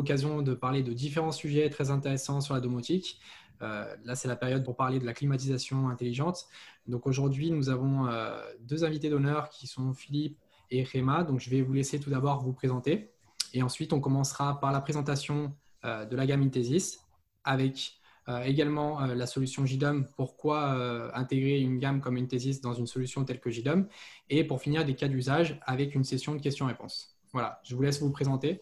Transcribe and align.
l'occasion 0.00 0.42
de 0.42 0.54
parler 0.54 0.82
de 0.82 0.92
différents 0.92 1.32
sujets 1.32 1.68
très 1.70 1.90
intéressants 1.90 2.40
sur 2.40 2.54
la 2.54 2.60
domotique. 2.60 3.20
Euh, 3.62 3.94
là, 4.04 4.14
c'est 4.14 4.28
la 4.28 4.36
période 4.36 4.64
pour 4.64 4.76
parler 4.76 4.98
de 4.98 5.06
la 5.06 5.12
climatisation 5.12 5.88
intelligente. 5.88 6.46
Donc 6.86 7.06
aujourd'hui, 7.06 7.50
nous 7.50 7.68
avons 7.68 8.06
euh, 8.06 8.40
deux 8.60 8.84
invités 8.84 9.10
d'honneur 9.10 9.50
qui 9.50 9.66
sont 9.66 9.92
Philippe 9.92 10.38
et 10.70 10.82
Réma. 10.82 11.24
Donc 11.24 11.40
je 11.40 11.50
vais 11.50 11.62
vous 11.62 11.72
laisser 11.72 12.00
tout 12.00 12.10
d'abord 12.10 12.42
vous 12.42 12.52
présenter. 12.52 13.12
Et 13.52 13.62
ensuite, 13.62 13.92
on 13.92 14.00
commencera 14.00 14.58
par 14.60 14.72
la 14.72 14.80
présentation 14.80 15.54
de 15.82 16.14
la 16.14 16.26
gamme 16.26 16.42
Intesis 16.42 17.00
avec 17.42 18.00
euh, 18.30 18.42
également, 18.42 19.02
euh, 19.02 19.14
la 19.14 19.26
solution 19.26 19.66
JDOM, 19.66 20.06
pourquoi 20.16 20.74
euh, 20.74 21.10
intégrer 21.14 21.60
une 21.60 21.78
gamme 21.78 22.00
comme 22.00 22.16
une 22.16 22.28
Thesis 22.28 22.60
dans 22.60 22.74
une 22.74 22.86
solution 22.86 23.24
telle 23.24 23.40
que 23.40 23.50
JDOM. 23.50 23.88
Et 24.28 24.44
pour 24.44 24.60
finir, 24.60 24.84
des 24.84 24.94
cas 24.94 25.08
d'usage 25.08 25.58
avec 25.62 25.94
une 25.94 26.04
session 26.04 26.34
de 26.34 26.40
questions-réponses. 26.40 27.18
Voilà, 27.32 27.60
je 27.64 27.74
vous 27.74 27.82
laisse 27.82 28.00
vous 28.00 28.10
présenter. 28.10 28.60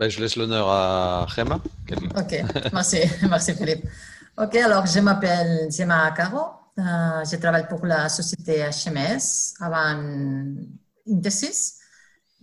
Ben, 0.00 0.08
je 0.08 0.18
laisse 0.18 0.34
l'honneur 0.36 0.66
à 0.66 1.26
Rema. 1.26 1.60
Ok, 2.16 2.42
merci, 2.72 3.00
merci 3.28 3.52
Philippe. 3.52 3.84
Ok, 4.38 4.54
alors 4.56 4.86
je 4.86 4.98
m'appelle 5.00 5.70
Gemma 5.70 6.10
Caro. 6.12 6.52
je 6.78 7.36
travaille 7.36 7.68
pour 7.68 7.84
la 7.84 8.08
société 8.08 8.64
HMS 8.64 9.56
avant 9.60 10.00
Intesis. 11.06 11.76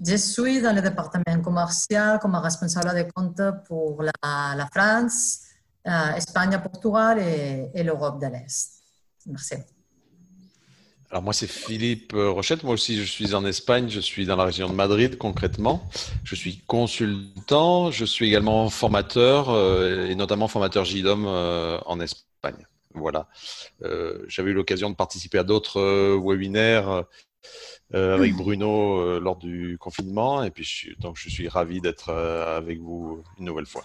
Je 0.06 0.18
suis 0.18 0.62
dans 0.62 0.76
le 0.76 0.84
département 0.84 1.42
commercial 1.42 2.20
comme 2.20 2.36
responsable 2.36 2.94
de 2.96 3.10
compte 3.12 3.42
pour 3.68 4.04
la, 4.04 4.68
France, 4.72 5.40
euh, 5.88 6.14
Espagne, 6.16 6.60
Portugal 6.62 7.18
et, 7.18 7.82
l'Europe 7.82 8.22
de 8.22 8.28
l'Est. 8.28 8.84
Merci. 9.26 9.56
Alors 11.10 11.24
moi 11.24 11.32
c'est 11.32 11.48
Philippe 11.48 12.12
Rochette, 12.14 12.64
moi 12.64 12.74
aussi 12.74 12.98
je 12.98 13.04
suis 13.04 13.34
en 13.34 13.46
Espagne, 13.46 13.88
je 13.90 14.02
suis 14.02 14.26
dans 14.26 14.36
la 14.36 14.44
région 14.44 14.68
de 14.68 14.74
Madrid 14.74 15.18
concrètement. 15.18 15.90
Je 16.26 16.36
suis 16.36 16.58
consultant, 16.68 17.92
je 17.92 18.04
suis 18.04 18.28
également 18.28 18.70
formateur 18.70 19.50
euh, 19.50 20.08
et 20.08 20.16
notamment 20.16 20.50
formateur 20.50 20.84
JDOM 20.84 21.26
euh, 21.26 21.80
en 21.86 22.02
Espagne. 22.02 22.68
Voilà. 22.94 23.28
J'avais 24.28 24.52
eu 24.52 24.54
l'occasion 24.54 24.90
de 24.90 24.96
participer 24.96 25.38
à 25.38 25.44
d'autres 25.44 26.18
webinaires 26.18 27.04
avec 27.94 28.34
Bruno 28.34 29.20
lors 29.20 29.38
du 29.38 29.78
confinement 29.78 30.44
et 30.44 30.50
puis 30.50 30.96
donc 31.00 31.16
je 31.18 31.30
suis 31.30 31.48
ravi 31.48 31.80
d'être 31.80 32.10
avec 32.12 32.80
vous 32.80 33.24
une 33.38 33.46
nouvelle 33.46 33.68
fois. 33.68 33.84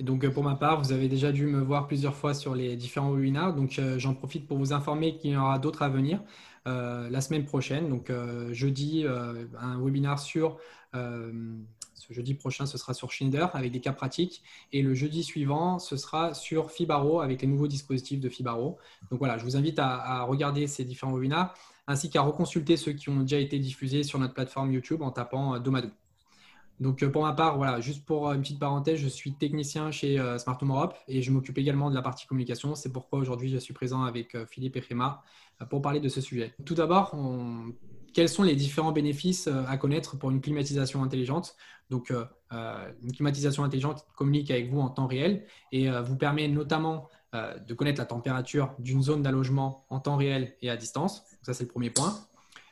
Et 0.00 0.02
donc, 0.02 0.24
euh, 0.24 0.30
pour 0.30 0.42
ma 0.42 0.54
part, 0.54 0.82
vous 0.82 0.92
avez 0.92 1.08
déjà 1.08 1.30
dû 1.30 1.44
me 1.44 1.60
voir 1.60 1.86
plusieurs 1.86 2.14
fois 2.14 2.32
sur 2.32 2.54
les 2.54 2.74
différents 2.74 3.12
webinaires. 3.12 3.52
Donc, 3.54 3.78
euh, 3.78 3.98
j'en 3.98 4.14
profite 4.14 4.48
pour 4.48 4.56
vous 4.56 4.72
informer 4.72 5.18
qu'il 5.18 5.32
y 5.32 5.36
en 5.36 5.42
aura 5.42 5.58
d'autres 5.58 5.82
à 5.82 5.90
venir 5.90 6.22
euh, 6.66 7.10
la 7.10 7.20
semaine 7.20 7.44
prochaine. 7.44 7.90
Donc, 7.90 8.10
jeudi, 8.50 9.04
un 9.06 9.78
webinaire 9.78 10.18
sur. 10.18 10.56
ce 10.94 12.14
jeudi 12.14 12.32
prochain, 12.32 12.64
ce 12.64 12.78
sera 12.78 12.94
sur 12.94 13.12
Schindler 13.12 13.46
avec 13.52 13.72
des 13.72 13.80
cas 13.80 13.92
pratiques. 13.92 14.42
Et 14.72 14.80
le 14.80 14.94
jeudi 14.94 15.22
suivant, 15.22 15.78
ce 15.78 15.98
sera 15.98 16.32
sur 16.32 16.70
Fibaro 16.70 17.20
avec 17.20 17.42
les 17.42 17.48
nouveaux 17.48 17.68
dispositifs 17.68 18.20
de 18.20 18.30
Fibaro. 18.30 18.78
Donc 19.10 19.18
voilà, 19.18 19.36
je 19.36 19.44
vous 19.44 19.56
invite 19.58 19.78
à, 19.78 20.00
à 20.00 20.22
regarder 20.22 20.66
ces 20.66 20.86
différents 20.86 21.12
webinaires 21.12 21.52
ainsi 21.86 22.08
qu'à 22.08 22.22
reconsulter 22.22 22.78
ceux 22.78 22.92
qui 22.92 23.10
ont 23.10 23.20
déjà 23.20 23.38
été 23.38 23.58
diffusés 23.58 24.02
sur 24.02 24.18
notre 24.18 24.32
plateforme 24.32 24.72
YouTube 24.72 25.02
en 25.02 25.10
tapant 25.10 25.58
Domadou. 25.58 25.90
Donc 26.80 27.02
euh, 27.02 27.10
pour 27.10 27.22
ma 27.22 27.34
part, 27.34 27.58
voilà, 27.58 27.80
juste 27.80 28.04
pour 28.06 28.28
euh, 28.28 28.34
une 28.34 28.40
petite 28.40 28.58
parenthèse, 28.58 28.98
je 28.98 29.08
suis 29.08 29.34
technicien 29.34 29.90
chez 29.90 30.18
euh, 30.18 30.38
Smart 30.38 30.58
Home 30.62 30.70
Europe 30.70 30.94
et 31.08 31.20
je 31.20 31.30
m'occupe 31.30 31.58
également 31.58 31.90
de 31.90 31.94
la 31.94 32.02
partie 32.02 32.26
communication. 32.26 32.74
C'est 32.74 32.90
pourquoi 32.90 33.18
aujourd'hui 33.18 33.50
je 33.50 33.58
suis 33.58 33.74
présent 33.74 34.02
avec 34.02 34.36
Philippe 34.46 34.76
et 34.76 34.82
pour 35.68 35.82
parler 35.82 36.00
de 36.00 36.08
ce 36.08 36.22
sujet. 36.22 36.54
Tout 36.64 36.74
d'abord, 36.74 37.14
quels 38.14 38.30
sont 38.30 38.42
les 38.42 38.56
différents 38.56 38.92
bénéfices 38.92 39.46
à 39.46 39.76
connaître 39.76 40.16
pour 40.18 40.30
une 40.30 40.40
climatisation 40.40 41.02
intelligente? 41.02 41.54
Donc 41.90 42.12
une 42.50 43.12
climatisation 43.12 43.62
intelligente 43.62 44.06
communique 44.16 44.50
avec 44.50 44.70
vous 44.70 44.80
en 44.80 44.88
temps 44.88 45.06
réel 45.06 45.44
et 45.70 45.90
vous 45.90 46.16
permet 46.16 46.48
notamment 46.48 47.08
de 47.34 47.74
connaître 47.74 48.00
la 48.00 48.06
température 48.06 48.74
d'une 48.78 49.02
zone 49.02 49.22
d'allogement 49.22 49.84
en 49.90 50.00
temps 50.00 50.16
réel 50.16 50.56
et 50.62 50.70
à 50.70 50.76
distance. 50.76 51.24
ça 51.42 51.52
c'est 51.52 51.64
le 51.64 51.70
premier 51.70 51.90
point 51.90 52.16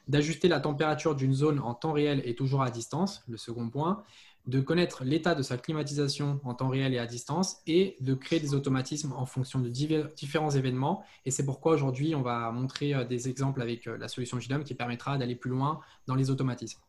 d'ajuster 0.08 0.48
la 0.48 0.60
température 0.60 1.14
d'une 1.14 1.34
zone 1.34 1.60
en 1.60 1.74
temps 1.74 1.92
réel 1.92 2.22
et 2.24 2.34
toujours 2.34 2.62
à 2.62 2.70
distance, 2.70 3.22
le 3.28 3.36
second 3.36 3.68
point, 3.68 4.02
de 4.48 4.60
connaître 4.60 5.04
l'état 5.04 5.34
de 5.34 5.42
sa 5.42 5.58
climatisation 5.58 6.40
en 6.42 6.54
temps 6.54 6.68
réel 6.70 6.94
et 6.94 6.98
à 6.98 7.06
distance 7.06 7.58
et 7.66 7.96
de 8.00 8.14
créer 8.14 8.40
des 8.40 8.54
automatismes 8.54 9.12
en 9.12 9.26
fonction 9.26 9.58
de 9.58 9.68
différents 9.68 10.50
événements. 10.50 11.04
Et 11.26 11.30
c'est 11.30 11.44
pourquoi 11.44 11.74
aujourd'hui, 11.74 12.14
on 12.14 12.22
va 12.22 12.50
montrer 12.50 12.94
euh, 12.94 13.04
des 13.04 13.28
exemples 13.28 13.60
avec 13.60 13.86
euh, 13.86 13.98
la 13.98 14.08
solution 14.08 14.40
JDOM 14.40 14.64
qui 14.64 14.74
permettra 14.74 15.18
d'aller 15.18 15.36
plus 15.36 15.50
loin 15.50 15.80
dans 16.06 16.14
les 16.14 16.30
automatismes. 16.30 16.80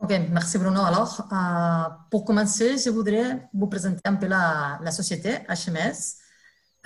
Ok, 0.00 0.10
merci 0.30 0.58
Bruno. 0.58 0.80
Alors, 0.80 1.28
euh, 1.30 1.94
pour 2.10 2.24
commencer, 2.24 2.78
je 2.78 2.88
voudrais 2.88 3.48
vous 3.52 3.66
présenter 3.66 4.00
un 4.04 4.14
peu 4.14 4.26
la, 4.26 4.78
la 4.82 4.90
société 4.90 5.40
HMS. 5.48 6.16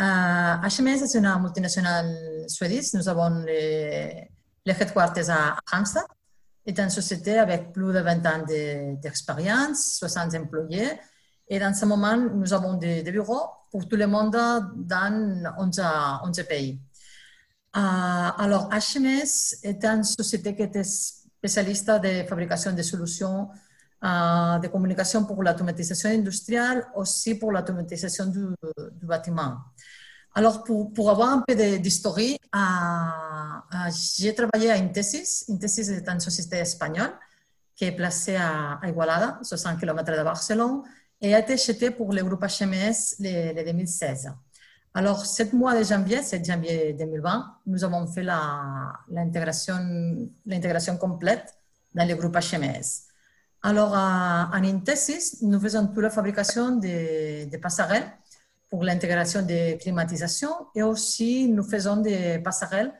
HMS 0.00 1.02
est 1.04 1.14
une 1.14 1.32
multinationale 1.40 2.44
suédoise. 2.48 2.94
Nous 2.94 3.08
avons 3.08 3.44
les 3.44 4.28
le 4.64 4.72
headquarters 4.72 5.30
à 5.30 5.56
Halmstad 5.70 6.04
est 6.64 6.78
une 6.78 6.90
société 6.90 7.38
avec 7.38 7.72
plus 7.72 7.92
de 7.92 7.98
20 7.98 8.26
ans 8.26 8.44
d'expérience, 9.02 9.96
60 9.98 10.34
employés. 10.36 10.92
Et 11.48 11.58
dans 11.58 11.74
ce 11.74 11.84
moment, 11.84 12.16
nous 12.16 12.52
avons 12.52 12.74
des, 12.74 13.02
bureaux 13.02 13.46
pour 13.70 13.88
tout 13.88 13.96
le 13.96 14.06
monde 14.06 14.32
dans 14.32 15.54
11, 15.58 16.44
pays. 16.48 16.80
Euh, 17.74 17.80
alors, 17.80 18.68
HMS 18.70 19.56
est 19.62 19.84
une 19.84 20.04
société 20.04 20.54
qui 20.54 20.62
est 20.62 20.84
spécialiste 20.84 21.90
de 21.90 22.22
fabrication 22.28 22.72
de 22.72 22.82
solutions 22.82 23.48
euh, 24.04 24.58
de 24.58 24.66
communication 24.66 25.24
pour 25.24 25.44
l'automatisation 25.44 26.10
industrielle, 26.10 26.84
aussi 26.96 27.36
pour 27.36 27.52
l'automatisation 27.52 28.26
du, 28.26 28.46
du, 29.00 29.06
bâtiment. 29.06 29.58
Alors, 30.34 30.64
pour, 30.64 30.92
pour 30.92 31.08
avoir 31.08 31.28
un 31.28 31.44
peu 31.46 31.54
d'histoire, 31.78 32.18
euh, 32.18 33.51
j'ai 33.90 34.34
travaillé 34.34 34.70
à 34.70 34.74
Intesis. 34.74 35.46
Intesis 35.48 35.88
est 35.88 36.08
une 36.08 36.20
société 36.20 36.56
espagnole 36.58 37.12
qui 37.74 37.84
est 37.84 37.92
placée 37.92 38.36
à, 38.36 38.80
Igualada, 38.84 39.38
60 39.42 39.80
km 39.80 40.12
de 40.12 40.22
Barcelone, 40.22 40.82
et 41.20 41.34
a 41.34 41.38
été 41.38 41.54
achetée 41.54 41.90
pour 41.90 42.12
le 42.12 42.22
groupe 42.22 42.42
HMS 42.42 43.16
le, 43.20 43.64
2016. 43.64 44.32
Alors, 44.94 45.24
7 45.24 45.52
mois 45.54 45.78
de 45.78 45.82
janvier, 45.84 46.22
7 46.22 46.44
janvier 46.44 46.92
2020, 46.92 47.56
nous 47.66 47.82
avons 47.84 48.06
fait 48.06 48.24
l'intégration 49.08 50.96
complète 50.98 51.54
dans 51.94 52.06
le 52.06 52.14
groupe 52.14 52.36
HMS. 52.36 53.08
Alors, 53.62 53.92
en 53.94 54.64
Intesis, 54.64 55.40
nous 55.42 55.60
faisons 55.60 55.86
toute 55.86 56.02
la 56.02 56.10
fabrication 56.10 56.76
des 56.76 57.46
de 57.46 57.56
passerelles 57.56 58.10
pour 58.68 58.82
l'intégration 58.82 59.42
des 59.42 59.78
climatisations 59.80 60.66
et 60.74 60.82
aussi 60.82 61.48
nous 61.48 61.62
faisons 61.62 61.98
des 61.98 62.38
passerelles 62.40 62.92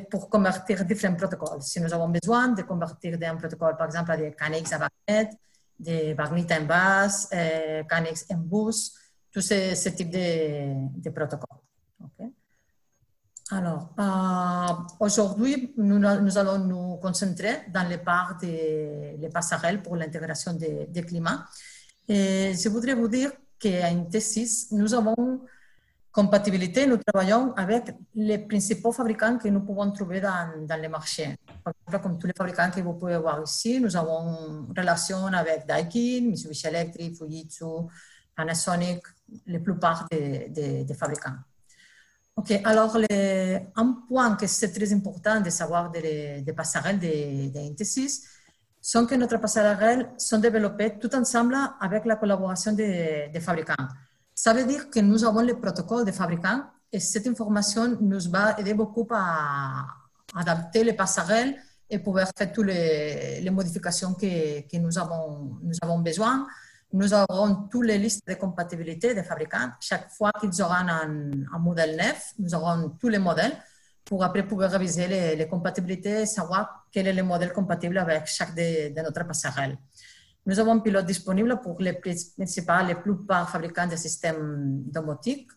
pour 0.00 0.28
convertir 0.28 0.84
différents 0.84 1.14
protocoles. 1.16 1.62
Si 1.62 1.80
nous 1.80 1.92
avons 1.92 2.08
besoin 2.08 2.48
de 2.48 2.62
convertir 2.62 3.18
d'un 3.18 3.36
protocole, 3.36 3.76
par 3.76 3.86
exemple, 3.86 4.16
des 4.16 4.32
CANX 4.32 4.72
à 4.72 4.78
Bagnet, 4.78 5.30
des 5.78 6.14
Bagnet 6.14 6.46
en 6.52 6.64
basse, 6.64 7.28
euh, 7.32 7.82
CANX 7.84 8.26
en 8.30 8.38
bus, 8.38 8.94
tous 9.30 9.40
ces, 9.40 9.74
ce 9.74 9.88
types 9.90 10.10
de, 10.10 11.00
de 11.00 11.10
protocoles. 11.10 11.58
Alors, 13.50 13.92
euh, 13.98 14.94
aujourd'hui, 15.00 15.74
nous, 15.76 16.38
allons 16.38 16.58
nous 16.58 16.96
concentrer 16.96 17.64
dans 17.68 17.86
les 17.86 17.98
parts 17.98 18.38
des 18.40 19.16
les 19.18 19.28
passerelles 19.28 19.82
pour 19.82 19.94
l'intégration 19.96 20.54
des, 20.54 20.86
des 20.86 21.02
climats. 21.02 21.44
Et 22.08 22.54
je 22.54 22.68
voudrais 22.70 22.94
vous 22.94 23.08
dire 23.08 23.30
qu'en 23.60 24.08
T6, 24.10 24.68
nous 24.72 24.94
avons 24.94 25.42
compatibilité, 26.12 26.86
nous 26.86 26.98
travaillons 26.98 27.54
avec 27.54 27.94
les 28.14 28.38
principaux 28.38 28.92
fabricants 28.92 29.38
que 29.38 29.48
nous 29.48 29.60
pouvons 29.60 29.90
trouver 29.90 30.20
dans, 30.20 30.66
dans 30.66 30.80
les 30.80 30.88
marchés. 30.88 31.36
Par 31.64 31.72
exemple, 31.88 32.02
comme 32.02 32.18
tous 32.18 32.26
les 32.26 32.34
fabricants 32.36 32.70
que 32.70 32.80
vous 32.80 32.94
pouvez 32.94 33.16
voir 33.16 33.42
ici, 33.42 33.80
nous 33.80 33.96
avons 33.96 34.66
relation 34.76 35.26
avec 35.26 35.66
Daikin, 35.66 36.28
Mitsubishi 36.28 36.66
Electric, 36.66 37.16
Fujitsu, 37.16 37.64
Panasonic, 38.36 39.02
la 39.46 39.58
plupart 39.58 40.06
des, 40.10 40.48
des, 40.50 40.84
des 40.84 40.94
fabricants. 40.94 41.36
Ok, 42.34 42.50
alors 42.64 42.96
un 43.76 43.92
point 44.08 44.36
que 44.36 44.46
c'est 44.46 44.72
très 44.72 44.92
important 44.92 45.40
de 45.40 45.50
savoir 45.50 45.90
des, 45.90 46.40
des 46.40 46.52
passerelles 46.54 46.98
de, 46.98 47.74
de 47.74 47.84
6 47.84 48.26
sont 48.80 49.06
que 49.06 49.14
notre 49.14 49.36
passerelles 49.36 50.10
sont 50.18 50.38
développées 50.38 50.98
tout 50.98 51.14
ensemble 51.14 51.56
avec 51.80 52.04
la 52.04 52.16
collaboration 52.16 52.72
des, 52.72 53.28
des, 53.32 53.40
fabricants. 53.40 53.74
Ça 54.34 54.54
veut 54.54 54.64
dire 54.64 54.90
que 54.90 55.00
nous 55.00 55.24
avons 55.24 55.40
les 55.40 55.54
protocoles 55.54 56.04
des 56.04 56.12
fabricants 56.12 56.64
et 56.90 57.00
cette 57.00 57.26
information 57.26 57.96
nous 58.00 58.30
va 58.30 58.58
aider 58.58 58.74
beaucoup 58.74 59.06
à 59.10 59.86
adapter 60.34 60.84
les 60.84 60.94
passerelles 60.94 61.56
et 61.88 61.98
pouvoir 61.98 62.30
faire 62.36 62.50
toutes 62.52 62.66
les, 62.66 63.50
modifications 63.50 64.14
que, 64.14 64.78
nous, 64.78 64.98
avons, 64.98 65.98
besoin. 65.98 66.46
Nous 66.92 67.12
aurons 67.12 67.68
toutes 67.70 67.84
les 67.84 67.98
listes 67.98 68.26
de 68.26 68.34
compatibilité 68.34 69.14
des 69.14 69.22
fabricants. 69.22 69.70
Chaque 69.78 70.10
fois 70.10 70.30
qu'ils 70.40 70.62
auront 70.62 70.72
un, 70.72 71.58
modèle 71.58 71.96
neuf, 71.96 72.32
nous 72.38 72.54
aurons 72.54 72.96
tous 72.98 73.08
les 73.08 73.18
modèles 73.18 73.52
pour 74.04 74.24
après 74.24 74.46
pouvoir 74.46 74.70
réviser 74.70 75.06
les, 75.06 75.36
les 75.36 75.46
compatibilités 75.46 76.22
et 76.22 76.26
savoir 76.26 76.86
quel 76.90 77.06
est 77.06 77.12
le 77.12 77.22
modèle 77.22 77.52
compatible 77.52 77.98
avec 77.98 78.26
chaque 78.26 78.54
de, 78.54 78.94
de 78.94 79.00
notre 79.02 79.24
passerelle. 79.26 79.76
Nous 80.44 80.58
avons 80.58 80.72
un 80.72 80.78
pilote 80.80 81.06
disponible 81.06 81.60
pour 81.60 81.80
les 81.80 81.92
principaux, 81.92 82.84
les 82.86 82.96
plupart 82.96 83.48
fabricants 83.48 83.86
de 83.86 83.96
systèmes 83.96 84.82
domotiques. 84.86 85.48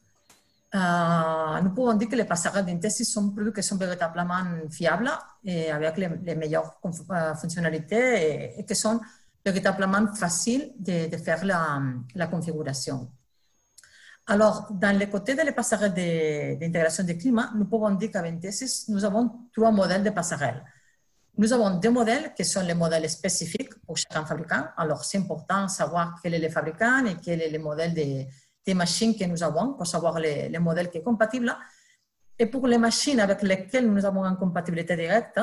Euh, 0.75 1.61
nous 1.61 1.71
pouvons 1.71 1.93
dire 1.93 2.09
que 2.09 2.15
les 2.15 2.25
passerelles 2.25 2.65
d'Intessi 2.65 3.05
sont 3.05 3.31
produits 3.31 3.53
qui 3.53 3.63
sont 3.63 3.77
véritablement 3.77 4.43
fiables 4.69 5.09
et 5.43 5.71
avec 5.71 5.97
les, 5.97 6.09
les 6.23 6.35
meilleures 6.35 6.79
euh, 6.83 7.33
fonctionnalités 7.35 8.55
et, 8.55 8.59
et, 8.59 8.65
qui 8.65 8.75
sont 8.75 8.99
véritablement 9.43 10.13
faciles 10.13 10.73
de, 10.77 11.09
de 11.09 11.17
faire 11.17 11.45
la, 11.45 11.81
la, 12.13 12.27
configuration. 12.27 13.09
Alors, 14.27 14.67
dans 14.71 14.97
le 14.99 15.05
côté 15.05 15.35
des 15.35 15.51
passerelles 15.51 15.93
d'intégration 15.93 17.03
de, 17.03 17.13
de, 17.13 17.17
climat, 17.17 17.51
nous 17.55 17.65
pouvons 17.65 17.91
dire 17.91 18.11
qu'à 18.11 18.23
Intessi, 18.23 18.91
nous 18.91 19.05
avons 19.05 19.47
trois 19.53 19.71
modèles 19.71 20.03
de 20.03 20.09
passerelles. 20.09 20.63
Nous 21.37 21.51
avons 21.51 21.71
deux 21.71 21.89
modèles 21.89 22.33
qui 22.33 22.45
sont 22.45 22.61
les 22.61 22.73
modèles 22.73 23.09
spécifiques 23.09 23.73
pour 23.85 23.97
chaque 23.97 24.25
fabricant. 24.25 24.67
Alors, 24.77 25.03
c'est 25.03 25.17
important 25.17 25.65
de 25.65 25.69
savoir 25.69 26.15
quel 26.21 26.33
est 26.33 26.39
le 26.39 26.49
fabricant 26.49 27.05
et 27.05 27.15
quel 27.21 27.41
est 27.41 27.49
le 27.49 27.59
modèle 27.59 27.93
des, 27.93 28.73
machines 28.73 29.15
que 29.17 29.25
nous 29.25 29.43
avons 29.43 29.73
pour 29.73 29.85
savoir 29.85 30.17
les, 30.17 30.47
les, 30.47 30.59
modèles 30.59 30.89
qui 30.89 30.99
sont 30.99 31.03
compatibles. 31.03 31.53
Et 32.39 32.45
pour 32.45 32.67
les 32.67 32.77
machines 32.77 33.19
avec 33.19 33.41
lesquelles 33.41 33.87
nous 33.91 34.05
avons 34.05 34.23
une 34.23 34.37
compatibilité 34.37 34.95
directe, 34.95 35.39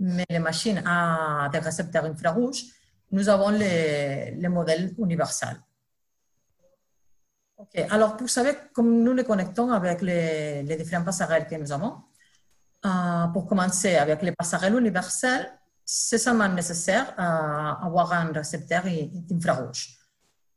mais 0.00 0.26
les 0.28 0.40
machines 0.40 0.82
à 0.84 1.48
des 1.50 1.60
récepteurs 1.60 2.04
infrarouges, 2.04 2.64
nous 3.12 3.28
avons 3.28 3.50
les, 3.50 4.32
les 4.32 4.48
modèles 4.48 4.94
universels. 4.98 5.60
OK. 7.56 7.86
Alors, 7.88 8.16
pour 8.16 8.28
savoir 8.28 8.54
comment 8.72 8.90
nous 8.90 9.14
les 9.14 9.24
connectons 9.24 9.70
avec 9.70 10.02
les, 10.02 10.62
les 10.64 10.76
différents 10.76 11.04
passerelles 11.04 11.46
que 11.46 11.54
nous 11.54 11.70
avons, 11.70 11.94
pour 13.32 13.46
commencer 13.46 13.96
avec 13.96 14.22
les 14.22 14.32
passerelles 14.32 14.74
universelles, 14.74 15.52
c'est 15.84 16.18
seulement 16.18 16.48
nécessaire 16.48 17.14
d'avoir 17.16 18.12
un 18.12 18.32
récepteur 18.32 18.84
infrarouge. 19.30 19.98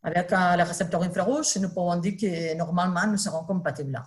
Avec 0.02 0.32
uh, 0.32 0.58
le 0.58 0.64
récepteur 0.64 1.04
infrarouge, 1.04 1.58
nous 1.58 1.70
pouvons 1.70 1.98
dire 1.98 2.16
que 2.20 2.56
normalement, 2.56 3.06
nous 3.06 3.18
serons 3.18 3.44
compatibles. 3.44 4.02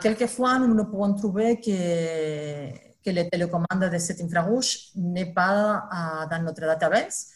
Quelquefois, 0.00 0.58
nous, 0.58 0.72
nous 0.74 0.84
pouvons 0.84 1.14
trouver 1.14 1.60
que, 1.60 2.70
que 3.04 3.10
les 3.10 3.28
télécommandes 3.28 3.90
de 3.92 3.98
cet 3.98 4.20
infrarouge 4.20 4.90
n'est 4.94 5.32
pas 5.32 6.26
dans 6.30 6.42
notre 6.42 6.62
database, 6.62 7.28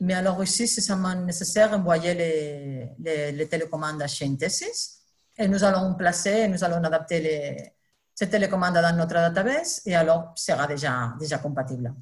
mais 0.00 0.14
alors 0.14 0.42
ici, 0.42 0.66
c'est 0.66 0.80
seulement 0.80 1.14
nécessaire 1.14 1.70
d'envoyer 1.70 2.14
les, 2.98 3.48
télécommandes 3.48 4.06
chez 4.06 4.24
Intesys 4.26 4.98
et 5.36 5.46
nous 5.46 5.62
allons 5.62 5.94
placer, 5.94 6.48
nous 6.48 6.62
allons 6.64 6.82
adapter 6.82 7.20
les, 7.20 7.72
se 8.20 8.26
télécommande 8.26 8.74
dans 8.74 8.96
notre 8.96 9.14
database 9.14 9.80
et 9.86 9.96
alors 9.96 10.32
sera 10.36 10.66
déjà, 10.66 11.14
déjà 11.18 11.38
compatible. 11.38 11.94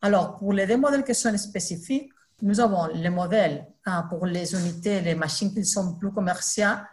Alors, 0.00 0.36
pour 0.36 0.52
les 0.52 0.66
deux 0.66 0.76
modèles 0.76 1.04
qui 1.04 1.14
sont 1.14 1.36
spécifiques, 1.38 2.10
nous 2.40 2.58
avons 2.58 2.88
les 2.92 3.10
modèles 3.10 3.68
hein, 3.86 4.02
pour 4.10 4.26
les 4.26 4.52
unités, 4.54 5.00
les 5.00 5.14
machines 5.14 5.54
qui 5.54 5.64
sont 5.64 5.94
plus 5.94 6.12
commerciales, 6.12 6.84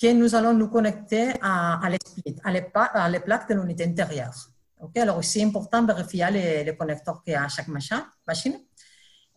que 0.00 0.12
nous 0.12 0.32
allons 0.32 0.54
nous 0.54 0.68
connecter 0.68 1.32
à, 1.40 1.84
à 1.84 1.90
l'esprit, 1.90 2.36
à, 2.44 3.04
à 3.04 3.08
les 3.08 3.20
plaques 3.20 3.48
de 3.48 3.54
l'unité 3.54 3.84
intérieure. 3.84 4.36
Okay? 4.80 5.00
Alors, 5.00 5.22
c'est 5.24 5.42
important 5.42 5.82
de 5.82 5.92
vérifier 5.92 6.30
les, 6.30 6.62
les 6.62 6.76
connecteurs 6.76 7.20
qu'il 7.24 7.32
y 7.32 7.36
a 7.36 7.42
à 7.44 7.48
chaque 7.48 7.66
machin, 7.66 8.06
machine. 8.24 8.60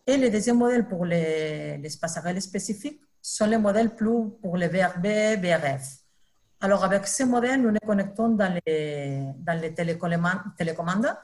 Et 0.06 0.16
le 0.16 0.30
deuxième 0.30 0.58
modèle 0.58 0.86
pour 0.86 1.04
les, 1.04 1.78
les 1.78 1.90
passerelles 2.00 2.40
spécifiques 2.40 3.00
sont 3.20 3.46
les 3.46 3.58
modèles 3.58 3.92
plus 3.96 4.30
pour 4.40 4.56
les 4.56 4.68
VRB, 4.68 5.06
VRF. 5.42 6.05
Alors, 6.60 6.84
avec 6.84 7.06
ce 7.06 7.24
modèle, 7.24 7.60
nous 7.60 7.70
nous 7.70 7.86
connectons 7.86 8.30
dans 8.30 8.58
les, 8.66 9.26
dans 9.38 9.60
les 9.60 9.74
télécommandes 9.74 11.16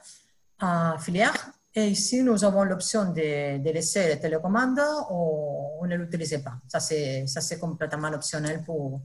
à 0.59 0.95
filière. 0.99 1.51
Et 1.75 1.87
ici, 1.87 2.21
nous 2.21 2.43
avons 2.43 2.63
l'option 2.63 3.05
de, 3.05 3.57
de, 3.57 3.69
laisser 3.71 4.07
les 4.07 4.19
télécommandes 4.19 4.79
ou, 5.09 5.85
ne 5.87 5.95
l'utiliser 5.97 6.39
pas. 6.39 6.53
Ça, 6.67 6.79
c'est 6.79 7.59
complètement 7.59 8.09
optionnel 8.09 8.63
pour, 8.63 9.01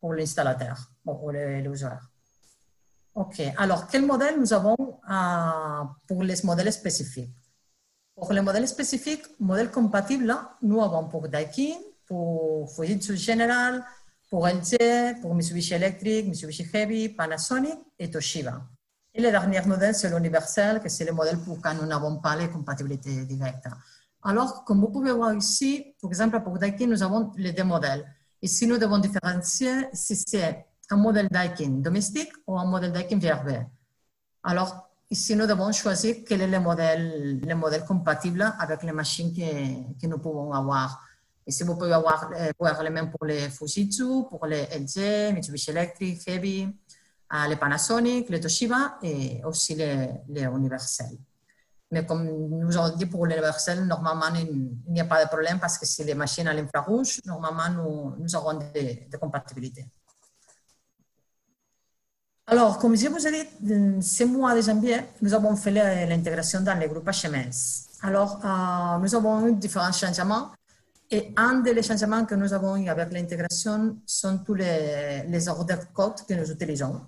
pour 0.00 0.14
l'installateur 0.14 0.76
ou 1.04 1.14
pour 1.14 1.32
l'usager. 1.32 1.96
OK. 3.14 3.42
Alors, 3.56 3.86
quel 3.88 4.06
modèle 4.06 4.38
nous 4.38 4.52
avons 4.52 4.76
euh, 4.78 5.84
pour 6.06 6.22
les 6.22 6.40
modèles 6.44 6.72
spécifiques? 6.72 7.30
Pour 8.14 8.32
les 8.32 8.40
modèles 8.40 8.68
spécifiques, 8.68 9.24
modèle 9.40 9.70
compatible, 9.70 10.34
nous 10.62 10.80
avons 10.82 11.08
pour 11.08 11.28
Daikin, 11.28 11.74
pour 12.06 12.72
Fujitsu 12.74 13.16
General, 13.16 13.84
pour 14.30 14.46
LG, 14.46 15.20
pour 15.20 15.34
Mitsubishi 15.34 15.74
Electric, 15.74 16.26
Mitsubishi 16.26 16.66
Heavy, 16.72 17.08
Panasonic 17.10 17.78
et 17.98 18.10
Toshiba. 18.10 18.62
Et 19.14 19.22
le 19.22 19.30
dernier 19.30 19.60
modèle, 19.62 19.94
c'est 19.94 20.10
l'universel, 20.10 20.80
que 20.80 20.88
c'est 20.88 21.04
le 21.04 21.12
modèle 21.12 21.38
pour 21.38 21.60
quand 21.60 21.74
nous 21.74 21.86
n'avons 21.86 22.16
pas 22.16 22.34
les 22.34 22.48
compatibilités 22.48 23.24
directes. 23.24 23.68
Alors, 24.22 24.64
comme 24.64 24.80
vous 24.80 24.88
pouvez 24.88 25.12
voir 25.12 25.34
ici, 25.34 25.94
par 26.00 26.10
exemple, 26.10 26.40
pour 26.42 26.58
Daikin, 26.58 26.86
nous 26.86 27.02
avons 27.02 27.30
les 27.36 27.52
deux 27.52 27.62
modèles. 27.62 28.04
Ici, 28.42 28.66
nous 28.66 28.78
devons 28.78 28.98
différencier 28.98 29.86
si 29.92 30.16
c'est 30.16 30.66
un 30.90 30.96
modèle 30.96 31.28
Daikin 31.30 31.68
domestique 31.80 32.32
ou 32.46 32.58
un 32.58 32.64
modèle 32.64 32.90
Daikin 32.90 33.18
VRV. 33.18 33.66
Alors, 34.42 34.88
ici, 35.10 35.36
nous 35.36 35.46
devons 35.46 35.70
choisir 35.72 36.16
quel 36.26 36.40
est 36.40 36.48
le 36.48 36.58
modèle, 36.58 37.38
le 37.38 37.54
modèle 37.54 37.84
compatible 37.84 38.52
avec 38.58 38.82
les 38.82 38.92
machines 38.92 39.32
que 39.32 40.06
nous 40.06 40.18
pouvons 40.18 40.52
avoir. 40.52 41.00
Et 41.46 41.50
si 41.50 41.62
vous 41.62 41.76
pouvez 41.76 41.92
avoir, 41.92 42.30
euh, 42.32 42.52
voir 42.58 42.82
les 42.82 42.90
mêmes 42.90 43.10
pour 43.10 43.26
les 43.26 43.50
Fujitsu, 43.50 44.24
pour 44.30 44.46
les 44.46 44.62
LG, 44.62 45.34
Mitsubishi 45.34 45.70
Electric, 45.70 46.26
Heavy, 46.26 46.68
euh, 47.32 47.48
les 47.48 47.56
Panasonic, 47.56 48.28
les 48.30 48.40
Toshiba 48.40 48.98
et 49.02 49.42
aussi 49.44 49.74
les, 49.74 50.08
les 50.28 50.42
universels. 50.44 51.18
Mais 51.90 52.04
comme 52.06 52.24
nous 52.26 52.76
avons 52.76 52.96
dit 52.96 53.06
pour 53.06 53.26
l'universel, 53.26 53.84
normalement, 53.84 54.34
il 54.34 54.72
n'y 54.88 55.00
a 55.00 55.04
pas 55.04 55.22
de 55.22 55.28
problème 55.28 55.60
parce 55.60 55.78
que 55.78 55.86
c'est 55.86 56.04
les 56.04 56.14
machines 56.14 56.48
à 56.48 56.54
l'infrarouge, 56.54 57.20
normalement, 57.26 57.68
nous, 57.70 58.16
nous 58.18 58.60
des, 58.72 59.06
des 59.10 59.18
compatibilités. 59.18 59.86
Alors, 62.46 62.78
comme 62.78 62.96
je 62.96 63.08
vous 63.08 63.26
ai 63.26 63.48
dit, 63.60 64.02
ce 64.02 64.24
mois 64.24 64.54
de 64.54 64.60
janvier, 64.60 65.00
nous 65.22 65.32
avons 65.32 65.56
fait 65.56 65.70
l'intégration 65.70 66.60
dans 66.60 66.78
les 66.78 66.88
groupes 66.88 67.08
HMS. 67.08 67.86
Alors, 68.02 68.38
euh, 68.44 68.98
nous 68.98 69.14
avons 69.14 69.46
eu 69.46 69.54
différents 69.54 69.92
changements 69.92 70.50
et 71.10 71.32
un 71.36 71.60
des 71.60 71.82
changements 71.82 72.24
que 72.24 72.34
nous 72.34 72.52
avons 72.52 72.76
eu 72.76 72.88
avec 72.88 73.12
l'intégration 73.12 73.98
sont 74.06 74.38
tous 74.38 74.54
les, 74.54 75.48
ordres 75.48 75.64
de 75.64 75.78
code 75.92 76.14
que 76.26 76.34
nous 76.34 76.50
utilisons. 76.50 77.00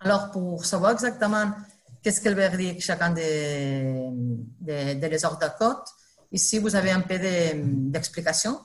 Alors, 0.00 0.30
pour 0.30 0.64
savoir 0.64 0.92
exactement 0.92 1.52
qu'est-ce 2.02 2.20
qu'elle 2.20 2.36
veut 2.36 2.56
dire 2.56 2.76
chacun 2.78 3.10
des 3.10 4.10
de, 4.60 5.00
de 5.00 5.06
les 5.06 5.24
ordres 5.24 5.40
de 5.40 5.58
code, 5.58 5.84
ici, 6.30 6.58
vous 6.58 6.76
avez 6.76 6.90
un 6.90 7.00
peu 7.00 7.18
d'explication 7.18 8.60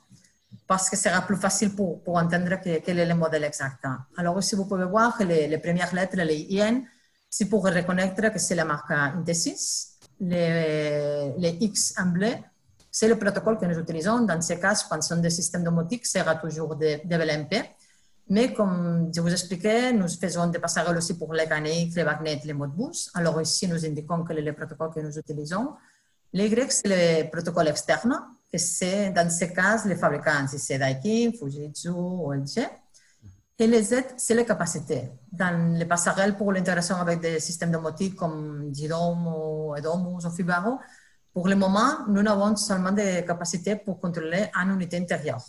parce 0.68 0.90
que 0.90 0.98
sera 0.98 1.22
plus 1.22 1.38
facile 1.38 1.74
pour, 1.76 2.04
pour 2.04 2.18
entendre 2.18 2.60
que, 2.62 2.80
quel 2.80 3.00
est 3.00 3.06
le 3.06 3.16
modèle 3.16 3.46
exact. 3.46 3.86
Alors, 4.18 4.38
ici, 4.40 4.56
vous 4.56 4.66
pouvez 4.66 4.86
voir 4.86 5.18
que 5.18 5.24
les, 5.24 5.58
premières 5.58 5.94
lettres, 5.96 6.18
les 6.18 6.48
IN, 6.52 6.82
c'est 7.30 7.46
pour 7.46 7.64
reconnaître 7.64 8.30
que 8.30 8.40
c'est 8.40 8.56
la 8.56 8.66
marque 8.66 8.92
Intesis. 8.92 9.98
Les, 10.20 11.34
les 11.38 11.58
X 11.62 11.96
en 11.98 12.06
bleu, 12.08 12.34
c'est 12.92 13.08
le 13.08 13.18
protocole 13.18 13.58
que 13.58 13.66
nous 13.66 13.80
utilisons. 13.80 14.20
Dans 14.26 14.42
ces 14.42 14.60
cas, 14.60 14.76
quand 14.90 15.02
sont 15.02 15.18
des 15.18 15.30
systèmes 15.30 15.64
domotiques, 15.64 16.06
sera 16.06 16.36
toujours 16.36 16.76
de, 16.76 17.00
de 17.06 17.16
VLMP. 17.16 17.54
Mais 18.30 18.54
comme 18.54 19.12
je 19.14 19.22
vous 19.22 19.32
expliquais, 19.32 19.94
nous 19.94 20.08
faisons 20.08 20.48
des 20.48 20.60
passerelles 20.60 20.98
aussi 20.98 21.18
pour 21.18 21.34
les 21.34 21.48
canaux, 21.48 21.90
les 21.96 22.04
magnets, 22.04 22.42
les 22.44 22.54
Modbus. 22.54 23.10
Alors 23.14 23.42
ici, 23.42 23.68
nous 23.68 23.86
indiquons 23.86 24.24
quel 24.24 24.40
est 24.40 24.42
le 24.42 24.54
protocole 24.54 24.92
que 24.94 25.00
nous 25.00 25.18
utilisons. 25.18 25.74
Les 26.34 26.48
Y, 26.48 26.72
c'est 26.72 27.24
le 27.24 27.30
protocole 27.30 27.68
externe, 27.70 28.14
que 28.52 28.58
c'est 28.58 29.10
dans 29.12 29.30
ces 29.30 29.52
cas 29.54 29.82
les 29.86 29.96
fabricants, 29.96 30.48
si 30.48 30.60
c'est 30.60 30.78
Daikin, 30.78 31.32
Fujitsu 31.38 31.90
ou 31.90 32.32
LG. 32.32 32.68
Et 33.60 33.68
les 33.68 33.84
Z, 33.84 33.96
c'est 34.18 34.34
les 34.34 34.46
capacités. 34.46 35.12
Dans 35.32 35.78
les 35.78 35.86
passerelles 35.86 36.36
pour 36.36 36.52
l'intégration 36.52 36.96
avec 36.96 37.20
des 37.20 37.40
systèmes 37.40 37.72
domotiques 37.72 38.16
comme 38.16 38.70
Jidomo, 38.74 39.76
Edomus 39.76 40.26
ou 40.26 40.32
Fibaro, 40.32 40.80
pour 41.34 41.48
le 41.48 41.56
moment, 41.56 42.06
nous 42.08 42.22
n'avons 42.22 42.56
seulement 42.56 42.92
des 42.92 43.24
capacités 43.26 43.78
pour 43.78 44.00
contrôler 44.00 44.50
une 44.54 44.72
unité 44.72 44.98
intérieure. 44.98 45.44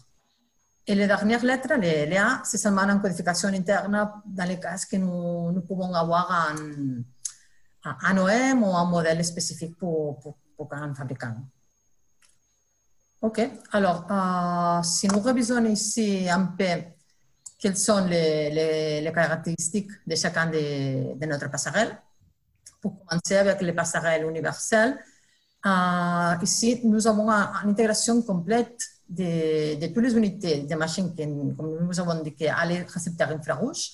Et 0.86 0.94
les 0.94 1.06
dernières 1.06 1.44
lettres, 1.44 1.74
les, 1.74 2.16
A, 2.16 2.42
c'est 2.44 2.58
seulement 2.58 2.82
une 2.82 3.00
codification 3.00 3.48
interne 3.48 4.10
dans 4.24 4.44
les 4.44 4.58
cas 4.58 4.76
que 4.90 4.96
nous, 4.96 5.52
nous 5.52 5.60
pouvons 5.62 5.92
avoir 5.94 6.30
un, 7.84 8.16
OM 8.16 8.62
ou 8.62 8.76
un 8.76 8.84
modèle 8.84 9.24
spécifique 9.24 9.76
pour, 9.76 10.18
pour, 10.20 10.38
pour 10.56 10.72
un 10.72 10.94
fabricant. 10.94 11.36
OK. 13.20 13.40
Alors, 13.72 14.06
euh, 14.10 14.82
si 14.82 15.06
nous 15.06 15.20
révisons 15.20 15.64
ici 15.66 16.28
un 16.28 16.46
peu 16.46 16.64
quelles 17.58 17.76
sont 17.76 18.04
les 18.06 19.10
caractéristiques 19.14 19.92
de 20.04 20.16
chacun 20.16 20.46
de, 20.46 21.16
de 21.16 21.26
notre 21.26 21.48
passerelle, 21.48 21.96
pour 22.80 23.04
commencer 23.06 23.36
avec 23.36 23.62
les 23.62 23.72
passerelles 23.72 24.24
universelles, 24.24 24.98
Ici, 25.64 26.80
nous 26.84 27.06
avons 27.06 27.30
une 27.30 27.70
intégration 27.70 28.20
complète 28.22 28.80
de, 29.08 29.86
toutes 29.92 30.02
les 30.02 30.16
unités 30.16 30.62
de 30.62 30.74
machines 30.74 31.14
que, 31.14 31.22
comme 31.54 31.86
nous 31.86 32.00
avons 32.00 32.12
indiqué, 32.12 32.48
à 32.48 32.64
les 32.66 32.82
récepteurs 32.82 33.30
infrarouges. 33.30 33.92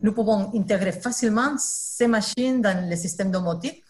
nous 0.00 0.12
pouvons 0.12 0.52
intégrer 0.54 0.92
facilement 0.92 1.56
ces 1.58 2.06
machines 2.06 2.60
dans 2.60 2.88
le 2.88 2.96
système 2.96 3.30
domotique, 3.30 3.82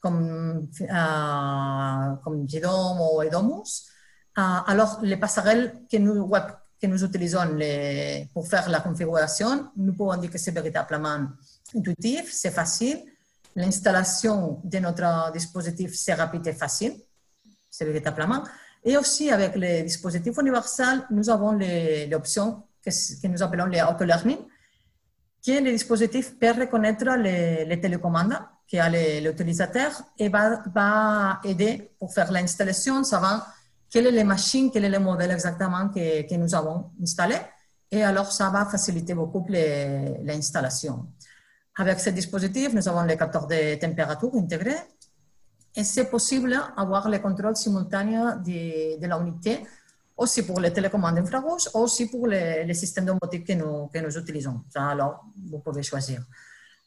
comme, 0.00 0.68
euh, 0.80 2.16
comme 2.24 2.46
ou 2.46 3.22
Edomus. 3.22 3.88
Euh, 4.38 4.42
alors, 4.66 5.00
les 5.02 5.16
passerelles 5.16 5.82
que 5.90 5.96
nous, 5.96 7.04
utilisons 7.04 7.54
les, 7.54 8.28
pour 8.34 8.46
faire 8.48 8.68
la 8.68 8.80
configuration, 8.80 9.70
nous 9.76 9.94
pouvons 9.94 10.16
dire 10.16 10.30
que 10.30 10.38
c'est 10.38 10.50
véritablement 10.50 11.28
intuitif, 11.74 12.32
c'est 12.32 12.50
facile. 12.50 13.02
L'installation 13.54 14.60
de 14.64 14.78
notre 14.78 15.32
dispositif, 15.32 15.94
c'est 15.94 16.14
rapide 16.14 16.46
et 16.46 16.52
facile, 16.52 16.94
c'est 17.70 17.84
véritablement. 17.84 18.42
Et 18.84 18.96
aussi, 18.96 19.30
avec 19.30 19.56
les 19.56 19.82
dispositifs 19.82 20.36
universels, 20.38 21.06
nous 21.10 21.28
avons 21.30 21.52
l'option 22.10 22.62
que, 22.84 22.90
que, 22.90 23.26
nous 23.28 23.42
appelons 23.42 23.66
les 23.66 23.82
auto-learning, 23.82 24.38
qui 25.40 25.52
est 25.52 25.60
le 25.60 25.70
dispositif 25.70 26.38
peut 26.38 26.52
reconnaître 26.52 27.16
les, 27.16 27.64
les 27.64 27.80
télécommandes 27.80 28.38
qu'a 28.66 28.88
l'utilisateur 28.88 29.90
et 30.18 30.28
va, 30.28 30.62
va, 30.74 31.40
aider 31.44 31.90
pour 31.98 32.12
faire 32.12 32.32
l'installation, 32.32 33.04
savoir 33.04 33.54
quelle 33.90 34.06
est 34.06 34.12
les 34.12 34.24
machines, 34.24 34.70
quel 34.70 34.84
est 34.84 34.88
le 34.88 34.98
modèle 34.98 35.30
exactement 35.32 35.88
que, 35.88 36.22
que 36.26 36.34
nous 36.36 36.54
avons 36.54 36.90
installé. 37.02 37.36
Et 37.90 38.02
alors, 38.02 38.32
ça 38.32 38.48
va 38.48 38.64
faciliter 38.64 39.14
beaucoup 39.14 39.44
l'installation. 39.48 41.06
Avec 41.76 42.00
ce 42.00 42.10
dispositif, 42.10 42.72
nous 42.74 42.86
avons 42.88 43.02
les 43.04 43.16
capteurs 43.16 43.46
de 43.46 43.76
température 43.76 44.30
intégrés 44.34 44.76
et 45.74 45.84
c'est 45.84 46.10
possible 46.10 46.50
d'avoir 46.76 47.08
le 47.08 47.18
contrôle 47.18 47.56
simultané 47.56 48.18
de, 48.44 49.00
de 49.00 49.06
l'unité 49.06 49.60
aussi 50.16 50.42
pour 50.42 50.60
les 50.60 50.72
télécommandes 50.72 51.18
infrarouges, 51.18 51.70
aussi 51.72 52.10
pour 52.10 52.26
les, 52.26 52.64
les 52.64 52.74
systèmes 52.74 53.06
domotiques 53.06 53.46
que 53.46 53.54
nous, 53.54 54.18
utilisons. 54.18 54.60
Alors, 54.74 55.24
vous 55.50 55.58
pouvez 55.60 55.82
choisir. 55.82 56.22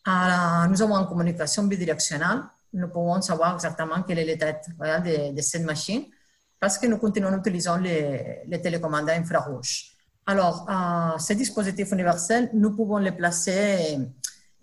Alors, 0.05 0.69
nous 0.69 0.81
avons 0.81 0.97
une 0.97 1.07
communication 1.07 1.63
bidirectionnelle. 1.63 2.43
Nous 2.73 2.87
pouvons 2.89 3.19
savoir 3.21 3.55
exactement 3.55 4.03
quelle 4.03 4.19
est 4.19 4.25
l'état 4.25 4.51
de, 4.51 5.33
de 5.33 5.41
cette 5.41 5.63
machine 5.63 6.03
parce 6.59 6.77
que 6.77 6.85
nous 6.85 6.97
continuons 6.97 7.31
d'utiliser 7.35 7.71
les, 7.81 8.41
les 8.47 8.61
télécommandes 8.61 9.09
infrarouges. 9.09 9.91
Alors, 10.27 10.67
euh, 10.69 11.17
ces 11.19 11.35
dispositifs 11.35 11.91
universels, 11.91 12.49
nous 12.53 12.75
pouvons 12.75 12.97
les 12.97 13.11
placer 13.11 13.97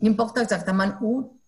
n'importe 0.03 0.39
exactement 0.39 0.93
où 1.01 1.39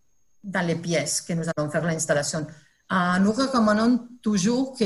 dans 0.42 0.66
les 0.66 0.76
pièces 0.76 1.20
que 1.20 1.32
nous 1.32 1.44
allons 1.56 1.70
faire 1.70 1.84
l'installation. 1.84 2.46
Uh, 2.90 3.18
nous 3.20 3.32
recommandons 3.32 4.08
toujours 4.22 4.76
que 4.76 4.84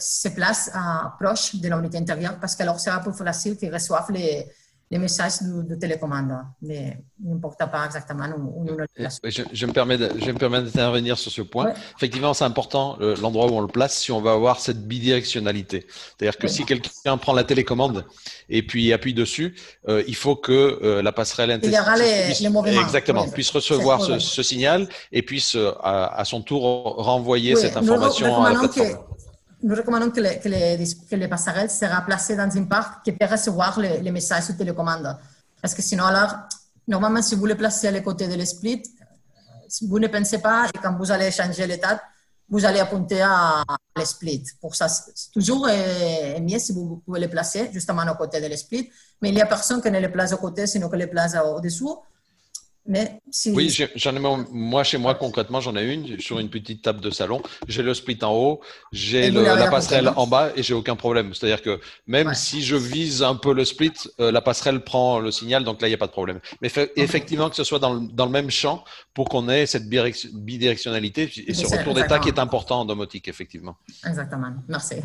se 0.00 0.28
place 0.28 0.70
uh, 0.74 1.10
proche 1.20 1.54
de 1.56 1.68
l'unité 1.68 1.98
intérieure 1.98 2.38
parce 2.40 2.56
que 2.56 2.62
alors 2.62 2.80
sera 2.80 3.00
plus 3.00 3.12
facile 3.12 3.56
qu'ils 3.56 3.72
reçoivent 3.72 4.10
les, 4.10 4.50
les 4.90 4.98
messages 4.98 5.42
de, 5.42 5.62
de 5.62 5.74
télécommande, 5.74 6.32
mais 6.62 6.98
n'importe 7.20 7.58
pas 7.58 7.86
exactement 7.86 8.26
où, 8.36 8.62
où 8.62 8.78
je, 9.24 9.42
je, 9.52 9.66
me 9.66 9.72
permets 9.72 9.98
de, 9.98 10.10
je 10.18 10.30
me 10.30 10.38
permets 10.38 10.62
d'intervenir 10.62 11.18
sur 11.18 11.32
ce 11.32 11.42
point. 11.42 11.66
Ouais. 11.66 11.74
Effectivement, 11.96 12.34
c'est 12.34 12.44
important 12.44 12.96
l'endroit 13.20 13.46
où 13.46 13.54
on 13.54 13.60
le 13.60 13.66
place 13.66 13.96
si 13.96 14.12
on 14.12 14.20
va 14.20 14.32
avoir 14.32 14.60
cette 14.60 14.86
bidirectionnalité. 14.86 15.86
C'est-à-dire 15.88 16.38
que 16.38 16.46
ouais. 16.46 16.52
si 16.52 16.64
quelqu'un 16.64 17.16
prend 17.16 17.32
la 17.32 17.44
télécommande 17.44 18.04
et 18.48 18.62
puis 18.62 18.92
appuie 18.92 19.14
dessus, 19.14 19.56
euh, 19.88 20.04
il 20.06 20.14
faut 20.14 20.36
que 20.36 20.52
euh, 20.82 21.02
la 21.02 21.12
passerelle 21.12 21.58
Il 21.62 21.72
y 21.72 21.78
aura 21.78 21.96
les, 21.96 22.26
puisse, 22.26 22.40
les 22.40 22.48
mouvements. 22.48 22.80
Exactement, 22.80 23.24
ouais. 23.24 23.32
puisse 23.32 23.50
recevoir 23.50 24.02
ce, 24.02 24.18
ce, 24.18 24.42
signal 24.42 24.88
et 25.12 25.22
puisse 25.22 25.56
euh, 25.56 25.72
à, 25.80 26.20
à, 26.20 26.24
son 26.24 26.42
tour 26.42 26.62
renvoyer 26.62 27.56
cette 27.56 27.76
information 27.76 28.44
à 28.44 28.52
la 28.52 28.58
plateforme. 28.60 29.15
Nous 29.66 29.74
recommandons 29.74 30.12
que 30.12 30.20
les, 30.20 30.38
que 30.38 30.48
les, 30.48 30.78
que 31.10 31.16
les 31.16 31.26
passerelles 31.26 31.68
soient 31.68 32.00
placées 32.06 32.36
dans 32.36 32.48
une 32.48 32.68
part 32.68 33.02
qui 33.02 33.10
peut 33.10 33.26
recevoir 33.26 33.80
les, 33.80 34.00
les 34.00 34.12
messages 34.12 34.44
sur 34.44 34.56
télécommande. 34.56 35.18
Parce 35.60 35.74
que 35.74 35.82
sinon, 35.82 36.04
alors, 36.04 36.36
normalement, 36.86 37.20
si 37.20 37.34
vous 37.34 37.46
les 37.46 37.56
placez 37.56 37.88
à 37.88 37.90
les 37.90 38.00
côtés 38.00 38.28
de 38.28 38.34
l'esprit, 38.34 38.80
vous 39.82 39.98
ne 39.98 40.06
pensez 40.06 40.38
pas 40.38 40.68
et 40.72 40.78
quand 40.78 40.96
vous 40.96 41.10
allez 41.10 41.32
changer 41.32 41.66
l'état, 41.66 42.00
vous 42.48 42.64
allez 42.64 42.78
appunter 42.78 43.22
à, 43.22 43.64
l'esprit. 43.96 44.44
Pour 44.60 44.76
ça, 44.76 44.86
toujours 45.32 45.68
est 45.68 46.40
mieux 46.40 46.60
si 46.60 46.72
vous 46.72 47.02
pouvez 47.04 47.18
les 47.18 47.28
placer 47.28 47.68
justement 47.72 48.02
à 48.02 48.14
côté 48.14 48.40
de 48.40 48.46
l'esprit. 48.46 48.88
Mais 49.20 49.30
il 49.30 49.34
n'y 49.34 49.42
a 49.42 49.46
personne 49.46 49.82
qui 49.82 49.90
ne 49.90 49.98
les 49.98 50.10
place 50.10 50.32
à 50.32 50.36
côté, 50.36 50.68
sinon 50.68 50.88
que 50.88 50.94
les 50.94 51.08
place 51.08 51.34
au-dessous. 51.44 51.98
Mais. 52.88 53.20
Oui, 53.46 53.74
j'en 53.96 54.16
ai, 54.16 54.20
moi 54.20 54.84
chez 54.84 54.98
moi 54.98 55.14
concrètement, 55.14 55.60
j'en 55.60 55.76
ai 55.76 55.84
une 55.84 56.20
sur 56.20 56.38
une 56.38 56.48
petite 56.48 56.82
table 56.82 57.00
de 57.00 57.10
salon. 57.10 57.42
J'ai 57.68 57.82
le 57.82 57.94
split 57.94 58.18
en 58.22 58.32
haut, 58.32 58.60
j'ai 58.92 59.30
la 59.30 59.70
passerelle 59.70 60.12
en 60.16 60.26
bas 60.26 60.50
et 60.56 60.62
j'ai 60.62 60.74
aucun 60.74 60.96
problème. 60.96 61.34
C'est-à-dire 61.34 61.62
que 61.62 61.80
même 62.06 62.28
ouais. 62.28 62.34
si 62.34 62.62
je 62.62 62.76
vise 62.76 63.22
un 63.22 63.34
peu 63.34 63.52
le 63.52 63.64
split, 63.64 63.92
euh, 64.20 64.30
la 64.30 64.40
passerelle 64.40 64.80
prend 64.84 65.18
le 65.18 65.30
signal, 65.30 65.64
donc 65.64 65.80
là 65.80 65.88
il 65.88 65.90
n'y 65.90 65.94
a 65.94 65.98
pas 65.98 66.06
de 66.06 66.12
problème. 66.12 66.40
Mais 66.62 66.70
effectivement 66.96 67.50
que 67.50 67.56
ce 67.56 67.64
soit 67.64 67.78
dans 67.78 67.94
le, 67.94 68.08
dans 68.12 68.26
le 68.26 68.32
même 68.32 68.50
champ 68.50 68.84
pour 69.14 69.28
qu'on 69.28 69.48
ait 69.48 69.66
cette 69.66 69.88
bidirectionnalité 69.88 71.30
et 71.46 71.54
ce 71.54 71.66
retour 71.66 71.94
d'état 71.94 72.18
qui 72.18 72.28
est 72.28 72.38
important 72.38 72.80
en 72.80 72.84
domotique, 72.84 73.28
effectivement. 73.28 73.76
Exactement. 74.06 74.52
Merci. 74.68 74.96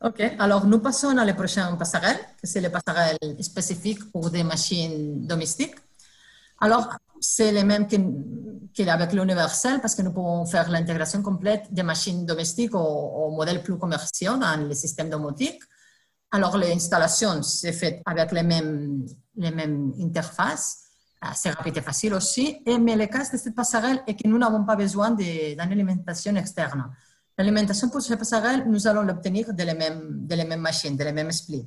Ok. 0.00 0.22
Alors 0.38 0.64
nous 0.64 0.78
passons 0.78 1.18
à 1.18 1.24
la 1.24 1.34
prochaine 1.34 1.76
passerelle, 1.76 2.18
c'est 2.44 2.60
les 2.60 2.68
passerelles 2.68 3.18
spécifiques 3.40 4.04
pour 4.12 4.30
des 4.30 4.44
machines 4.44 5.26
domestiques. 5.26 5.74
Alors, 6.60 6.88
c'est 7.20 7.52
le 7.52 7.64
même 7.64 7.86
qu'avec 7.86 9.12
l'universel 9.12 9.80
parce 9.80 9.94
que 9.94 10.02
nous 10.02 10.12
pouvons 10.12 10.44
faire 10.46 10.68
l'intégration 10.70 11.22
complète 11.22 11.72
des 11.72 11.82
machines 11.82 12.24
domestiques 12.26 12.74
au, 12.74 12.78
au 12.78 13.30
modèle 13.30 13.62
plus 13.62 13.78
commercial 13.78 14.38
dans 14.38 14.68
les 14.68 14.74
systèmes 14.74 15.10
domotiques. 15.10 15.62
Alors, 16.32 16.56
l'installation 16.56 17.42
s'est 17.42 17.72
faite 17.72 18.02
avec 18.06 18.30
les 18.32 18.42
mêmes, 18.42 19.04
interfaces. 20.00 20.84
C'est 21.34 21.50
rapide 21.50 21.76
et 21.78 21.82
facile 21.82 22.14
aussi. 22.14 22.62
Mais 22.80 22.94
le 22.94 23.06
cas 23.06 23.28
de 23.28 23.36
cette 23.36 23.54
passerelle 23.54 24.02
est 24.06 24.14
que 24.14 24.28
nous 24.28 24.38
n'avons 24.38 24.64
pas 24.64 24.76
besoin 24.76 25.10
d'une 25.10 25.60
alimentation 25.60 26.34
externe. 26.36 26.90
L'alimentation 27.36 27.88
pour 27.88 28.00
cette 28.00 28.18
passerelle, 28.18 28.64
nous 28.68 28.86
allons 28.86 29.02
l'obtenir 29.02 29.52
de 29.52 29.64
de 29.64 30.34
les 30.34 30.44
mêmes 30.44 30.60
machines, 30.60 30.96
de 30.96 31.04
les 31.04 31.12
mêmes 31.12 31.32
splits. 31.32 31.66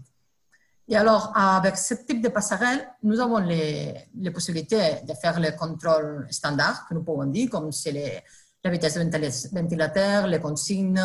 Et 0.88 0.98
alors, 0.98 1.32
avec 1.36 1.78
ce 1.78 1.94
type 1.94 2.22
de 2.22 2.30
passerelle, 2.30 2.86
nous 3.04 3.20
avons 3.20 3.38
les, 3.38 4.10
possibilités 4.34 5.02
de 5.08 5.14
faire 5.14 5.40
le 5.40 5.52
contrôle 5.58 6.28
standard, 6.30 6.86
que 6.88 6.94
nous 6.94 7.04
pouvons 7.04 7.26
dire, 7.26 7.50
comme 7.50 7.72
c'est 7.72 8.24
la 8.64 8.70
vitesse 8.70 8.96
de 8.96 9.60
ventilateur, 9.60 10.28
les 10.28 10.40
consignes, 10.40 11.02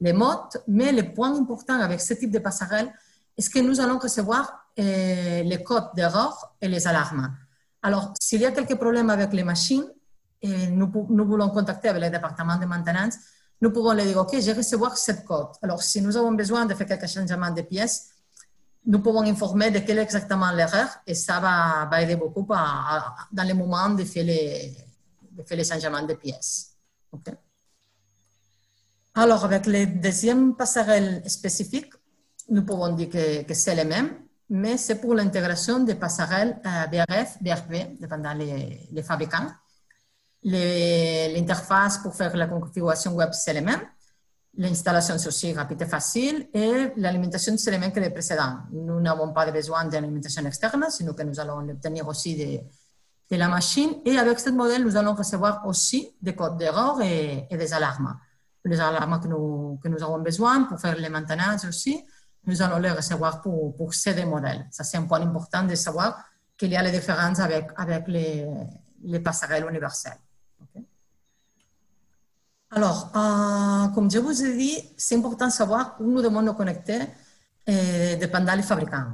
les 0.00 0.12
modes. 0.12 0.62
Mais 0.68 0.92
le 0.92 1.14
point 1.14 1.34
important 1.34 1.80
avec 1.80 2.00
ce 2.00 2.14
type 2.14 2.30
de 2.30 2.38
passerelle, 2.38 2.92
est 3.36 3.52
que 3.52 3.58
nous 3.60 3.80
allons 3.80 3.98
recevoir 3.98 4.68
eh, 4.76 5.42
les 5.42 5.62
codes 5.62 5.90
d'erreur 5.96 6.54
et 6.60 6.68
les 6.68 6.86
alarmes? 6.86 7.34
Alors, 7.82 8.12
s'il 8.20 8.40
y 8.42 8.46
a 8.46 8.52
quelques 8.52 8.76
problèmes 8.76 9.10
avec 9.10 9.32
les 9.32 9.42
machines, 9.42 9.86
nous, 10.42 11.06
nous 11.08 11.26
voulons 11.26 11.48
contacter 11.48 11.88
avec 11.88 12.02
le 12.02 12.10
département 12.10 12.56
de 12.58 12.66
maintenance, 12.66 13.14
nous 13.60 13.70
pouvons 13.70 13.92
leur 13.92 14.04
dire, 14.04 14.18
OK, 14.18 14.36
j'ai 14.38 14.52
recevoir 14.52 14.96
cette 14.98 15.24
code. 15.24 15.48
Alors, 15.62 15.82
si 15.82 16.02
nous 16.02 16.16
avons 16.16 16.32
besoin 16.32 16.66
de 16.66 16.74
faire 16.74 16.86
quelques 16.86 17.08
changements 17.08 17.50
de 17.50 17.62
pièces, 17.62 18.13
nous 18.86 19.00
pouvons 19.00 19.22
informer 19.22 19.70
de 19.70 19.78
quelle 19.78 19.98
est 19.98 20.02
exactement 20.02 20.50
l'erreur 20.50 20.88
et 21.06 21.14
ça 21.14 21.40
va, 21.40 21.88
va 21.90 22.02
aider 22.02 22.16
beaucoup 22.16 22.46
dans 22.46 23.42
les 23.42 23.54
moments 23.54 23.90
de 23.90 24.04
faire 24.04 24.24
les, 24.24 24.76
faire 25.46 25.56
les 25.56 25.64
changements 25.64 26.02
de 26.02 26.14
pièces. 26.14 26.76
Okay. 27.10 27.32
Alors, 29.14 29.44
avec 29.44 29.66
les 29.66 29.86
deuxièmes 29.86 30.54
passerelles 30.54 31.22
spécifiques, 31.28 31.92
nous 32.50 32.64
pouvons 32.64 32.90
dire 32.94 33.08
que, 33.08 33.54
c'est 33.54 33.74
les 33.74 33.84
mêmes, 33.84 34.18
mais 34.50 34.76
c'est 34.76 34.96
pour 34.96 35.14
l'intégration 35.14 35.80
des 35.80 35.94
passerelles 35.94 36.60
euh, 36.66 36.86
BRF, 36.88 37.38
BRP, 37.40 37.98
dépendant 38.00 38.34
les, 38.34 38.88
les 38.90 39.02
fabricants. 39.02 39.50
L'interface 40.42 41.98
pour 41.98 42.14
faire 42.14 42.36
la 42.36 42.46
configuration 42.46 43.14
web, 43.14 43.30
c'est 43.32 43.54
les 43.54 43.62
mêmes 43.62 43.80
l'installation 44.56 45.18
c'est 45.18 45.28
aussi 45.28 45.52
rapide 45.52 45.82
et 45.82 45.86
facile 45.86 46.48
et 46.52 46.92
l'alimentation 46.96 47.56
c'est 47.56 47.70
le 47.70 47.78
même 47.78 47.92
que 47.92 48.00
les 48.00 48.10
précédents. 48.10 48.58
Nous 48.72 49.00
n'avons 49.00 49.32
pas 49.32 49.50
besoin 49.50 49.84
d'alimentation 49.86 50.44
externe, 50.46 50.84
sinon 50.90 51.12
que 51.14 51.22
nous 51.22 51.38
allons 51.40 51.60
l'obtenir 51.60 52.06
aussi 52.06 52.36
de, 53.30 53.36
la 53.36 53.48
machine. 53.48 53.90
Et 54.04 54.16
avec 54.16 54.38
ce 54.38 54.50
modèle, 54.50 54.84
nous 54.84 54.96
allons 54.96 55.14
recevoir 55.14 55.66
aussi 55.66 56.14
des 56.22 56.36
codes 56.36 56.56
d'erreur 56.56 57.00
et, 57.02 57.48
des 57.50 57.74
alarmes. 57.74 58.16
Les 58.64 58.78
alarmes 58.78 59.20
que 59.20 59.26
nous, 59.26 59.80
que 59.82 59.88
nous 59.88 60.00
avons 60.02 60.20
besoin 60.20 60.62
pour 60.64 60.78
faire 60.78 60.96
les 60.96 61.08
maintenances 61.08 61.64
aussi, 61.64 62.04
nous 62.46 62.62
allons 62.62 62.78
les 62.78 62.92
recevoir 62.92 63.40
pour, 63.40 63.74
pour 63.74 63.92
ces 63.92 64.14
deux 64.14 64.26
modèles. 64.26 64.66
Ça, 64.70 64.84
c'est 64.84 64.98
un 64.98 65.02
point 65.02 65.20
important 65.20 65.64
de 65.64 65.74
savoir 65.74 66.22
qu'il 66.56 66.70
y 66.70 66.76
a 66.76 66.82
les 66.82 66.92
différences 66.92 67.40
avec, 67.40 67.70
avec 67.76 68.06
les 68.06 69.20
passerelles 69.20 69.66
universelles. 69.68 70.18
Alors, 72.76 73.12
euh, 73.14 73.88
comme 73.94 74.10
je 74.10 74.18
vous 74.18 74.44
ai 74.44 74.56
dit, 74.56 74.76
c'est 74.96 75.14
important 75.14 75.46
de 75.46 75.52
savoir 75.52 75.96
où 76.00 76.10
nous 76.10 76.20
devons 76.20 76.42
nous 76.42 76.54
connecter 76.54 77.02
eh, 77.64 78.16
dépendant 78.16 78.56
des 78.56 78.62
fabricants. 78.62 79.12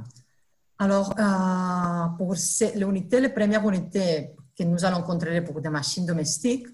Alors, 0.79 1.13
euh, 1.19 2.17
pour 2.17 2.33
l'unité, 2.75 3.19
la 3.19 3.29
première 3.29 3.67
unité 3.69 4.31
que 4.57 4.63
nous 4.63 4.83
allons 4.83 5.03
contrôler 5.03 5.41
pour 5.41 5.61
des 5.61 5.69
machines 5.69 6.07
domestiques, 6.07 6.65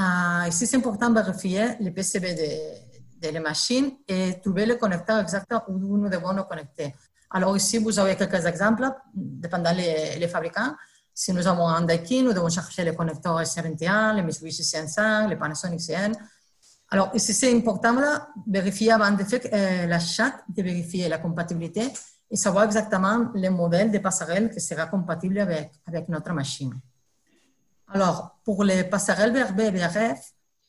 euh, 0.00 0.48
ici 0.48 0.66
c'est 0.66 0.76
important 0.76 1.08
de 1.08 1.20
vérifier 1.20 1.76
le 1.80 1.90
PCB 1.90 2.34
de, 2.34 3.28
de 3.28 3.32
la 3.32 3.40
machine 3.40 3.92
et 4.08 4.40
trouver 4.42 4.66
le 4.66 4.74
connecteur 4.74 5.20
exact 5.20 5.46
où 5.68 5.78
nous 5.78 6.08
devons 6.08 6.32
nous 6.32 6.44
connecter. 6.44 6.96
Alors 7.30 7.56
ici, 7.56 7.78
vous 7.78 7.96
avez 7.96 8.16
quelques 8.16 8.44
exemples, 8.44 8.90
dépendant 9.14 9.72
les, 9.72 10.18
les 10.18 10.28
fabricants. 10.28 10.74
Si 11.20 11.32
nous 11.32 11.48
avons 11.48 11.66
un 11.66 11.80
Daikin, 11.80 12.22
nous 12.22 12.32
devons 12.32 12.48
chercher 12.48 12.84
les 12.84 12.94
connecteurs 12.94 13.40
S21, 13.40 14.14
les 14.14 14.22
Mitsubishi 14.22 14.62
CN5, 14.62 15.28
les 15.28 15.34
Panasonic 15.34 15.80
CN. 15.80 16.12
Alors 16.90 17.10
ici, 17.12 17.34
c'est 17.34 17.52
important 17.52 17.92
de 17.92 18.02
vérifier 18.46 18.92
avant 18.92 19.10
de 19.10 19.24
faire 19.24 19.40
euh, 19.52 19.86
l'achat, 19.88 20.36
de 20.48 20.62
vérifier 20.62 21.08
la 21.08 21.18
compatibilité 21.18 21.92
et 22.30 22.36
savoir 22.36 22.66
exactement 22.66 23.32
le 23.34 23.48
modèle 23.48 23.90
de 23.90 23.98
passerelle 23.98 24.48
qui 24.48 24.60
sera 24.60 24.86
compatible 24.86 25.40
avec, 25.40 25.72
avec 25.88 26.08
notre 26.08 26.32
machine. 26.32 26.72
Alors, 27.88 28.38
pour 28.44 28.62
les 28.62 28.84
passerelles 28.84 29.32
VRB 29.32 29.74
VRF, 29.76 30.20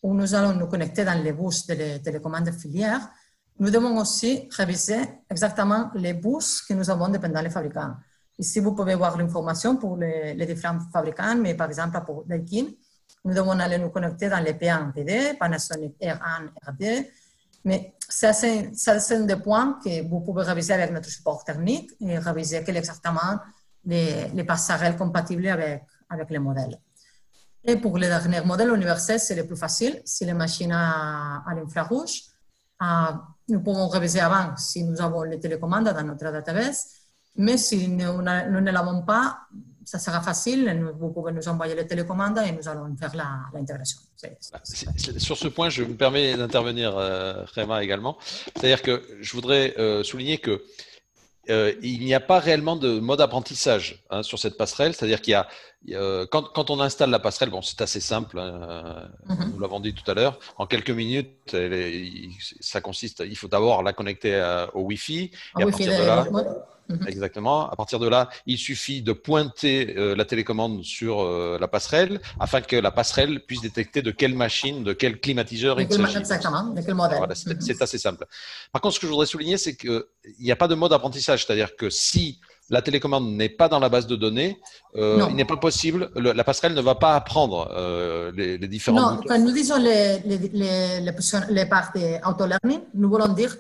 où 0.02 0.16
nous 0.16 0.34
allons 0.34 0.54
nous 0.54 0.66
connecter 0.66 1.06
dans 1.06 1.22
les 1.22 1.32
bus 1.32 1.68
de 1.68 1.76
les 1.76 2.02
télécommandes 2.02 2.52
filières, 2.54 3.08
nous 3.60 3.70
devons 3.70 3.96
aussi 4.00 4.50
réviser 4.58 5.02
exactement 5.30 5.92
les 5.94 6.14
bus 6.14 6.64
que 6.64 6.74
nous 6.74 6.90
avons 6.90 7.08
dépendant 7.08 7.44
des 7.44 7.52
fabricants. 7.52 7.94
Ici, 8.40 8.60
vous 8.62 8.74
pouvez 8.74 8.96
voir 8.96 9.18
l'information 9.18 9.76
pour 9.76 9.98
les, 9.98 10.46
différents 10.46 10.80
fabricants, 10.92 11.36
mais 11.36 11.54
par 11.54 11.68
exemple 11.68 12.02
pour 12.06 12.24
Daikin, 12.26 12.68
nous 13.26 13.34
devons 13.34 13.60
aller 13.60 13.78
nous 13.78 13.90
connecter 13.90 14.30
dans 14.30 14.40
les 14.40 14.54
P1 14.54 14.94
PD, 14.94 15.36
Panasonic 15.38 15.96
R1, 16.02 16.50
R2, 16.66 17.08
mais 17.66 17.94
ça, 18.00 18.32
c'est 18.32 19.26
des 19.26 19.36
points 19.36 19.78
que 19.84 20.08
vous 20.08 20.22
pouvez 20.22 20.44
réviser 20.44 20.74
avec 20.74 20.92
notre 20.92 21.10
support 21.10 21.44
technique 21.44 21.92
et 22.00 22.18
réviser 22.18 22.64
quel 22.64 22.78
exactement 22.78 23.40
les, 23.84 24.30
les 24.30 24.44
passerelles 24.46 24.96
compatibles 24.96 25.48
avec, 25.48 25.84
avec 26.10 26.30
les 26.30 26.40
modèles. 26.40 26.80
Et 27.64 27.76
pour 27.76 27.98
les 27.98 28.08
derniers 28.08 28.42
modèles 28.42 28.70
universels, 28.70 29.20
c'est 29.20 29.36
le 29.36 29.46
plus 29.46 29.58
facile. 29.58 30.02
Si 30.06 30.26
les 30.26 30.34
machines 30.34 30.72
à, 30.72 31.44
l'infrarouge, 31.56 32.24
nous 33.50 33.62
pouvons 33.62 33.88
réviser 33.90 34.22
avant 34.22 34.56
si 34.56 34.84
nous 34.84 35.02
avons 35.02 35.24
les 35.24 35.40
télécommandes 35.40 35.90
dans 35.90 36.04
notre 36.04 36.32
database. 36.32 36.99
Mais 37.36 37.58
si 37.58 37.88
nous, 37.88 38.22
nous 38.22 38.62
ne 38.62 38.72
l'avons 38.72 39.02
pas, 39.04 39.40
ça 39.90 39.98
sera 39.98 40.22
facile. 40.22 40.64
Vous 41.00 41.10
pouvez 41.10 41.32
nous 41.32 41.48
envoyer 41.48 41.74
les 41.74 41.88
télécommandes 41.88 42.40
et 42.46 42.52
nous 42.52 42.68
allons 42.68 42.96
faire 42.96 43.14
l'intégration. 43.54 44.00
Bah, 44.52 44.60
sur 44.64 45.38
ce 45.38 45.48
point, 45.48 45.70
je 45.70 45.84
me 45.84 45.96
permets 45.96 46.36
d'intervenir, 46.36 46.96
euh, 46.96 47.44
Réma, 47.56 47.84
également. 47.84 48.18
C'est-à-dire 48.56 48.84
que 48.84 49.04
je 49.20 49.34
voudrais 49.34 49.74
euh, 49.80 50.04
souligner 50.04 50.38
que 50.38 50.64
euh, 51.50 51.74
il 51.82 52.06
n'y 52.06 52.14
a 52.14 52.20
pas 52.20 52.38
réellement 52.38 52.76
de 52.76 53.00
mode 53.00 53.22
apprentissage 53.22 54.04
hein, 54.12 54.22
sur 54.22 54.38
cette 54.38 54.58
passerelle. 54.58 54.94
C'est-à-dire 54.94 55.22
qu'il 55.22 55.32
y 55.32 55.36
a, 55.36 55.48
euh, 55.92 56.28
quand, 56.30 56.44
quand, 56.54 56.70
on 56.70 56.80
installe 56.80 57.10
la 57.10 57.18
passerelle, 57.18 57.50
bon, 57.50 57.64
c'est 57.64 57.82
assez 57.82 58.02
simple. 58.02 58.38
Hein, 58.38 59.10
mm-hmm. 59.28 59.54
Nous 59.54 59.60
l'avons 59.60 59.80
dit 59.80 59.96
tout 59.96 60.10
à 60.12 60.14
l'heure. 60.14 60.38
En 60.58 60.68
quelques 60.68 60.92
minutes, 60.92 61.56
ça 62.60 62.82
consiste. 62.82 63.24
Il 63.26 63.36
faut 63.36 63.48
d'abord 63.48 63.82
la 63.82 63.94
connecter 63.94 64.36
au 64.76 64.82
Wi-Fi. 64.82 65.32
Et 65.58 65.64
à 65.64 65.66
partir 65.66 66.00
de 66.00 66.06
là, 66.06 66.28
Mhm. 66.90 67.08
Exactement. 67.08 67.70
À 67.70 67.76
partir 67.76 68.00
de 68.00 68.08
là, 68.08 68.30
il 68.48 68.58
suffit 68.58 69.02
de 69.02 69.14
pointer 69.14 69.96
euh, 69.98 70.16
la 70.16 70.26
télécommande 70.26 70.84
sur 70.84 71.22
euh, 71.22 71.58
la 71.62 71.68
passerelle 71.68 72.20
afin 72.40 72.62
que 72.62 72.76
la 72.76 72.92
passerelle 72.92 73.42
puisse 73.46 73.62
détecter 73.62 74.02
de 74.02 74.12
quelle 74.12 74.36
machine, 74.36 74.84
de 74.84 74.94
quel 74.94 75.20
climatiseur 75.20 75.80
il 75.80 75.92
s'agit. 75.92 76.18
Exactement, 76.18 76.64
de 76.64 76.82
quel 76.82 76.96
modèle. 76.96 77.20
Mhm. 77.22 77.58
c'est 77.60 77.82
assez 77.82 78.00
simple. 78.00 78.26
Par 78.72 78.82
contre, 78.82 78.96
ce 78.96 79.00
que 79.00 79.06
je 79.06 79.12
voudrais 79.12 79.28
souligner, 79.28 79.58
c'est 79.58 79.76
qu'il 79.76 80.04
n'y 80.40 80.52
a 80.52 80.56
pas 80.56 80.68
de 80.68 80.76
mode 80.76 80.92
apprentissage. 80.92 81.46
C'est-à-dire 81.46 81.76
que 81.76 81.90
si 81.92 82.40
la 82.72 82.82
télécommande 82.82 83.32
n'est 83.34 83.50
pas 83.50 83.68
dans 83.68 83.80
la 83.80 83.90
base 83.90 84.08
de 84.08 84.16
données, 84.16 84.60
euh, 84.96 85.26
il 85.30 85.36
n'est 85.36 85.46
pas 85.46 85.58
possible, 85.58 86.10
la 86.16 86.44
passerelle 86.44 86.74
ne 86.74 86.82
va 86.82 86.96
pas 86.96 87.16
apprendre 87.16 87.70
les, 88.36 88.58
les, 88.58 88.68
différents. 88.68 89.16
Non, 89.16 89.22
quand 89.28 89.40
nous 89.40 89.52
disons 89.52 89.78
les, 89.78 90.20
les, 90.26 90.38
les, 90.54 91.12
les 91.50 91.66
parties 91.66 92.16
auto-learning, 92.26 92.82
nous 92.94 93.10
voulons 93.10 93.28
dire 93.30 93.56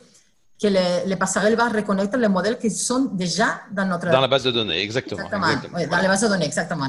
que 0.61 0.67
les, 0.67 1.05
les, 1.05 1.15
passerelles 1.15 1.55
vont 1.55 1.69
reconnaître 1.69 2.17
les 2.17 2.27
modèles 2.27 2.57
qui 2.57 2.69
sont 2.69 3.05
déjà 3.13 3.61
dans 3.71 3.85
notre... 3.85 4.09
Dans 4.09 4.19
la 4.19 4.27
base 4.27 4.43
de 4.43 4.51
données, 4.51 4.81
exactement. 4.81 5.21
Exactement, 5.23 5.47
exactement. 5.47 5.77
Oui, 5.77 5.87
dans 5.87 5.97
la 5.97 6.07
base 6.07 6.21
de 6.21 6.27
données, 6.27 6.45
exactement. 6.45 6.87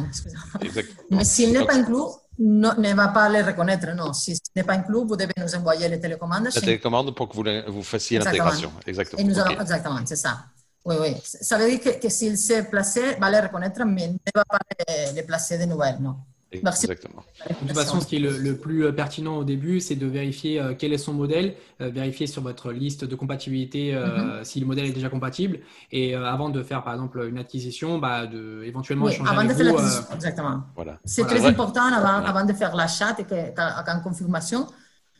exactement. 0.60 1.02
Mais 1.10 1.24
s'il 1.24 1.52
n'est 1.52 1.64
pas 1.64 1.74
inclus, 1.74 2.10
no, 2.38 2.70
ne 2.76 2.94
va 2.94 3.08
pas 3.08 3.28
les 3.28 3.42
reconnaître, 3.42 3.86
non. 3.94 4.12
Si 4.12 4.34
ce 4.34 4.40
n'est 4.56 4.64
pas 4.64 4.74
inclus, 4.74 5.04
vous 5.06 5.16
devez 5.16 5.32
nous 5.36 5.54
envoyer 5.54 5.88
les 5.88 6.00
télécommandes. 6.00 6.48
La 6.52 6.60
télécommande 6.60 7.14
pour 7.14 7.28
que 7.28 7.36
vous, 7.36 7.72
vous 7.72 7.82
fassiez 7.82 8.18
l'intégration, 8.18 8.72
exactement. 8.86 9.22
Nous 9.22 9.38
allons, 9.38 9.60
exactement, 9.60 10.00
c'est 10.04 10.16
ça. 10.16 10.46
Oui, 10.84 10.96
oui. 11.00 11.16
Ça 11.22 11.58
veut 11.58 11.68
dire 11.70 11.80
que, 11.80 12.00
que 12.00 12.08
s'il 12.08 12.36
s'est 12.38 12.64
placé, 12.64 13.16
va 13.20 13.30
les 13.30 13.40
reconnaître, 13.40 13.84
mais 13.84 14.08
ne 14.08 14.16
va 14.34 14.44
pas 14.44 14.58
les, 14.88 15.12
les 15.12 15.22
placer 15.22 15.58
de 15.58 15.64
nouvelles, 15.64 15.98
non. 16.00 16.16
Exactement. 16.52 17.22
De 17.48 17.54
toute 17.54 17.76
façon, 17.76 18.00
ce 18.00 18.06
qui 18.06 18.16
est 18.16 18.18
le, 18.18 18.56
plus 18.56 18.84
euh, 18.84 18.92
pertinent 18.92 19.36
au 19.36 19.44
début, 19.44 19.80
c'est 19.80 19.94
de 19.94 20.06
vérifier 20.06 20.60
euh, 20.60 20.74
quel 20.76 20.92
est 20.92 20.98
son 20.98 21.12
modèle, 21.12 21.54
euh, 21.80 21.90
vérifier 21.90 22.26
sur 22.26 22.42
votre 22.42 22.72
liste 22.72 23.04
de 23.04 23.14
compatibilité 23.14 23.92
mm-hmm. 23.92 24.44
si 24.44 24.58
le 24.58 24.66
modèle 24.66 24.86
est 24.86 24.92
déjà 24.92 25.08
compatible, 25.08 25.60
et 25.92 26.14
avant 26.14 26.48
de 26.48 26.62
faire 26.62 26.82
par 26.82 26.94
exemple 26.94 27.24
une 27.28 27.38
acquisition, 27.38 27.98
bah, 27.98 28.26
de 28.26 28.64
éventuellement 28.64 29.06
oui, 29.06 29.18
avant 29.26 29.44
de 29.44 29.52
faire 29.52 29.64
l'acquisition, 29.64 30.02
exactement. 30.14 30.62
Voilà. 30.74 30.98
C'est 31.04 31.24
très 31.24 31.44
important 31.46 31.84
avant, 31.84 32.24
avant, 32.24 32.44
de 32.44 32.52
faire 32.52 32.74
l'achat 32.74 33.14
et 33.18 33.24
qu'en 33.24 34.00
confirmation, 34.02 34.66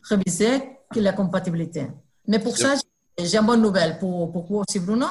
réviser 0.03 0.61
la 0.95 1.13
compatibilité. 1.13 1.87
Mais 2.27 2.39
pour 2.39 2.57
ça, 2.57 2.75
j'ai 3.17 3.37
une 3.37 3.45
bonne 3.45 3.61
nouvelle 3.61 3.97
pour, 3.99 4.31
pour 4.31 4.45
vous 4.45 4.63
aussi, 4.67 4.79
Bruno. 4.79 5.07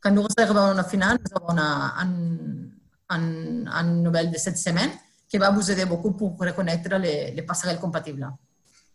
Quand 0.00 0.10
nous 0.12 0.22
réservons 0.22 0.74
la 0.74 0.84
finale, 0.84 1.18
nous 1.18 1.36
avons 1.36 1.58
une, 2.00 2.70
une 3.10 4.02
nouvelle 4.02 4.30
de 4.30 4.36
cette 4.36 4.58
semaine 4.58 4.90
qui 5.34 5.38
va 5.38 5.50
vous 5.50 5.68
aider 5.68 5.84
beaucoup 5.84 6.12
pour 6.12 6.38
reconnaître 6.38 6.96
les, 6.96 7.32
les 7.32 7.42
passerelles 7.42 7.80
compatibles. 7.80 8.32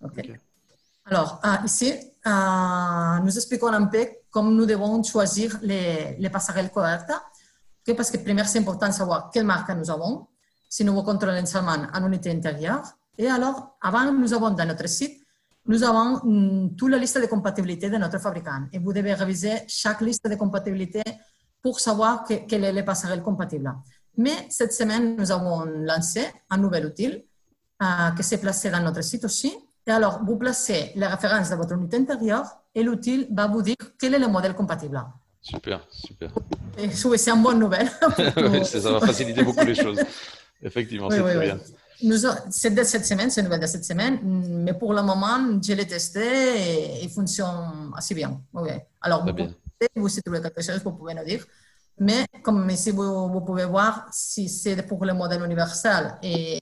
Okay. 0.01 0.21
Okay. 0.21 0.39
Alors, 1.03 1.41
uh, 1.43 1.65
ici, 1.65 1.89
uh, 2.25 3.19
nous 3.21 3.35
expliquons 3.35 3.73
un 3.73 3.87
peu 3.87 4.07
comment 4.31 4.49
nous 4.49 4.65
devons 4.65 5.03
choisir 5.03 5.59
les, 5.61 6.15
les 6.17 6.29
passerelles 6.29 6.71
correctes. 6.71 7.11
Okay? 7.81 7.93
Parce 7.93 8.09
que, 8.09 8.19
premièrement, 8.19 8.49
c'est 8.49 8.59
important 8.59 8.87
de 8.87 8.93
savoir 8.93 9.29
quelle 9.33 9.43
marque 9.43 9.69
nous 9.71 9.91
avons, 9.91 10.27
si 10.69 10.85
nous 10.85 11.03
contrôler 11.03 11.45
seulement 11.45 11.75
en 11.93 12.07
unité 12.07 12.31
intérieure. 12.31 12.83
Et 13.17 13.27
alors, 13.27 13.75
avant, 13.81 14.09
nous 14.13 14.33
avons 14.33 14.51
dans 14.51 14.65
notre 14.65 14.87
site, 14.87 15.21
nous 15.65 15.83
avons 15.83 16.21
mm, 16.23 16.75
toute 16.77 16.89
la 16.89 16.99
liste 16.99 17.19
de 17.19 17.25
compatibilité 17.25 17.89
de 17.89 17.97
notre 17.97 18.17
fabricant. 18.19 18.61
Et 18.71 18.79
vous 18.79 18.93
devez 18.93 19.13
réviser 19.13 19.63
chaque 19.67 19.99
liste 19.99 20.25
de 20.25 20.35
compatibilité 20.35 21.03
pour 21.61 21.81
savoir 21.81 22.23
que, 22.23 22.35
quelle 22.47 22.63
est 22.63 22.71
les 22.71 22.83
passerelles 22.83 23.23
compatibles. 23.23 23.75
Mais 24.17 24.47
cette 24.49 24.73
semaine, 24.73 25.15
nous 25.17 25.31
avons 25.31 25.65
lancé 25.65 26.25
un 26.49 26.57
nouvel 26.57 26.85
outil 26.85 27.25
euh, 27.81 28.11
qui 28.15 28.23
s'est 28.23 28.39
placé 28.39 28.69
dans 28.69 28.81
notre 28.81 29.01
site 29.03 29.23
aussi. 29.25 29.53
Et 29.87 29.91
alors, 29.91 30.21
vous 30.25 30.37
placez 30.37 30.91
les 30.95 31.07
références 31.07 31.49
de 31.49 31.55
votre 31.55 31.73
unité 31.73 31.97
intérieure 31.97 32.45
et 32.75 32.83
l'outil 32.83 33.27
va 33.31 33.47
vous 33.47 33.61
dire 33.61 33.75
quel 33.99 34.13
est 34.13 34.19
le 34.19 34.27
modèle 34.27 34.53
compatible. 34.53 35.01
Super, 35.41 35.85
super. 35.89 36.31
Et 36.77 36.89
c'est 36.91 37.31
une 37.31 37.41
bonne 37.41 37.59
nouvelle. 37.59 37.89
ça 38.65 38.91
va 38.91 38.99
faciliter 38.99 39.43
beaucoup 39.43 39.65
les 39.65 39.75
choses. 39.75 39.99
Effectivement, 40.61 41.07
oui, 41.07 41.15
c'est 41.15 41.21
oui, 41.21 41.31
très 41.31 41.39
oui. 41.39 41.45
bien. 41.45 41.59
C'est 42.49 42.73
de 42.73 42.83
cette 42.83 43.05
semaine, 43.05 43.29
c'est 43.29 43.41
une 43.41 43.45
nouvelle 43.45 43.61
de 43.61 43.67
cette 43.67 43.85
semaine, 43.85 44.19
mais 44.23 44.73
pour 44.73 44.93
le 44.93 45.01
moment, 45.01 45.59
je 45.61 45.73
l'ai 45.73 45.87
testé 45.87 46.21
et 46.21 47.03
il 47.03 47.09
fonctionne 47.09 47.91
assez 47.95 48.13
bien. 48.13 48.41
Alors, 49.01 49.25
vous, 49.25 49.33
pouvez, 49.33 49.55
vous, 49.95 50.09
si 50.09 50.21
trouvez 50.21 50.41
quelque 50.41 50.61
chose, 50.61 50.81
vous 50.83 50.91
pouvez 50.91 51.13
nous 51.13 51.25
dire. 51.25 51.45
Mais 51.99 52.25
comme 52.41 52.69
ici 52.69 52.91
vous, 52.91 53.29
vous 53.29 53.41
pouvez 53.41 53.65
voir, 53.65 54.07
si 54.11 54.47
c'est 54.47 54.81
pour 54.83 55.03
le 55.05 55.13
modèle 55.13 55.43
universel 55.43 56.15
et, 56.23 56.59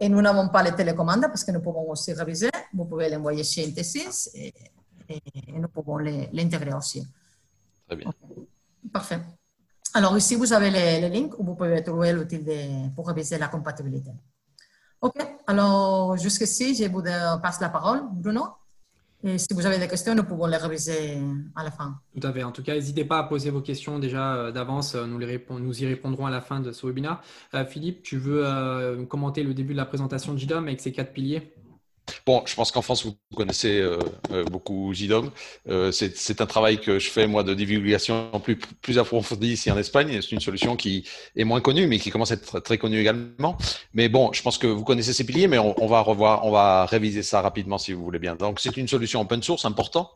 et 0.00 0.08
nous 0.08 0.22
n'avons 0.22 0.48
pas 0.48 0.62
les 0.62 0.74
télécommandes 0.74 1.22
parce 1.22 1.44
que 1.44 1.52
nous 1.52 1.60
pouvons 1.60 1.90
aussi 1.90 2.12
réviser, 2.14 2.50
vous 2.72 2.86
pouvez 2.86 3.10
l'envoyer 3.10 3.44
chez 3.44 3.66
Intesis 3.66 4.30
et, 4.34 4.54
et, 5.08 5.20
et, 5.48 5.52
nous 5.52 5.68
pouvons 5.68 5.98
l'intégrer 5.98 6.72
aussi. 6.72 7.06
Très 7.86 7.96
bien. 7.96 8.08
Okay. 8.08 8.48
Parfait. 8.90 9.20
Alors 9.94 10.16
ici, 10.16 10.36
vous 10.36 10.52
avez 10.52 10.70
les, 10.70 11.00
les 11.00 11.08
liens 11.10 11.28
où 11.36 11.44
vous 11.44 11.54
pouvez 11.54 11.82
trouver 11.82 12.12
l'outil 12.14 12.40
pour 12.96 13.06
réviser 13.06 13.36
la 13.36 13.48
compatibilité. 13.48 14.10
OK. 15.02 15.16
Alors 15.46 16.16
jusqu'ici, 16.16 16.74
je 16.74 16.88
vous 16.88 17.02
passe 17.42 17.60
la 17.60 17.68
parole. 17.68 18.02
Bruno 18.10 18.44
si 19.36 19.54
vous 19.54 19.66
avez 19.66 19.78
des 19.78 19.88
questions, 19.88 20.14
nous 20.14 20.24
pouvons 20.24 20.46
les 20.46 20.56
réviser 20.56 21.18
à 21.54 21.62
la 21.62 21.70
fin. 21.70 22.00
Tout 22.18 22.26
à 22.26 22.32
fait. 22.32 22.42
En 22.42 22.50
tout 22.50 22.62
cas, 22.62 22.74
n'hésitez 22.74 23.04
pas 23.04 23.18
à 23.18 23.22
poser 23.24 23.50
vos 23.50 23.60
questions 23.60 23.98
déjà 23.98 24.34
euh, 24.34 24.52
d'avance. 24.52 24.94
Nous, 24.94 25.18
les 25.18 25.44
nous 25.50 25.82
y 25.82 25.86
répondrons 25.86 26.26
à 26.26 26.30
la 26.30 26.40
fin 26.40 26.60
de 26.60 26.72
ce 26.72 26.86
webinaire. 26.86 27.20
Euh, 27.54 27.64
Philippe, 27.64 28.02
tu 28.02 28.16
veux 28.16 28.44
euh, 28.44 29.04
commenter 29.06 29.42
le 29.44 29.54
début 29.54 29.72
de 29.72 29.78
la 29.78 29.86
présentation 29.86 30.34
de 30.34 30.38
JDOM 30.38 30.66
avec 30.66 30.80
ses 30.80 30.92
quatre 30.92 31.12
piliers? 31.12 31.52
Bon, 32.24 32.42
je 32.46 32.54
pense 32.54 32.70
qu'en 32.70 32.82
France, 32.82 33.04
vous 33.04 33.16
connaissez 33.34 33.80
euh, 33.80 33.98
euh 34.30 34.44
beaucoup 34.44 34.94
JDOM. 34.94 35.30
Euh, 35.68 35.90
c'est 35.90 36.40
un 36.40 36.46
travail 36.46 36.80
que 36.80 36.98
je 37.00 37.10
fais, 37.10 37.26
moi, 37.26 37.42
de 37.42 37.52
divulgation 37.52 38.30
plus, 38.42 38.56
plus 38.56 38.98
approfondie 38.98 39.52
ici 39.52 39.70
en 39.70 39.78
Espagne. 39.78 40.20
C'est 40.22 40.32
une 40.32 40.40
solution 40.40 40.76
qui 40.76 41.08
est 41.34 41.44
moins 41.44 41.60
connue, 41.60 41.86
mais 41.88 41.98
qui 41.98 42.10
commence 42.10 42.30
à 42.30 42.34
être 42.34 42.60
très 42.60 42.78
connue 42.78 43.00
également. 43.00 43.56
Mais 43.94 44.08
bon, 44.08 44.32
je 44.32 44.42
pense 44.42 44.56
que 44.58 44.68
vous 44.68 44.84
connaissez 44.84 45.12
ces 45.12 45.24
piliers, 45.24 45.48
mais 45.48 45.58
on, 45.58 45.86
va 45.86 46.00
revoir, 46.00 46.44
on 46.46 46.52
va 46.52 46.86
réviser 46.86 47.24
ça 47.24 47.40
rapidement 47.40 47.78
si 47.78 47.92
vous 47.92 48.04
voulez 48.04 48.20
bien. 48.20 48.36
Donc, 48.36 48.60
c'est 48.60 48.76
une 48.76 48.88
solution 48.88 49.20
open 49.20 49.42
source 49.42 49.64
important, 49.64 50.10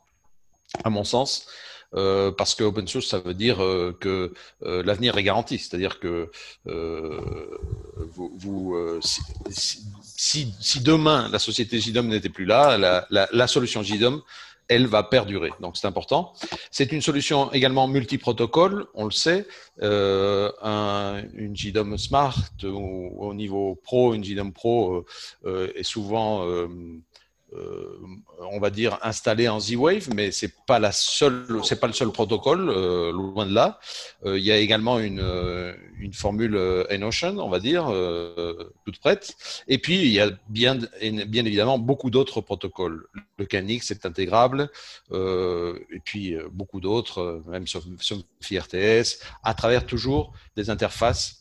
à 0.84 0.90
mon 0.90 1.02
sens. 1.02 1.46
Euh, 1.94 2.30
parce 2.32 2.54
que 2.54 2.64
open 2.64 2.86
source, 2.86 3.06
ça 3.06 3.18
veut 3.18 3.34
dire 3.34 3.62
euh, 3.62 3.96
que 3.98 4.32
euh, 4.64 4.82
l'avenir 4.82 5.16
est 5.16 5.22
garanti. 5.22 5.58
C'est-à-dire 5.58 5.98
que 5.98 6.30
vous, 6.64 8.32
vous 8.36 9.00
si, 9.00 9.20
si, 10.16 10.54
si, 10.60 10.80
demain 10.80 11.28
la 11.30 11.38
société 11.38 11.78
JDOM 11.80 12.08
n'était 12.08 12.28
plus 12.28 12.44
là, 12.44 12.76
la, 12.76 13.06
la, 13.10 13.28
la, 13.32 13.46
solution 13.46 13.82
JDOM 13.82 14.22
elle 14.68 14.86
va 14.86 15.02
perdurer. 15.02 15.50
Donc 15.60 15.76
c'est 15.76 15.86
important. 15.86 16.32
C'est 16.70 16.92
une 16.92 17.00
solution 17.00 17.52
également 17.52 17.86
multi-protocole, 17.86 18.86
on 18.94 19.04
le 19.04 19.10
sait. 19.10 19.46
Euh, 19.82 20.50
un, 20.62 21.22
une 21.34 21.56
JDOM 21.56 21.96
Smart 21.98 22.36
ou 22.64 23.12
au 23.18 23.34
niveau 23.34 23.76
pro, 23.76 24.14
une 24.14 24.24
JDOM 24.24 24.52
Pro 24.52 25.04
euh, 25.44 25.70
est 25.74 25.82
souvent 25.82 26.46
euh, 26.46 26.68
on 28.38 28.58
va 28.58 28.70
dire 28.70 28.98
installé 29.02 29.48
en 29.48 29.60
Z-Wave, 29.60 30.08
mais 30.14 30.30
c'est 30.30 30.52
pas 30.66 30.78
la 30.78 30.92
seule, 30.92 31.60
c'est 31.64 31.80
pas 31.80 31.86
le 31.86 31.92
seul 31.92 32.10
protocole, 32.10 32.68
euh, 32.68 33.12
loin 33.12 33.46
de 33.46 33.54
là. 33.54 33.78
Euh, 34.24 34.38
il 34.38 34.44
y 34.44 34.52
a 34.52 34.56
également 34.58 34.98
une, 34.98 35.22
formule 36.12 36.56
Enotion, 36.90 37.38
on 37.38 37.48
va 37.48 37.58
dire, 37.58 37.92
toute 38.84 38.98
prête. 38.98 39.36
Et 39.68 39.78
puis 39.78 39.96
il 40.02 40.12
y 40.12 40.20
a 40.20 40.30
bien, 40.48 40.78
bien 41.00 41.44
évidemment 41.44 41.78
beaucoup 41.78 42.10
d'autres 42.10 42.40
protocoles. 42.40 43.06
Le 43.38 43.44
Canix 43.44 43.90
est 43.90 44.06
intégrable, 44.06 44.70
et 45.12 46.00
puis 46.04 46.36
beaucoup 46.52 46.80
d'autres, 46.80 47.42
même 47.48 47.66
sur 47.66 47.82
RTS, 47.82 49.18
à 49.42 49.54
travers 49.54 49.84
toujours 49.84 50.32
des 50.56 50.70
interfaces 50.70 51.40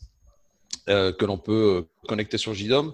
que 0.86 1.24
l'on 1.24 1.38
peut 1.38 1.86
connecter 2.08 2.38
sur 2.38 2.52
JDOM, 2.52 2.92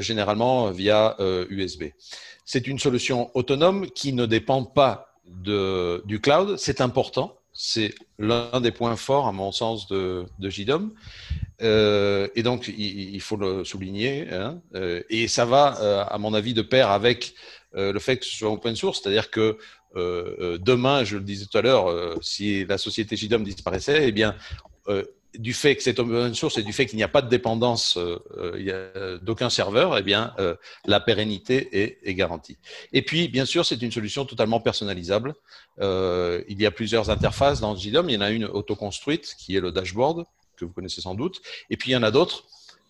généralement 0.00 0.70
via 0.70 1.16
USB. 1.50 1.84
C'est 2.44 2.66
une 2.66 2.78
solution 2.78 3.30
autonome 3.34 3.90
qui 3.90 4.12
ne 4.12 4.26
dépend 4.26 4.64
pas 4.64 5.18
du 5.24 6.20
cloud. 6.20 6.56
C'est 6.58 6.80
important. 6.80 7.38
C'est 7.54 7.94
l'un 8.18 8.60
des 8.60 8.72
points 8.72 8.96
forts, 8.96 9.26
à 9.26 9.32
mon 9.32 9.52
sens, 9.52 9.86
de, 9.88 10.24
de 10.38 10.50
JDOM. 10.50 10.92
Euh, 11.60 12.28
et 12.34 12.42
donc, 12.42 12.68
il, 12.68 13.20
faut 13.20 13.36
le 13.36 13.64
souligner. 13.64 14.28
Hein. 14.32 14.60
Euh, 14.74 15.02
et 15.10 15.28
ça 15.28 15.44
va, 15.44 15.80
euh, 15.80 16.04
à 16.08 16.18
mon 16.18 16.34
avis, 16.34 16.54
de 16.54 16.62
pair 16.62 16.90
avec 16.90 17.34
le 17.74 17.98
fait 17.98 18.18
que 18.18 18.26
ce 18.26 18.36
soit 18.36 18.50
open 18.50 18.76
source, 18.76 19.00
c'est-à-dire 19.02 19.30
que 19.30 19.56
demain, 19.94 21.04
je 21.04 21.16
le 21.16 21.22
disais 21.22 21.46
tout 21.46 21.56
à 21.56 21.62
l'heure, 21.62 22.18
si 22.22 22.66
la 22.66 22.76
société 22.76 23.16
JDOM 23.16 23.44
disparaissait, 23.44 24.08
eh 24.08 24.12
bien, 24.12 24.36
du 25.38 25.54
fait 25.54 25.76
que 25.76 25.82
c'est 25.82 25.98
open 25.98 26.34
source 26.34 26.58
et 26.58 26.62
du 26.62 26.72
fait 26.72 26.86
qu'il 26.86 26.96
n'y 26.96 27.02
a 27.02 27.08
pas 27.08 27.22
de 27.22 27.28
dépendance 27.28 27.96
euh, 27.96 29.18
d'aucun 29.22 29.50
serveur, 29.50 29.96
eh 29.96 30.02
bien, 30.02 30.34
euh, 30.38 30.54
la 30.84 31.00
pérennité 31.00 31.82
est, 31.82 31.98
est, 32.02 32.14
garantie. 32.14 32.58
Et 32.92 33.02
puis, 33.02 33.28
bien 33.28 33.44
sûr, 33.44 33.64
c'est 33.64 33.80
une 33.80 33.92
solution 33.92 34.24
totalement 34.24 34.60
personnalisable. 34.60 35.34
Euh, 35.80 36.42
il 36.48 36.60
y 36.60 36.66
a 36.66 36.70
plusieurs 36.70 37.10
interfaces 37.10 37.60
dans 37.60 37.74
JDOM. 37.76 38.08
Il 38.10 38.14
y 38.14 38.18
en 38.18 38.20
a 38.20 38.30
une 38.30 38.44
auto-construite 38.44 39.34
qui 39.38 39.56
est 39.56 39.60
le 39.60 39.72
dashboard, 39.72 40.24
que 40.56 40.64
vous 40.64 40.72
connaissez 40.72 41.00
sans 41.00 41.14
doute. 41.14 41.40
Et 41.70 41.76
puis, 41.76 41.90
il 41.90 41.94
y 41.94 41.96
en 41.96 42.02
a 42.02 42.10
d'autres 42.10 42.44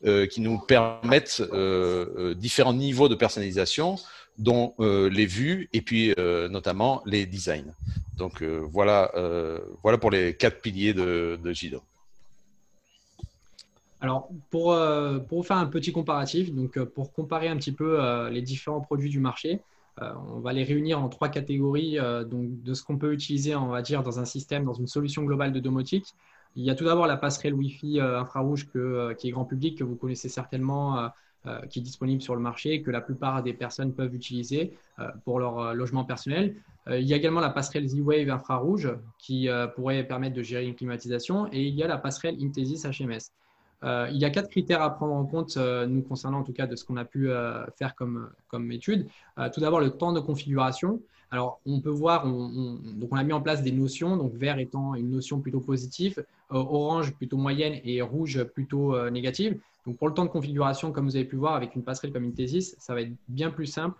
euh, 0.05 0.27
qui 0.27 0.41
nous 0.41 0.59
permettent 0.59 1.43
euh, 1.53 2.35
différents 2.35 2.75
niveaux 2.75 3.09
de 3.09 3.15
personnalisation 3.15 3.97
dont 4.39 4.75
les 4.79 5.27
vues 5.27 5.69
et 5.75 5.83
puis 5.83 6.15
notamment 6.17 7.03
les 7.05 7.27
designs. 7.27 7.75
Donc 8.17 8.43
voilà, 8.43 9.13
voilà 9.83 9.99
pour 9.99 10.11
les 10.11 10.35
quatre 10.35 10.63
piliers 10.63 10.95
de, 10.95 11.39
de. 11.45 11.53
Alors, 14.03 14.29
pour, 14.51 14.73
euh, 14.73 15.21
faire 15.45 15.59
un 15.59 15.67
petit 15.67 15.93
comparatif, 15.93 16.53
donc 16.53 16.77
euh, 16.77 16.85
pour 16.85 17.13
comparer 17.13 17.47
un 17.47 17.57
petit 17.57 17.71
peu 17.71 18.03
euh, 18.03 18.31
les 18.31 18.43
différents 18.43 18.81
produits 18.81 19.11
du 19.11 19.21
marché, 19.21 19.61
on 20.01 20.41
va 20.41 20.55
les 20.55 20.65
réunir 20.65 21.01
en 21.01 21.11
trois 21.11 21.29
catégories 21.29 21.99
donc 22.27 22.63
de 22.63 22.73
ce 22.73 22.83
qu'on 22.83 22.97
peut 22.97 23.13
utiliser, 23.13 23.55
on 23.55 23.69
va 23.69 23.83
dire, 23.83 24.03
dans 24.03 24.19
un 24.19 24.25
système, 24.25 24.65
dans 24.65 24.73
une 24.73 24.87
solution 24.87 25.23
globale 25.23 25.53
de 25.53 25.61
domotique. 25.61 26.15
Il 26.57 26.65
y 26.65 26.71
a 26.71 26.75
tout 26.75 26.87
d'abord 26.87 27.07
la 27.07 27.19
passerelle 27.19 27.53
Wi-Fi 27.53 28.01
infrarouge 28.01 28.69
qui 29.19 29.29
est 29.29 29.31
grand 29.31 29.45
public, 29.45 29.77
que 29.79 29.85
vous 29.85 29.95
connaissez 29.95 30.31
certainement, 30.31 31.11
qui 31.69 31.81
est 31.81 31.83
disponible 31.83 32.23
sur 32.23 32.35
le 32.35 32.41
marché, 32.41 32.81
que 32.81 32.91
la 32.91 33.03
plupart 33.03 33.43
des 33.43 33.53
personnes 33.53 33.93
peuvent 33.93 34.15
utiliser 34.15 34.73
pour 35.27 35.39
leur 35.39 35.75
logement 35.75 36.05
personnel. 36.05 36.57
il 36.91 37.05
y 37.05 37.13
a 37.13 37.17
également 37.19 37.41
la 37.41 37.51
passerelle 37.51 37.87
Z-Wave 37.87 38.31
infrarouge 38.31 38.91
qui 39.19 39.51
pourrait 39.77 40.05
permettre 40.05 40.35
de 40.35 40.43
gérer 40.43 40.67
une 40.67 40.75
climatisation. 40.75 41.49
Et 41.53 41.65
il 41.65 41.75
y 41.75 41.83
a 41.83 41.87
la 41.87 41.99
passerelle 41.99 42.39
Intesis 42.43 42.87
HMS. 42.87 43.31
Euh, 43.85 44.09
il 44.13 44.19
y 44.19 44.25
a 44.25 44.31
quatre 44.31 44.49
critères 44.49 44.83
à 44.83 44.95
prendre 44.95 45.15
en 45.15 45.25
compte, 45.25 45.57
euh, 45.57 45.87
nous 45.87 46.03
concernant 46.03 46.41
en 46.41 46.43
tout 46.45 46.53
cas 46.53 46.67
de 46.67 46.77
ce 46.77 46.85
qu'on 46.85 46.97
a 46.97 47.05
pu 47.05 47.31
euh, 47.31 47.65
faire 47.77 47.95
comme, 47.95 48.31
comme 48.49 48.71
étude. 48.71 49.07
tout 49.53 49.61
d'abord, 49.61 49.81
le 49.81 49.91
temps 49.91 50.13
de 50.13 50.21
configuration. 50.21 51.01
Alors, 51.31 51.61
on 51.65 51.81
peut 51.81 51.91
voir, 51.91 52.27
on, 52.27 52.79
donc 52.95 53.09
on 53.11 53.17
a 53.17 53.25
mis 53.25 53.33
en 53.33 53.41
place 53.41 53.63
des 53.63 53.73
notions, 53.73 54.19
donc 54.19 54.35
vert 54.35 54.59
étant 54.59 54.95
une 54.95 55.11
notion 55.11 55.41
plutôt 55.41 55.61
positive, 55.61 56.23
orange 56.51 57.15
plutôt 57.15 57.39
moyenne 57.39 57.81
et 57.85 58.03
rouge 58.03 58.45
plutôt 58.45 59.09
négative. 59.09 59.59
Donc, 59.87 59.97
pour 59.97 60.09
le 60.09 60.15
temps 60.15 60.27
de 60.27 60.31
configuration, 60.31 60.93
comme 60.93 61.07
vous 61.07 61.17
avez 61.17 61.25
pu 61.25 61.37
voir 61.37 61.55
avec 61.55 61.75
une 61.75 61.83
passerelle 61.83 62.13
comme 62.13 62.25
une 62.25 62.35
Thesis, 62.35 62.77
ça 62.79 62.95
va 62.95 63.01
être 63.01 63.13
bien 63.29 63.51
plus 63.51 63.65
simple 63.65 63.97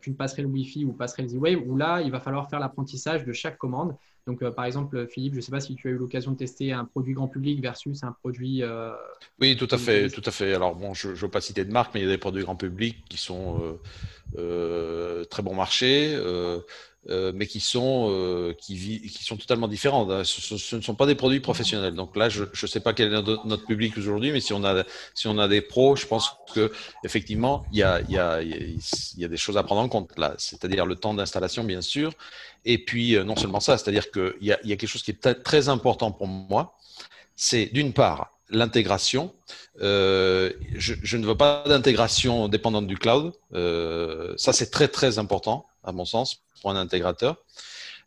qu'une 0.00 0.16
passerelle 0.16 0.46
Wi-Fi 0.46 0.84
ou 0.84 0.92
passerelle 0.92 1.28
Z-Wave, 1.28 1.60
où 1.64 1.76
là, 1.76 2.00
il 2.02 2.10
va 2.10 2.18
falloir 2.18 2.50
faire 2.50 2.58
l'apprentissage 2.58 3.24
de 3.24 3.32
chaque 3.32 3.58
commande. 3.58 3.94
Donc, 4.26 4.42
euh, 4.42 4.50
par 4.50 4.64
exemple, 4.64 5.06
Philippe, 5.06 5.34
je 5.34 5.38
ne 5.38 5.42
sais 5.42 5.52
pas 5.52 5.60
si 5.60 5.76
tu 5.76 5.88
as 5.88 5.92
eu 5.92 5.96
l'occasion 5.96 6.32
de 6.32 6.36
tester 6.36 6.72
un 6.72 6.84
produit 6.84 7.14
grand 7.14 7.28
public 7.28 7.60
versus 7.60 8.02
un 8.02 8.10
produit. 8.10 8.62
Euh, 8.62 8.90
oui, 9.40 9.56
tout 9.56 9.68
à 9.70 9.78
fait, 9.78 10.08
tout 10.10 10.22
à 10.24 10.32
fait. 10.32 10.52
Alors 10.52 10.74
bon, 10.74 10.94
je 10.94 11.08
ne 11.08 11.14
veux 11.14 11.28
pas 11.28 11.40
citer 11.40 11.64
de 11.64 11.70
marque, 11.70 11.94
mais 11.94 12.00
il 12.00 12.04
y 12.04 12.08
a 12.08 12.12
des 12.12 12.18
produits 12.18 12.42
grand 12.42 12.56
public 12.56 13.04
qui 13.08 13.18
sont 13.18 13.78
euh, 14.36 15.24
très 15.26 15.42
bon 15.42 15.54
marché. 15.54 16.18
Euh, 17.08 17.30
mais 17.32 17.46
qui 17.46 17.60
sont, 17.60 18.08
euh, 18.10 18.52
qui, 18.58 19.00
qui, 19.00 19.22
sont 19.22 19.36
totalement 19.36 19.68
différents. 19.68 20.10
Hein. 20.10 20.24
Ce, 20.24 20.74
ne 20.74 20.80
sont 20.80 20.94
pas 20.96 21.06
des 21.06 21.14
produits 21.14 21.38
professionnels. 21.38 21.94
Donc 21.94 22.16
là, 22.16 22.28
je 22.28 22.42
ne 22.44 22.66
sais 22.66 22.80
pas 22.80 22.94
quel 22.94 23.12
est 23.12 23.22
notre, 23.22 23.64
public 23.64 23.96
aujourd'hui, 23.96 24.32
mais 24.32 24.40
si 24.40 24.52
on, 24.52 24.64
a, 24.64 24.82
si 25.14 25.28
on 25.28 25.38
a 25.38 25.46
des 25.46 25.60
pros, 25.60 25.94
je 25.94 26.04
pense 26.04 26.36
que 26.52 26.72
effectivement, 27.04 27.64
il 27.70 27.78
y 27.78 27.82
a, 27.84 28.00
y, 28.08 28.18
a, 28.18 28.42
il 28.42 28.80
y 29.18 29.24
a 29.24 29.28
des 29.28 29.36
choses 29.36 29.56
à 29.56 29.62
prendre 29.62 29.82
en 29.82 29.88
compte 29.88 30.18
là. 30.18 30.34
C'est-à-dire 30.36 30.84
le 30.84 30.96
temps 30.96 31.14
d'installation, 31.14 31.62
bien 31.62 31.80
sûr. 31.80 32.12
Et 32.64 32.78
puis, 32.78 33.14
euh, 33.14 33.22
non 33.22 33.36
seulement 33.36 33.60
ça, 33.60 33.78
c'est-à-dire 33.78 34.10
qu'il 34.10 34.34
y 34.40 34.52
a, 34.52 34.58
y 34.64 34.72
a 34.72 34.76
quelque 34.76 34.88
chose 34.88 35.04
qui 35.04 35.12
est 35.12 35.42
très 35.44 35.68
important 35.68 36.10
pour 36.10 36.26
moi. 36.26 36.76
C'est 37.36 37.66
d'une 37.66 37.92
part 37.92 38.32
l'intégration. 38.50 39.32
Euh, 39.80 40.52
je, 40.74 40.94
je, 41.02 41.16
ne 41.16 41.26
veux 41.26 41.36
pas 41.36 41.62
d'intégration 41.66 42.48
dépendante 42.48 42.88
du 42.88 42.96
cloud. 42.96 43.32
Euh, 43.54 44.34
ça, 44.36 44.52
c'est 44.52 44.70
très, 44.70 44.88
très 44.88 45.18
important, 45.18 45.66
à 45.84 45.92
mon 45.92 46.04
sens, 46.04 46.42
pour 46.66 46.76
un 46.76 46.80
intégrateur. 46.80 47.36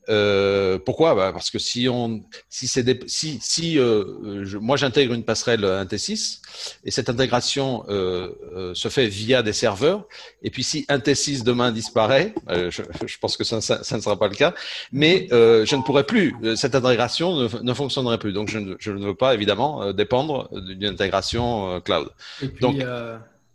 Euh, 0.09 0.79
pourquoi? 0.79 1.15
Bah 1.15 1.31
Parce 1.31 1.49
que 1.49 1.59
si 1.59 1.87
on, 1.87 2.23
si 2.49 2.67
c'est 2.67 2.83
si, 3.07 3.37
si 3.41 3.77
euh, 3.77 4.59
moi 4.59 4.75
j'intègre 4.75 5.13
une 5.13 5.23
passerelle 5.23 5.63
un 5.63 5.85
T6 5.85 6.39
et 6.83 6.91
cette 6.91 7.09
intégration 7.09 7.85
euh, 7.89 8.29
euh, 8.55 8.73
se 8.73 8.89
fait 8.89 9.07
via 9.07 9.43
des 9.43 9.53
serveurs, 9.53 10.07
et 10.41 10.49
puis 10.49 10.63
si 10.63 10.85
un 10.89 10.97
T6 10.97 11.43
demain 11.43 11.71
disparaît, 11.71 12.33
euh, 12.49 12.69
je, 12.71 12.81
je, 13.05 13.17
pense 13.19 13.37
que 13.37 13.45
ça, 13.45 13.61
ça, 13.61 13.83
ça, 13.83 13.95
ne 13.97 14.01
sera 14.01 14.17
pas 14.17 14.27
le 14.27 14.35
cas, 14.35 14.53
mais 14.91 15.27
je 15.31 15.75
ne 15.75 15.83
pourrai 15.83 16.05
plus, 16.05 16.35
cette 16.55 16.75
intégration 16.75 17.35
ne, 17.35 17.61
ne 17.61 17.73
fonctionnerait 17.73 18.17
plus. 18.17 18.33
Donc 18.33 18.49
je 18.49 18.59
ne, 18.59 18.75
je 18.79 18.91
ne 18.91 19.05
veux 19.05 19.15
pas 19.15 19.35
évidemment 19.35 19.93
dépendre 19.93 20.49
d'une 20.51 20.85
intégration 20.85 21.79
cloud. 21.81 22.09
Et 22.41 22.47
puis, 22.47 22.61
Donc, 22.61 22.81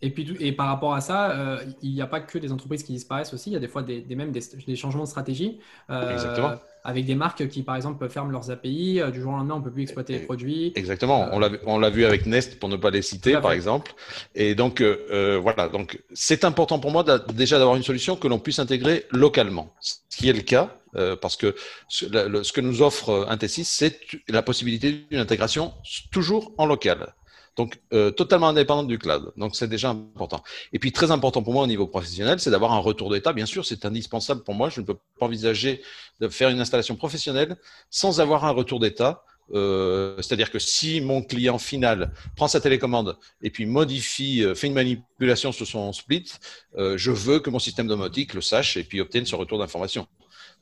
et 0.05 0.11
puis, 0.11 0.37
et 0.39 0.53
par 0.53 0.67
rapport 0.67 0.93
à 0.93 1.01
ça, 1.01 1.31
euh, 1.31 1.65
il 1.83 1.95
n'y 1.95 2.03
a 2.03 2.07
pas 2.07 2.21
que 2.21 2.37
des 2.37 2.53
entreprises 2.53 2.83
qui 2.83 2.93
disparaissent 2.93 3.33
aussi. 3.33 3.49
Il 3.49 3.53
y 3.55 3.57
a 3.57 3.59
des 3.59 3.69
fois 3.69 3.83
des, 3.83 4.03
des 4.03 4.15
même 4.17 4.33
des, 4.33 4.43
des, 4.67 4.77
changements 4.77 5.05
de 5.05 5.09
stratégie. 5.09 5.61
Euh, 5.89 6.57
avec 6.85 7.07
des 7.07 7.15
marques 7.15 7.49
qui, 7.49 7.63
par 7.63 7.75
exemple, 7.75 8.07
ferment 8.11 8.31
leurs 8.31 8.51
API. 8.51 9.01
Euh, 9.01 9.11
du 9.11 9.23
jour 9.23 9.33
au 9.33 9.37
lendemain, 9.37 9.55
on 9.55 9.61
ne 9.61 9.65
peut 9.65 9.71
plus 9.71 9.85
exploiter 9.85 10.13
les 10.13 10.27
produits. 10.27 10.75
Exactement. 10.75 11.31
On 11.33 11.79
l'a 11.79 11.89
vu 11.89 12.05
avec 12.05 12.27
Nest, 12.27 12.59
pour 12.61 12.69
ne 12.69 12.77
pas 12.77 12.91
les 12.91 13.01
citer, 13.01 13.33
par 13.41 13.53
exemple. 13.53 13.95
Et 14.35 14.55
donc, 14.55 14.83
voilà. 14.83 15.69
Donc, 15.71 15.99
c'est 16.13 16.45
important 16.45 16.79
pour 16.79 16.91
moi 16.91 17.03
déjà 17.33 17.57
d'avoir 17.57 17.77
une 17.77 17.83
solution 17.83 18.15
que 18.15 18.29
l'on 18.29 18.39
puisse 18.39 18.59
intégrer 18.59 19.07
localement. 19.11 19.73
Ce 19.81 19.97
qui 20.19 20.29
est 20.29 20.35
le 20.35 20.43
cas, 20.43 20.77
parce 21.23 21.37
que 21.37 21.55
ce, 21.89 22.05
ce 22.43 22.53
que 22.53 22.61
nous 22.61 22.83
offre 22.83 23.27
T6, 23.37 23.65
c'est 23.65 23.99
la 24.29 24.43
possibilité 24.43 25.07
d'une 25.11 25.21
intégration 25.21 25.73
toujours 26.13 26.53
en 26.59 26.67
local. 26.67 27.15
Donc, 27.57 27.81
euh, 27.93 28.11
totalement 28.11 28.49
indépendante 28.49 28.89
du 28.89 28.99
cloud. 28.99 29.33
Donc, 29.37 29.55
c'est 29.55 29.69
déjà 29.69 29.91
important. 29.91 30.43
Et 30.73 30.79
puis, 30.79 30.93
très 30.93 31.11
important 31.11 31.43
pour 31.43 31.53
moi 31.53 31.65
au 31.65 31.67
niveau 31.67 31.87
professionnel, 31.87 32.41
c'est 32.41 32.51
d'avoir 32.51 32.73
un 32.73 32.79
retour 32.79 33.11
d'état. 33.11 33.33
Bien 33.33 33.47
sûr, 33.47 33.65
c'est 33.65 33.85
indispensable 33.85 34.43
pour 34.43 34.55
moi. 34.55 34.71
Je 34.71 34.81
ne 34.81 34.87
peux 34.87 34.95
pas 34.95 35.27
envisager 35.27 35.83
de 36.21 36.29
faire 36.29 36.49
une 36.49 36.61
installation 36.61 36.97
professionnelle 36.97 37.57
sans 37.91 38.21
avoir 38.21 38.45
un 38.45 38.51
retour 38.51 38.81
d'état. 38.81 39.23
Euh, 39.53 40.17
C'est-à-dire 40.23 40.51
que 40.51 40.59
si 40.59 41.01
mon 41.01 41.23
client 41.23 41.59
final 41.59 42.13
prend 42.35 42.49
sa 42.49 42.61
télécommande 42.61 43.17
et 43.43 43.51
puis 43.51 43.67
modifie, 43.67 44.43
euh, 44.43 44.55
fait 44.55 44.69
une 44.69 44.75
manipulation 44.75 45.53
sur 45.53 45.67
son 45.67 45.93
split, 45.93 46.33
euh, 46.79 46.97
je 46.97 47.11
veux 47.11 47.41
que 47.41 47.51
mon 47.51 47.59
système 47.59 47.87
domotique 47.87 48.35
le 48.35 48.41
sache 48.41 48.77
et 48.77 48.85
puis 48.85 49.01
obtienne 49.01 49.27
ce 49.27 49.37
retour 49.37 49.59
d'information. 49.59 50.07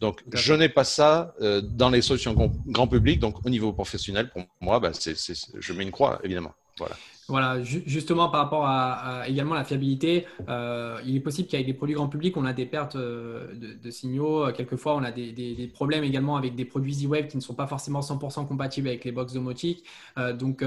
Donc, 0.00 0.24
je 0.32 0.52
n'ai 0.52 0.68
pas 0.68 0.82
ça 0.82 1.32
euh, 1.40 1.60
dans 1.60 1.88
les 1.88 2.02
solutions 2.02 2.34
grand, 2.66 2.88
public. 2.88 3.20
Donc, 3.20 3.46
au 3.46 3.50
niveau 3.50 3.72
professionnel, 3.72 4.30
pour 4.30 4.42
moi, 4.60 4.80
bah, 4.80 4.90
c'est, 4.92 5.14
je 5.58 5.72
mets 5.72 5.84
une 5.84 5.92
croix, 5.92 6.20
évidemment. 6.24 6.52
Voilà. 6.78 6.96
Voilà, 7.28 7.62
justement 7.62 8.28
par 8.28 8.40
rapport 8.42 8.66
à, 8.66 9.28
également 9.28 9.54
la 9.54 9.62
fiabilité, 9.62 10.26
euh, 10.48 10.98
il 11.06 11.14
est 11.14 11.20
possible 11.20 11.48
qu'avec 11.48 11.66
des 11.66 11.72
produits 11.72 11.94
grand 11.94 12.08
public, 12.08 12.36
on 12.36 12.44
a 12.44 12.52
des 12.52 12.66
pertes 12.66 12.96
euh, 12.96 13.46
de, 13.54 13.90
signaux. 13.90 14.50
Quelquefois, 14.52 14.96
on 14.96 15.04
a 15.04 15.12
des, 15.12 15.70
problèmes 15.72 16.02
également 16.02 16.36
avec 16.36 16.56
des 16.56 16.64
produits 16.64 16.94
Z-Wave 16.94 17.28
qui 17.28 17.36
ne 17.36 17.42
sont 17.42 17.54
pas 17.54 17.68
forcément 17.68 18.00
100% 18.00 18.48
compatibles 18.48 18.88
avec 18.88 19.04
les 19.04 19.12
box 19.12 19.34
domotiques. 19.34 19.84
Euh, 20.18 20.32
donc 20.32 20.64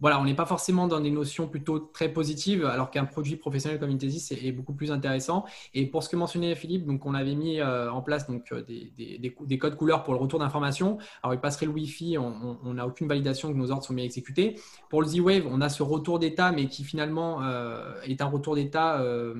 voilà, 0.00 0.20
on 0.20 0.24
n'est 0.24 0.34
pas 0.34 0.44
forcément 0.44 0.86
dans 0.88 1.00
des 1.00 1.10
notions 1.10 1.48
plutôt 1.48 1.78
très 1.78 2.10
positives, 2.10 2.66
alors 2.66 2.90
qu'un 2.90 3.06
produit 3.06 3.36
professionnel 3.36 3.80
comme 3.80 3.90
Intesis 3.90 4.32
est, 4.32 4.52
beaucoup 4.52 4.74
plus 4.74 4.92
intéressant. 4.92 5.46
Et 5.72 5.86
pour 5.86 6.02
ce 6.02 6.10
que 6.10 6.16
mentionnait 6.16 6.54
Philippe, 6.54 6.84
donc 6.84 7.06
on 7.06 7.14
avait 7.14 7.34
mis 7.34 7.62
en 7.62 8.02
place 8.02 8.28
donc 8.28 8.52
des, 8.52 9.58
codes 9.58 9.76
couleurs 9.76 10.02
pour 10.02 10.12
le 10.12 10.20
retour 10.20 10.38
d'informations. 10.38 10.98
Alors, 11.22 11.32
il 11.32 11.40
passerait 11.40 11.64
le 11.64 11.72
Wi-Fi, 11.72 12.18
on 12.18 12.74
n'a 12.74 12.86
aucune 12.86 13.08
validation 13.08 13.50
que 13.50 13.56
nos 13.56 13.70
ordres 13.70 13.84
sont 13.84 13.94
bien 13.94 14.04
exécutés. 14.04 14.60
Pour 14.90 15.00
le 15.00 15.08
Z-Wave, 15.08 15.44
on 15.50 15.62
a 15.62 15.70
ce 15.70 15.82
retour 15.94 16.18
d'état, 16.18 16.52
mais 16.52 16.66
qui 16.66 16.84
finalement 16.84 17.42
euh, 17.42 18.00
est 18.02 18.20
un 18.20 18.26
retour 18.26 18.54
d'état, 18.54 19.00
euh, 19.00 19.34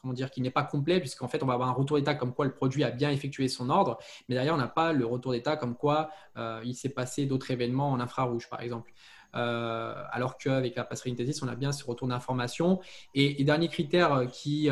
comment 0.00 0.12
dire, 0.12 0.30
qui 0.30 0.40
n'est 0.40 0.50
pas 0.50 0.62
complet, 0.62 1.00
puisqu'en 1.00 1.28
fait, 1.28 1.42
on 1.42 1.46
va 1.46 1.54
avoir 1.54 1.68
un 1.68 1.72
retour 1.72 1.96
d'état 1.96 2.14
comme 2.14 2.34
quoi 2.34 2.44
le 2.44 2.52
produit 2.52 2.84
a 2.84 2.90
bien 2.90 3.10
effectué 3.10 3.48
son 3.48 3.70
ordre, 3.70 3.98
mais 4.28 4.34
derrière, 4.34 4.54
on 4.54 4.58
n'a 4.58 4.68
pas 4.68 4.92
le 4.92 5.06
retour 5.06 5.32
d'état 5.32 5.56
comme 5.56 5.74
quoi 5.74 6.10
euh, 6.36 6.60
il 6.64 6.74
s'est 6.74 6.88
passé 6.88 7.26
d'autres 7.26 7.50
événements 7.50 7.90
en 7.90 8.00
infrarouge, 8.00 8.48
par 8.48 8.62
exemple. 8.62 8.92
alors 9.32 10.38
qu'avec 10.38 10.74
la 10.74 10.84
passerelle 10.84 11.12
Intesis, 11.12 11.42
on 11.42 11.48
a 11.48 11.54
bien 11.54 11.72
ce 11.72 11.84
retour 11.84 12.08
d'information. 12.08 12.80
Et, 13.14 13.40
et, 13.40 13.44
dernier 13.44 13.68
critère 13.68 14.26
qui 14.32 14.70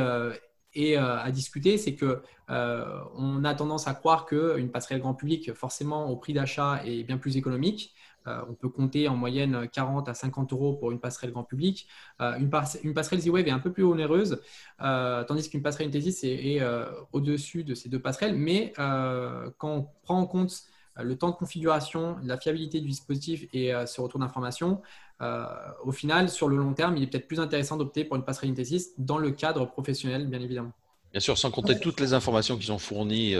est 0.77 0.97
à 0.97 1.31
discuter, 1.31 1.79
c'est 1.79 1.95
que 1.95 2.23
on 2.49 3.45
a 3.45 3.55
tendance 3.55 3.89
à 3.89 3.95
croire 3.95 4.27
qu'une 4.27 4.71
passerelle 4.71 5.01
grand 5.01 5.15
public, 5.15 5.53
forcément 5.55 6.11
au 6.11 6.17
prix 6.17 6.33
d'achat, 6.33 6.81
est 6.85 7.03
bien 7.03 7.19
plus 7.19 7.37
économique. 7.37 7.95
Euh, 8.29 8.41
on 8.49 8.55
peut 8.55 8.69
compter 8.69 9.09
en 9.09 9.17
moyenne 9.17 9.69
40 9.69 10.09
à 10.09 10.15
50 10.15 10.53
euros 10.53 10.75
pour 10.75 10.93
une 10.93 11.01
passerelle 11.01 11.33
grand 11.33 11.45
public. 11.45 11.87
Euh, 12.21 12.37
une, 12.39 12.95
passerelle 12.95 13.21
Z-Wave 13.21 13.47
est 13.47 13.51
un 13.51 13.59
peu 13.59 13.73
plus 13.73 13.85
onéreuse, 13.85 14.41
euh, 14.83 15.25
tandis 15.25 15.49
qu'une 15.49 15.63
passerelle 15.63 15.89
Intesis 15.89 16.25
est, 16.25 16.61
au-dessus 17.13 17.65
de 17.65 17.75
ces 17.75 17.89
deux 17.89 18.01
passerelles. 18.01 18.37
Mais 18.37 18.73
quand 18.77 19.53
on 19.63 19.89
prend 20.03 20.21
en 20.21 20.27
compte 20.27 20.63
le 20.99 21.17
temps 21.17 21.31
de 21.31 21.37
configuration, 21.37 22.17
la 22.23 22.39
fiabilité 22.39 22.81
du 22.81 22.89
dispositif 22.89 23.47
et 23.53 23.73
ce 23.87 24.01
retour 24.01 24.21
d'information, 24.21 24.81
au 25.21 25.93
final, 25.93 26.29
sur 26.29 26.49
le 26.49 26.57
long 26.57 26.73
terme, 26.73 26.97
il 26.97 27.03
est 27.03 27.07
peut-être 27.07 27.29
plus 27.29 27.41
intéressant 27.41 27.77
d'opter 27.77 28.05
pour 28.05 28.17
une 28.17 28.25
passerelle 28.25 28.51
Intesis 28.51 28.91
dans 28.99 29.19
le 29.19 29.31
cadre 29.31 29.67
professionnel, 29.67 30.27
bien 30.27 30.41
évidemment. 30.41 30.73
Bien 31.13 31.21
sûr, 31.21 31.39
sans 31.39 31.51
compter 31.51 31.79
toutes 31.81 32.01
les 32.01 32.13
informations 32.13 32.59
qui 32.59 32.67
sont 32.67 32.79
fournies 32.79 33.35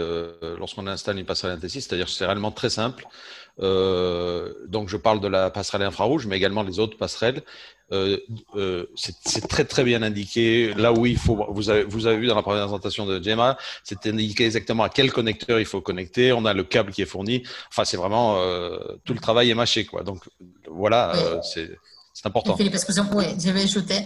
lorsqu'on 0.57 0.87
installe 0.87 1.19
une 1.19 1.25
passerelle 1.25 1.51
Intesis, 1.51 1.85
c'est-à-dire 1.85 2.07
que 2.07 2.11
c'est 2.11 2.25
réellement 2.25 2.51
très 2.51 2.69
simple. 2.69 3.07
Euh, 3.59 4.53
donc, 4.67 4.89
je 4.89 4.97
parle 4.97 5.19
de 5.19 5.27
la 5.27 5.49
passerelle 5.49 5.83
infrarouge, 5.83 6.27
mais 6.27 6.37
également 6.37 6.63
les 6.63 6.79
autres 6.79 6.97
passerelles. 6.97 7.41
Euh, 7.93 8.17
euh, 8.55 8.85
c'est 8.95 9.47
très 9.47 9.63
très 9.63 9.83
bien 9.83 10.01
indiqué. 10.01 10.73
Là 10.73 10.91
où 10.91 11.05
il 11.05 11.17
faut, 11.17 11.47
vous 11.49 11.69
avez, 11.69 11.83
vous 11.83 12.05
avez 12.05 12.17
vu 12.17 12.27
dans 12.27 12.35
la 12.35 12.41
présentation 12.41 13.05
de 13.05 13.21
Gemma, 13.21 13.57
c'est 13.83 14.05
indiqué 14.07 14.45
exactement 14.45 14.83
à 14.83 14.89
quel 14.89 15.11
connecteur 15.11 15.59
il 15.59 15.65
faut 15.65 15.81
connecter. 15.81 16.33
On 16.33 16.45
a 16.45 16.53
le 16.53 16.63
câble 16.63 16.91
qui 16.91 17.01
est 17.01 17.05
fourni. 17.05 17.43
Enfin, 17.69 17.85
c'est 17.85 17.97
vraiment 17.97 18.37
tout 19.05 19.13
le 19.13 19.19
travail 19.19 19.49
est 19.49 19.55
mâché, 19.55 19.85
quoi. 19.85 20.03
Donc 20.03 20.23
voilà, 20.69 21.39
c'est 21.43 21.69
important. 22.25 22.57
Philippe, 22.57 22.75
excusez-moi, 22.75 23.23
je 23.39 23.51
vais 23.51 23.63
ajouter. 23.63 24.01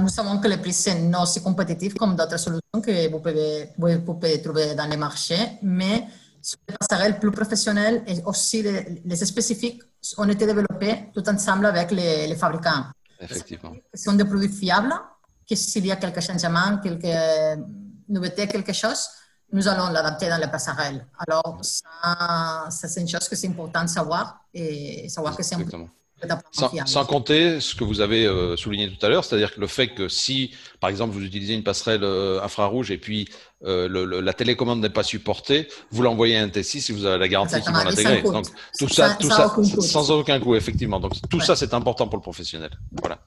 nous 0.00 0.08
savons 0.08 0.38
que 0.38 0.48
les 0.48 0.56
prix 0.56 0.72
sont 0.72 0.98
non 0.98 1.24
si 1.24 1.40
compétitifs 1.42 1.94
comme 1.94 2.16
d'autres 2.16 2.38
solutions 2.38 2.80
que 2.84 3.08
vous 3.10 3.20
pouvez, 3.20 3.68
vous 3.78 4.00
pouvez 4.00 4.42
trouver 4.42 4.74
dans 4.74 4.86
les 4.86 4.96
marchés, 4.96 5.46
mais 5.62 6.04
sur 6.42 6.58
les 6.68 6.74
passerelles 6.76 7.18
plus 7.18 7.30
professionnelles 7.30 8.02
et 8.06 8.22
aussi 8.24 8.62
les, 8.62 9.00
les, 9.04 9.16
spécifiques 9.16 9.82
ont 10.18 10.28
été 10.28 10.44
développés 10.46 11.10
tout 11.14 11.26
ensemble 11.28 11.66
avec 11.66 11.90
les, 11.92 12.26
les 12.26 12.36
fabricants. 12.36 12.86
Effectivement. 13.20 13.72
Ce 13.94 14.02
sont 14.04 14.14
des 14.14 14.24
produits 14.24 14.48
fiables, 14.48 14.92
que 15.48 15.54
s'il 15.54 15.86
y 15.86 15.92
a 15.92 15.96
quelques 15.96 16.20
changements, 16.20 16.78
quelques 16.82 17.60
nouveautés, 18.08 18.48
quelque 18.48 18.72
chose, 18.72 19.08
nous 19.52 19.68
allons 19.68 19.90
l'adapter 19.90 20.28
dans 20.28 20.38
les 20.38 20.48
passerelles. 20.48 21.06
Alors, 21.18 21.60
ça, 21.62 22.66
ça 22.70 22.88
c'est 22.88 23.00
une 23.00 23.08
chose 23.08 23.28
que 23.28 23.36
c'est 23.36 23.48
important 23.48 23.84
de 23.84 23.88
savoir 23.88 24.44
et 24.52 25.08
savoir 25.08 25.36
que 25.36 25.42
c'est 25.42 25.54
un 25.54 25.64
sans, 26.86 27.04
compter 27.04 27.60
ce 27.60 27.74
que 27.74 27.84
vous 27.84 28.00
avez 28.00 28.26
euh, 28.26 28.56
souligné 28.56 28.88
tout 28.90 29.04
à 29.04 29.08
l'heure, 29.08 29.24
c'est-à-dire 29.24 29.54
que 29.54 29.60
le 29.60 29.66
fait 29.66 29.88
que 29.88 30.08
si, 30.08 30.52
par 30.80 30.90
exemple, 30.90 31.12
vous 31.12 31.24
utilisez 31.24 31.54
une 31.54 31.62
passerelle 31.62 32.04
euh, 32.04 32.42
infrarouge 32.42 32.90
et 32.90 32.98
puis 32.98 33.28
euh, 33.64 34.20
la 34.20 34.32
télécommande 34.32 34.80
n'est 34.80 34.90
pas 34.90 35.02
supportée, 35.02 35.68
vous 35.90 36.02
l'envoyez 36.02 36.36
à 36.36 36.42
un 36.42 36.48
T6 36.48 36.80
si 36.80 36.92
vous 36.92 37.06
avez 37.06 37.18
la 37.18 37.28
garantie 37.28 37.60
qu'ils 37.60 37.72
vont 37.72 37.84
l'intégrer. 37.84 38.22
Donc 38.22 38.46
tout 38.78 38.88
ça, 38.88 39.16
tout 39.18 39.30
ça, 39.30 39.54
sans 39.80 40.10
aucun 40.10 40.40
coût, 40.40 40.54
effectivement. 40.54 41.00
Donc 41.00 41.12
tout 41.30 41.40
ça, 41.40 41.56
c'est 41.56 41.74
important 41.74 42.08
pour 42.08 42.16
le 42.16 42.22
professionnel. 42.22 42.70
Voilà. 43.00 43.18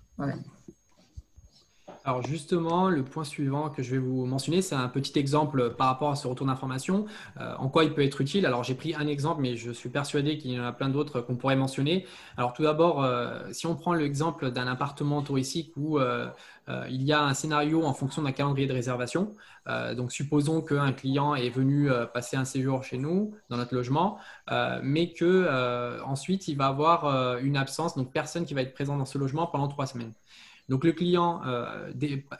Alors 2.07 2.21
justement, 2.21 2.87
le 2.87 3.03
point 3.03 3.23
suivant 3.23 3.71
que 3.71 3.81
je 3.81 3.89
vais 3.89 3.97
vous 3.97 4.27
mentionner, 4.27 4.61
c'est 4.61 4.75
un 4.75 4.87
petit 4.89 5.17
exemple 5.17 5.71
par 5.71 5.87
rapport 5.87 6.11
à 6.11 6.15
ce 6.15 6.27
retour 6.27 6.45
d'information, 6.45 7.07
euh, 7.41 7.55
en 7.57 7.67
quoi 7.67 7.83
il 7.83 7.95
peut 7.95 8.03
être 8.03 8.21
utile? 8.21 8.45
Alors 8.45 8.63
j'ai 8.63 8.75
pris 8.75 8.93
un 8.93 9.07
exemple, 9.07 9.41
mais 9.41 9.55
je 9.57 9.71
suis 9.71 9.89
persuadé 9.89 10.37
qu'il 10.37 10.51
y 10.51 10.59
en 10.59 10.63
a 10.65 10.71
plein 10.71 10.89
d'autres 10.89 11.21
qu'on 11.21 11.35
pourrait 11.35 11.55
mentionner. 11.55 12.05
Alors 12.37 12.53
tout 12.53 12.61
d'abord, 12.61 13.03
euh, 13.03 13.39
si 13.51 13.65
on 13.65 13.75
prend 13.75 13.93
l'exemple 13.95 14.51
d'un 14.51 14.67
appartement 14.67 15.23
touristique 15.23 15.73
où 15.77 15.97
euh, 15.97 16.29
il 16.89 17.01
y 17.01 17.11
a 17.11 17.23
un 17.23 17.33
scénario 17.33 17.83
en 17.83 17.93
fonction 17.95 18.21
d'un 18.21 18.31
calendrier 18.31 18.67
de 18.67 18.73
réservation, 18.73 19.33
donc 19.95 20.11
supposons 20.11 20.61
qu'un 20.61 20.93
client 20.93 21.35
est 21.35 21.49
venu 21.49 21.89
passer 22.13 22.37
un 22.37 22.45
séjour 22.45 22.83
chez 22.83 22.97
nous, 22.97 23.35
dans 23.49 23.57
notre 23.57 23.75
logement, 23.75 24.17
mais 24.81 25.13
que 25.13 26.01
ensuite 26.03 26.47
il 26.47 26.57
va 26.57 26.65
avoir 26.67 27.37
une 27.37 27.55
absence, 27.55 27.95
donc 27.95 28.11
personne 28.11 28.45
qui 28.45 28.55
va 28.55 28.61
être 28.61 28.73
présent 28.73 28.97
dans 28.97 29.05
ce 29.05 29.19
logement 29.19 29.45
pendant 29.45 29.67
trois 29.67 29.85
semaines. 29.85 30.13
Donc 30.69 30.83
le 30.83 30.91
client 30.93 31.41
euh, 31.45 31.91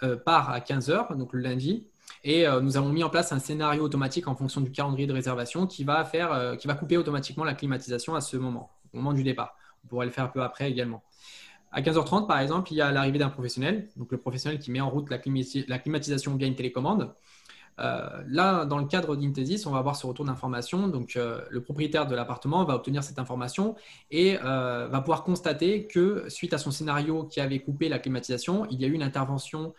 euh, 0.04 0.18
part 0.18 0.50
à 0.50 0.60
15 0.60 0.90
heures, 0.90 1.16
donc 1.16 1.34
le 1.34 1.42
lundi, 1.42 1.86
et 2.24 2.48
euh, 2.48 2.60
nous 2.60 2.76
avons 2.78 2.90
mis 2.90 3.04
en 3.04 3.10
place 3.10 3.32
un 3.32 3.40
scénario 3.40 3.84
automatique 3.84 4.28
en 4.28 4.36
fonction 4.36 4.62
du 4.62 4.72
calendrier 4.72 5.08
de 5.08 5.14
réservation 5.14 5.68
qui 5.68 5.84
va, 5.84 6.04
faire, 6.06 6.58
qui 6.58 6.68
va 6.68 6.74
couper 6.74 6.98
automatiquement 6.98 7.44
la 7.44 7.54
climatisation 7.54 8.16
à 8.16 8.22
ce 8.22 8.38
moment, 8.38 8.72
au 8.94 8.98
moment 8.98 9.14
du 9.14 9.24
départ. 9.24 9.56
On 9.84 9.88
pourrait 9.88 10.08
le 10.08 10.12
faire 10.12 10.26
un 10.26 10.30
peu 10.30 10.42
après 10.42 10.70
également. 10.70 11.04
À 11.72 11.82
15h30, 11.82 12.26
par 12.26 12.40
exemple, 12.40 12.72
il 12.72 12.78
y 12.78 12.82
a 12.82 12.92
l'arrivée 12.92 13.20
d'un 13.20 13.30
professionnel, 13.30 13.90
donc 13.98 14.12
le 14.12 14.18
professionnel 14.18 14.60
qui 14.60 14.72
met 14.72 14.82
en 14.82 14.90
route 14.90 15.10
la, 15.10 15.18
climatisation 15.18 16.36
via 16.36 16.48
une 16.48 16.56
télécommande. 16.56 17.14
Euh, 17.80 18.24
là, 18.28 18.66
dans 18.66 18.78
le 18.78 18.86
cadre 18.86 19.16
d'Intesis, 19.16 19.66
on 19.66 19.72
va 19.72 19.80
avoir 19.80 19.96
ce 19.96 20.08
retour 20.08 20.26
d'information. 20.26 20.88
Donc, 20.88 21.16
euh, 21.16 21.42
le 21.50 21.62
propriétaire 21.62 22.08
de 22.08 22.16
l'appartement 22.16 22.64
va 22.64 22.76
obtenir 22.76 23.04
cette 23.04 23.20
information 23.20 23.76
et 24.12 24.38
euh, 24.44 24.88
va 24.88 25.02
pouvoir 25.02 25.24
constater 25.24 25.88
que 25.88 26.26
suite 26.30 26.54
à 26.54 26.58
son 26.58 26.72
scénario 26.72 27.24
qui 27.24 27.40
avait 27.40 27.60
coupé 27.60 27.90
la 27.90 28.00
climatisation, 28.00 28.66
il 28.70 28.82
y 28.82 28.86
a 28.86 28.88
eu 28.88 28.94
une 28.94 29.04
intervention 29.04 29.74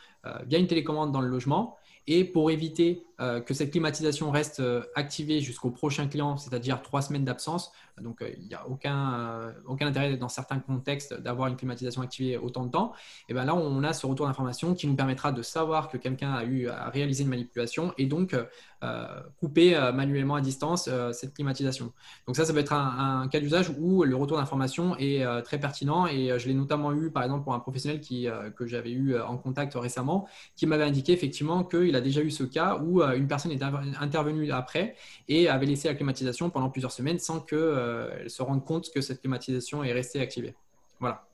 via 0.46 0.58
une 0.58 0.66
télécommande 0.66 1.12
dans 1.12 1.20
le 1.20 1.28
logement. 1.28 1.76
Et 2.08 2.24
pour 2.24 2.50
éviter 2.50 3.04
que 3.18 3.54
cette 3.54 3.70
climatisation 3.70 4.32
reste 4.32 4.60
activée 4.96 5.40
jusqu'au 5.40 5.70
prochain 5.70 6.08
client, 6.08 6.36
c'est-à-dire 6.36 6.82
trois 6.82 7.00
semaines 7.00 7.24
d'absence, 7.24 7.70
donc, 8.02 8.20
euh, 8.20 8.30
il 8.38 8.46
n'y 8.46 8.54
a 8.54 8.66
aucun, 8.68 9.14
euh, 9.14 9.52
aucun 9.66 9.86
intérêt 9.86 10.16
dans 10.16 10.28
certains 10.28 10.58
contextes 10.58 11.14
d'avoir 11.14 11.48
une 11.48 11.56
climatisation 11.56 12.02
activée 12.02 12.36
autant 12.36 12.66
de 12.66 12.70
temps. 12.70 12.92
Et 13.28 13.34
bien 13.34 13.44
là, 13.44 13.54
on 13.54 13.82
a 13.82 13.92
ce 13.92 14.06
retour 14.06 14.26
d'information 14.26 14.74
qui 14.74 14.86
nous 14.86 14.94
permettra 14.94 15.32
de 15.32 15.42
savoir 15.42 15.88
que 15.88 15.96
quelqu'un 15.96 16.32
a 16.32 16.44
eu 16.44 16.68
à 16.68 16.90
réaliser 16.90 17.24
une 17.24 17.30
manipulation 17.30 17.94
et 17.96 18.06
donc 18.06 18.34
euh, 18.34 19.06
couper 19.40 19.74
manuellement 19.94 20.34
à 20.34 20.40
distance 20.40 20.88
cette 21.12 21.34
climatisation. 21.34 21.92
Donc 22.26 22.36
ça, 22.36 22.44
ça 22.44 22.52
peut 22.52 22.58
être 22.58 22.72
un, 22.72 23.26
cas 23.28 23.40
d'usage 23.40 23.72
où 23.78 24.04
le 24.04 24.14
retour 24.14 24.36
d'information 24.36 24.96
est 24.98 25.24
très 25.42 25.58
pertinent 25.58 26.06
et 26.06 26.38
je 26.38 26.46
l'ai 26.46 26.54
notamment 26.54 26.92
eu 26.92 27.10
par 27.10 27.24
exemple 27.24 27.44
pour 27.44 27.54
un 27.54 27.58
professionnel 27.58 28.00
qui, 28.00 28.28
que 28.54 28.66
j'avais 28.66 28.92
eu 28.92 29.18
en 29.18 29.36
contact 29.38 29.74
récemment 29.74 30.28
qui 30.54 30.66
m'avait 30.66 30.84
indiqué 30.84 31.12
effectivement 31.12 31.64
qu'il 31.64 31.96
a 31.96 32.00
déjà 32.00 32.20
eu 32.20 32.30
ce 32.30 32.44
cas 32.44 32.76
où 32.76 33.02
une 33.02 33.26
personne 33.26 33.50
est 33.50 33.62
intervenue 34.00 34.50
après 34.52 34.94
et 35.28 35.48
avait 35.48 35.66
laissé 35.66 35.88
la 35.88 35.94
climatisation 35.94 36.50
pendant 36.50 36.70
plusieurs 36.70 36.92
semaines 36.92 37.18
sans 37.18 37.40
que 37.40 37.56
euh, 37.86 38.28
se 38.28 38.42
rendre 38.42 38.64
compte 38.64 38.90
que 38.92 39.00
cette 39.00 39.20
climatisation 39.20 39.84
est 39.84 39.92
restée 39.92 40.20
activée. 40.20 40.54
Voilà. 41.00 41.26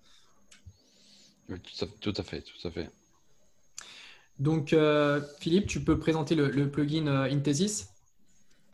tout, 2.01 2.12
à, 2.17 2.23
fait, 2.23 2.43
tout 2.43 2.69
à 2.69 2.71
fait. 2.71 2.91
Donc, 4.38 4.73
euh, 4.73 5.21
Philippe, 5.41 5.67
tu 5.67 5.81
peux 5.81 5.99
présenter 5.99 6.35
le, 6.35 6.71
plugin 6.71 7.07
euh, 7.07 7.33
Intesis? 7.33 7.88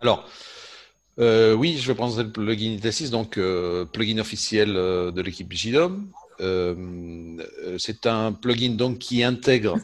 Alors, 0.01 0.29
oui, 1.19 1.79
je 1.79 1.89
vais 1.89 1.95
présenter 1.95 2.25
le 2.25 2.33
plugin 2.33 2.75
Intesis, 2.75 3.11
donc 3.11 3.39
plugin 3.93 4.19
officiel 4.19 4.73
de 4.73 5.21
l'équipe 5.21 5.53
JDOM. 5.53 6.11
c'est 7.79 8.07
un 8.07 8.33
plugin 8.33 8.75
donc 8.75 8.99
qui 8.99 9.23
intègre 9.23 9.77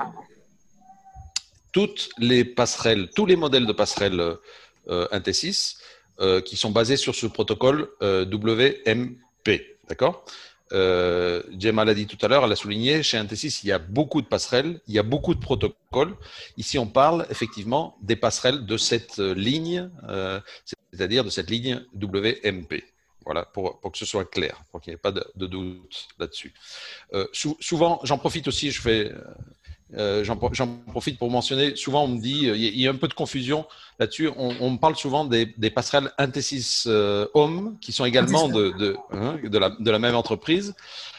toutes 1.73 2.09
les 2.19 2.45
passerelles, 2.45 3.11
tous 3.17 3.27
les 3.27 3.37
modèles 3.37 3.67
de 3.67 3.73
passerelles 3.73 4.37
Intesis 5.11 5.79
euh, 6.21 6.41
qui 6.41 6.57
sont 6.57 6.71
basés 6.71 6.97
sur 6.97 7.15
ce 7.15 7.27
protocole 7.27 7.89
euh, 8.01 8.25
WMP. 8.25 9.79
D'accord? 9.89 10.25
Euh, 10.73 11.43
Gemma 11.59 11.85
l'a 11.85 11.93
dit 11.93 12.07
tout 12.07 12.19
à 12.25 12.29
l'heure, 12.29 12.45
elle 12.45 12.53
a 12.53 12.57
souligné, 12.57 13.03
chez 13.03 13.17
Intesis, 13.17 13.65
il 13.65 13.67
y 13.67 13.73
a 13.73 13.79
beaucoup 13.79 14.23
de 14.23 14.27
passerelles, 14.27 14.81
il 14.87 14.95
y 14.95 14.99
a 15.01 15.03
beaucoup 15.03 15.35
de 15.35 15.41
protocoles. 15.41 16.15
Ici, 16.57 16.79
on 16.79 16.87
parle 16.87 17.27
effectivement 17.31 17.97
des 18.01 18.15
passerelles 18.15 18.65
de 18.65 18.77
cette 18.77 19.19
ligne, 19.19 19.91
c'est-à-dire 20.65 21.25
de 21.25 21.31
cette 21.31 21.51
ligne 21.51 21.85
WMP. 22.01 22.85
Voilà, 23.25 23.45
pour 23.45 23.81
que 23.81 23.99
ce 23.99 24.07
soit 24.07 24.25
clair, 24.25 24.63
pour 24.71 24.81
qu'il 24.81 24.93
n'y 24.93 24.95
ait 24.95 24.99
pas 24.99 25.13
de, 25.13 25.47
doute 25.47 26.09
là-dessus. 26.19 26.55
souvent, 27.61 28.01
j'en 28.05 28.19
profite 28.19 28.49
aussi, 28.49 28.71
je 28.71 28.81
fais 28.81 29.13
euh, 29.97 30.25
j'en 30.25 30.37
profite 30.37 31.19
pour 31.19 31.31
mentionner, 31.31 31.77
souvent 31.77 32.05
on 32.05 32.09
me 32.09 32.21
dit, 32.21 32.49
euh, 32.49 32.57
il 32.57 32.81
y, 32.81 32.89
a 32.89 32.91
un 32.91 32.97
peu 32.97 33.09
de 33.09 33.15
confusion 33.15 33.67
là-dessus, 33.99 34.29
on, 34.37 34.71
me 34.71 34.79
parle 34.79 34.97
souvent 34.97 35.25
des, 35.25 35.47
passerelles 35.71 36.11
Intesis 36.19 36.85
euh, 36.87 37.27
Home, 37.35 37.77
qui 37.81 37.93
sont 37.93 38.05
également 38.05 38.47
hein, 38.47 39.39
de, 39.43 39.91
la, 39.91 39.99
même 39.99 40.17
entreprise. 40.17 40.75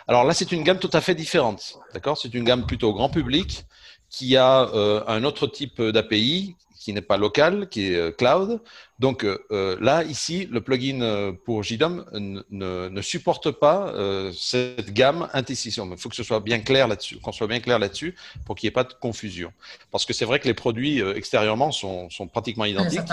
Alors 0.07 0.23
là, 0.23 0.33
c'est 0.33 0.51
une 0.51 0.63
gamme 0.63 0.79
tout 0.79 0.89
à 0.93 1.01
fait 1.01 1.15
différente, 1.15 1.75
d'accord? 1.93 2.17
C'est 2.17 2.33
une 2.33 2.43
gamme 2.43 2.65
plutôt 2.65 2.93
grand 2.93 3.09
public, 3.09 3.65
qui 4.09 4.37
a 4.37 4.69
un 5.07 5.23
autre 5.23 5.47
type 5.47 5.81
d'API, 5.81 6.55
qui 6.85 6.93
n'est 6.93 7.01
pas 7.01 7.17
local, 7.17 7.67
qui 7.67 7.91
est 7.91 7.95
euh, 7.95 8.11
cloud. 8.11 8.61
Donc 8.99 9.23
euh, 9.25 9.39
euh, 9.51 9.75
là, 9.81 10.03
ici, 10.03 10.47
le 10.51 10.61
plugin 10.61 11.33
pour 11.43 11.63
JDOM 11.63 12.05
ne, 12.13 12.89
ne, 12.89 13.01
supporte 13.01 13.49
pas 13.49 13.91
cette 14.33 14.93
gamme 14.93 15.27
indécision. 15.33 15.89
Il 15.91 15.97
faut 15.97 16.09
que 16.09 16.15
ce 16.15 16.23
soit 16.23 16.39
bien 16.39 16.59
clair 16.59 16.87
là-dessus, 16.87 17.17
qu'on 17.17 17.31
soit 17.31 17.47
bien 17.47 17.59
clair 17.59 17.79
là-dessus 17.79 18.15
pour 18.45 18.55
qu'il 18.55 18.67
n'y 18.67 18.69
ait 18.69 18.79
pas 18.81 18.83
de 18.83 18.93
confusion. 18.93 19.51
Parce 19.91 20.05
que 20.05 20.13
c'est 20.13 20.25
vrai 20.25 20.39
que 20.39 20.47
les 20.47 20.53
produits 20.53 21.01
extérieurement 21.01 21.71
sont, 21.71 22.09
sont 22.09 22.27
pratiquement 22.27 22.65
identiques. 22.65 23.01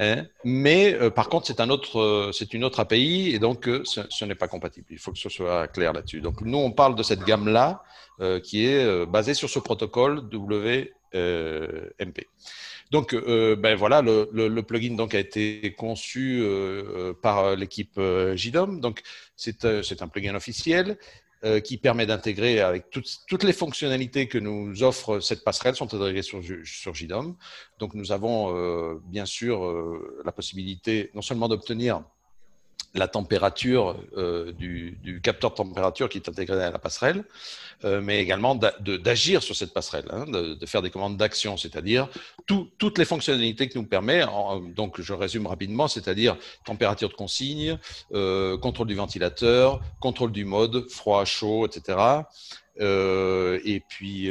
Hein, 0.00 0.24
mais 0.44 0.96
par 1.10 1.28
contre, 1.28 1.46
c'est 1.46 1.60
un 1.60 1.68
autre, 1.68 2.30
c'est 2.32 2.54
une 2.54 2.64
autre 2.64 2.80
API 2.80 3.30
et 3.34 3.38
donc 3.38 3.68
ce, 3.84 4.00
ce 4.08 4.24
n'est 4.24 4.34
pas 4.34 4.48
compatible. 4.48 4.86
Il 4.90 4.98
faut 4.98 5.12
que 5.12 5.18
ce 5.18 5.28
soit 5.28 5.68
clair 5.68 5.92
là-dessus. 5.92 6.20
Donc 6.20 6.40
nous, 6.40 6.58
on 6.58 6.72
parle 6.72 6.94
de 6.94 7.02
cette 7.02 7.22
gamme-là 7.24 7.82
qui 8.42 8.66
est 8.66 9.06
basée 9.06 9.34
sur 9.34 9.50
ce 9.50 9.58
protocole 9.58 10.28
W 10.30 10.92
euh, 11.14 11.90
MP. 12.00 12.26
Donc, 12.90 13.14
euh, 13.14 13.56
ben 13.56 13.74
voilà, 13.74 14.02
le, 14.02 14.60
plugin 14.60 14.94
donc 14.96 15.14
a 15.14 15.18
été 15.18 15.72
conçu 15.72 16.40
euh, 16.42 17.14
par 17.14 17.56
l'équipe 17.56 17.98
JDOM. 18.34 18.80
Donc, 18.80 19.02
c'est 19.36 19.64
un 19.64 20.08
plugin 20.08 20.34
officiel 20.34 20.98
qui 21.64 21.76
permet 21.76 22.06
d'intégrer 22.06 22.60
avec 22.60 22.88
toutes, 22.90 23.42
les 23.42 23.52
fonctionnalités 23.52 24.28
que 24.28 24.38
nous 24.38 24.84
offre 24.84 25.18
cette 25.18 25.42
passerelle 25.42 25.74
sont 25.74 25.92
intégrées 25.92 26.22
sur, 26.22 26.40
sur 26.62 26.94
JDOM. 26.94 27.34
Donc, 27.80 27.94
nous 27.94 28.12
avons 28.12 29.00
bien 29.08 29.26
sûr 29.26 29.64
la 30.24 30.30
possibilité 30.30 31.10
non 31.14 31.22
seulement 31.22 31.48
d'obtenir 31.48 32.04
la 32.94 33.08
température 33.08 33.96
euh, 34.16 34.52
du, 34.52 35.20
capteur 35.22 35.50
de 35.50 35.56
température 35.56 36.08
qui 36.08 36.18
est 36.18 36.28
intégré 36.28 36.62
à 36.62 36.70
la 36.70 36.78
passerelle, 36.78 37.24
euh, 37.84 38.00
mais 38.02 38.20
également 38.20 38.54
d'agir 38.54 39.42
sur 39.42 39.56
cette 39.56 39.72
passerelle, 39.72 40.04
hein, 40.10 40.26
de, 40.26 40.66
faire 40.66 40.82
des 40.82 40.90
commandes 40.90 41.16
d'action, 41.16 41.56
c'est-à-dire 41.56 42.08
toutes 42.46 42.98
les 42.98 43.04
fonctionnalités 43.04 43.68
que 43.68 43.78
nous 43.78 43.86
permet. 43.86 44.24
donc, 44.76 45.00
je 45.00 45.12
résume 45.12 45.46
rapidement, 45.46 45.88
c'est-à-dire 45.88 46.36
température 46.64 47.08
de 47.08 47.14
consigne, 47.14 47.78
euh, 48.12 48.58
contrôle 48.58 48.88
du 48.88 48.94
ventilateur, 48.94 49.80
contrôle 50.00 50.32
du 50.32 50.44
mode, 50.44 50.88
froid, 50.90 51.24
chaud, 51.24 51.66
etc. 51.66 51.98
Et 52.78 53.82
puis 53.88 54.30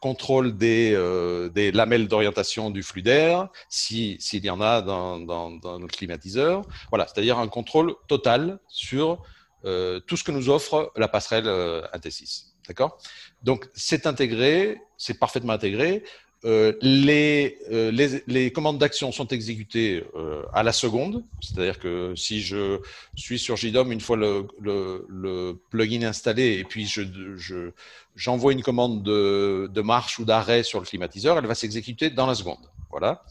contrôle 0.00 0.56
des, 0.56 1.72
lamelles 1.72 2.08
d'orientation 2.08 2.70
du 2.70 2.82
flux 2.82 3.02
d'air, 3.02 3.48
s'il 3.68 4.18
y 4.44 4.50
en 4.50 4.60
a 4.60 4.82
dans, 4.82 5.18
dans, 5.18 5.50
dans 5.50 5.78
climatiseur. 5.86 6.62
Voilà, 6.90 7.06
c'est-à-dire 7.06 7.38
un 7.38 7.48
contrôle 7.48 7.89
total 8.08 8.58
sur 8.68 9.22
tout 9.62 10.16
ce 10.16 10.24
que 10.24 10.32
nous 10.32 10.48
offre 10.48 10.90
la 10.96 11.08
passerelle 11.08 11.46
AT6. 11.92 12.46
D'accord? 12.66 12.98
Donc, 13.42 13.68
c'est 13.74 14.06
intégré, 14.06 14.80
c'est 14.96 15.18
parfaitement 15.18 15.52
intégré. 15.52 16.02
Euh, 16.46 16.72
les, 16.80 17.58
euh, 17.70 17.90
les, 17.90 18.22
les, 18.26 18.50
commandes 18.50 18.78
d'action 18.78 19.12
sont 19.12 19.26
exécutées 19.26 20.04
euh, 20.14 20.42
à 20.54 20.62
la 20.62 20.72
seconde, 20.72 21.22
c'est-à-dire 21.42 21.78
que 21.78 22.14
si 22.16 22.40
je 22.40 22.80
suis 23.14 23.38
sur 23.38 23.56
JDOM, 23.56 23.92
une 23.92 24.00
fois 24.00 24.16
le, 24.16 24.46
le, 24.58 25.60
plugin 25.68 26.02
installé 26.02 26.54
et 26.58 26.64
puis 26.64 26.86
je, 26.86 27.02
je, 27.36 27.72
j'envoie 28.16 28.52
une 28.54 28.62
commande 28.62 29.02
de, 29.02 29.68
de 29.70 29.80
marche 29.82 30.18
ou 30.18 30.24
d'arrêt 30.24 30.62
sur 30.62 30.80
le 30.80 30.86
climatiseur, 30.86 31.36
elle 31.36 31.46
va 31.46 31.54
s'exécuter 31.54 32.08
dans 32.08 32.26
la 32.26 32.34
seconde. 32.34 32.70
Voilà. 32.90 33.22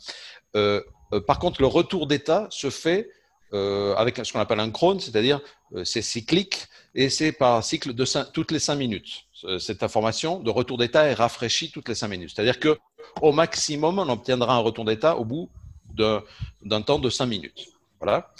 par 1.25 1.39
contre, 1.39 1.61
le 1.61 1.67
retour 1.67 2.05
d'état 2.05 2.47
se 2.51 2.69
fait 2.69 3.09
avec 3.51 4.19
ce 4.23 4.31
qu'on 4.31 4.39
appelle 4.39 4.59
un 4.59 4.71
chrone, 4.71 4.99
c'est-à-dire 4.99 5.39
c'est 5.83 6.01
cyclique 6.01 6.67
et 6.95 7.09
c'est 7.09 7.31
par 7.31 7.63
cycle 7.63 7.93
toutes 8.33 8.51
les 8.51 8.59
cinq 8.59 8.75
minutes. 8.75 9.25
Cette 9.59 9.83
information 9.83 10.39
de 10.39 10.49
retour 10.49 10.77
d'état 10.77 11.05
est 11.05 11.13
rafraîchie 11.13 11.71
toutes 11.71 11.89
les 11.89 11.95
cinq 11.95 12.09
minutes. 12.09 12.31
C'est-à-dire 12.35 12.59
que 12.59 12.77
au 13.21 13.31
maximum, 13.31 13.99
on 13.99 14.09
obtiendra 14.09 14.55
un 14.55 14.59
retour 14.59 14.85
d'état 14.85 15.17
au 15.17 15.25
bout 15.25 15.49
d'un 15.95 16.81
temps 16.81 16.99
de 16.99 17.09
5 17.09 17.25
minutes. 17.25 17.67
Voilà. 17.99 18.31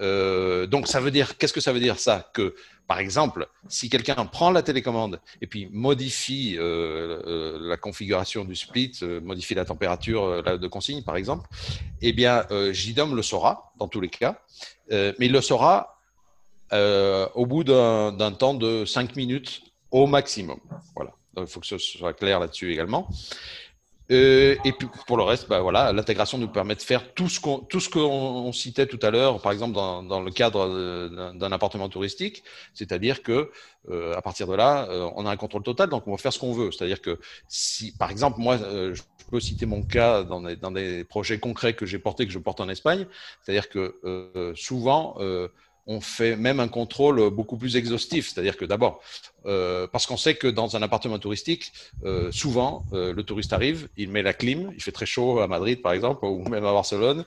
Euh, 0.00 0.66
donc, 0.66 0.88
ça 0.88 1.00
veut 1.00 1.10
dire, 1.10 1.36
qu'est-ce 1.38 1.52
que 1.52 1.60
ça 1.60 1.72
veut 1.72 1.80
dire 1.80 1.98
ça? 1.98 2.30
Que, 2.32 2.54
par 2.86 2.98
exemple, 2.98 3.48
si 3.68 3.88
quelqu'un 3.88 4.26
prend 4.26 4.50
la 4.50 4.62
télécommande 4.62 5.20
et 5.40 5.46
puis 5.46 5.68
modifie 5.72 6.56
euh, 6.58 7.22
euh, 7.26 7.58
la 7.60 7.76
configuration 7.76 8.44
du 8.44 8.54
split, 8.54 8.92
modifie 9.22 9.54
la 9.54 9.64
température 9.64 10.42
de 10.42 10.68
consigne, 10.68 11.02
par 11.02 11.16
exemple, 11.16 11.48
eh 12.02 12.12
bien, 12.12 12.46
JDOM 12.72 13.14
le 13.14 13.22
saura 13.22 13.72
dans 13.78 13.88
tous 13.88 14.00
les 14.00 14.10
cas, 14.10 14.40
mais 14.90 15.14
il 15.20 15.32
le 15.32 15.40
saura 15.40 15.98
au 16.72 17.46
bout 17.46 17.64
d'un 17.64 18.32
temps 18.32 18.54
de 18.54 18.84
5 18.84 19.16
minutes 19.16 19.62
au 19.90 20.06
maximum. 20.06 20.58
Voilà. 20.94 21.12
il 21.38 21.46
faut 21.46 21.60
que 21.60 21.66
ce 21.66 21.78
soit 21.78 22.12
clair 22.12 22.40
là-dessus 22.40 22.72
également. 22.72 23.08
Euh, 24.10 24.56
et 24.64 24.72
puis 24.72 24.86
pour 25.06 25.16
le 25.16 25.22
reste, 25.22 25.48
bah, 25.48 25.60
voilà, 25.60 25.92
l'intégration 25.92 26.36
nous 26.36 26.48
permet 26.48 26.74
de 26.74 26.82
faire 26.82 27.14
tout 27.14 27.28
ce 27.28 27.40
qu'on 27.40 27.58
tout 27.60 27.80
ce 27.80 27.88
qu'on 27.88 28.52
citait 28.52 28.86
tout 28.86 28.98
à 29.00 29.10
l'heure, 29.10 29.40
par 29.40 29.52
exemple 29.52 29.72
dans, 29.72 30.02
dans 30.02 30.20
le 30.20 30.30
cadre 30.30 31.32
d'un 31.32 31.52
appartement 31.52 31.88
touristique, 31.88 32.44
c'est-à-dire 32.74 33.22
que 33.22 33.50
euh, 33.88 34.14
à 34.14 34.20
partir 34.20 34.46
de 34.46 34.54
là, 34.54 34.86
euh, 34.90 35.08
on 35.16 35.24
a 35.24 35.30
un 35.30 35.36
contrôle 35.36 35.62
total, 35.62 35.88
donc 35.88 36.06
on 36.06 36.12
va 36.12 36.18
faire 36.18 36.32
ce 36.32 36.38
qu'on 36.38 36.52
veut. 36.52 36.70
C'est-à-dire 36.70 37.00
que 37.00 37.18
si, 37.48 37.96
par 37.96 38.10
exemple, 38.10 38.40
moi, 38.40 38.58
je 38.58 39.02
peux 39.30 39.40
citer 39.40 39.64
mon 39.64 39.82
cas 39.82 40.22
dans 40.22 40.42
des, 40.42 40.56
dans 40.56 40.70
des 40.70 41.04
projets 41.04 41.38
concrets 41.38 41.74
que 41.74 41.86
j'ai 41.86 41.98
portés, 41.98 42.26
que 42.26 42.32
je 42.32 42.38
porte 42.38 42.60
en 42.60 42.68
Espagne, 42.68 43.06
c'est-à-dire 43.42 43.70
que 43.70 44.52
souvent 44.54 45.16
on 45.86 46.00
fait 46.00 46.36
même 46.36 46.60
un 46.60 46.68
contrôle 46.68 47.30
beaucoup 47.30 47.56
plus 47.56 47.76
exhaustif. 47.76 48.30
C'est-à-dire 48.30 48.56
que 48.56 48.64
d'abord, 48.64 49.02
euh, 49.46 49.86
parce 49.86 50.06
qu'on 50.06 50.16
sait 50.16 50.34
que 50.34 50.46
dans 50.46 50.76
un 50.76 50.82
appartement 50.82 51.18
touristique, 51.18 51.72
euh, 52.04 52.32
souvent, 52.32 52.84
euh, 52.92 53.12
le 53.12 53.22
touriste 53.22 53.52
arrive, 53.52 53.88
il 53.96 54.08
met 54.08 54.22
la 54.22 54.32
clim, 54.32 54.72
il 54.74 54.82
fait 54.82 54.92
très 54.92 55.06
chaud 55.06 55.40
à 55.40 55.46
Madrid 55.46 55.82
par 55.82 55.92
exemple, 55.92 56.24
ou 56.24 56.48
même 56.48 56.64
à 56.64 56.72
Barcelone, 56.72 57.24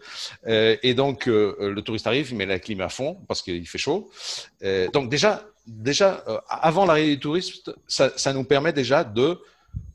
et 0.48 0.94
donc 0.94 1.26
le 1.28 1.80
touriste 1.82 2.08
arrive, 2.08 2.30
il 2.32 2.38
met 2.38 2.46
la 2.46 2.60
clim 2.60 2.82
à 2.82 2.90
fond 2.90 3.18
parce 3.28 3.42
qu'il 3.42 3.68
fait 3.68 3.78
chaud. 3.78 4.10
donc 4.94 5.10
déjà, 5.10 5.44
déjà 5.66 6.24
avant 6.50 6.86
l'arrivée 6.86 7.16
du 7.16 7.20
touriste, 7.20 7.72
ça, 7.88 8.12
ça 8.18 8.34
nous 8.34 8.44
permet 8.44 8.74
déjà 8.74 9.04
de 9.04 9.40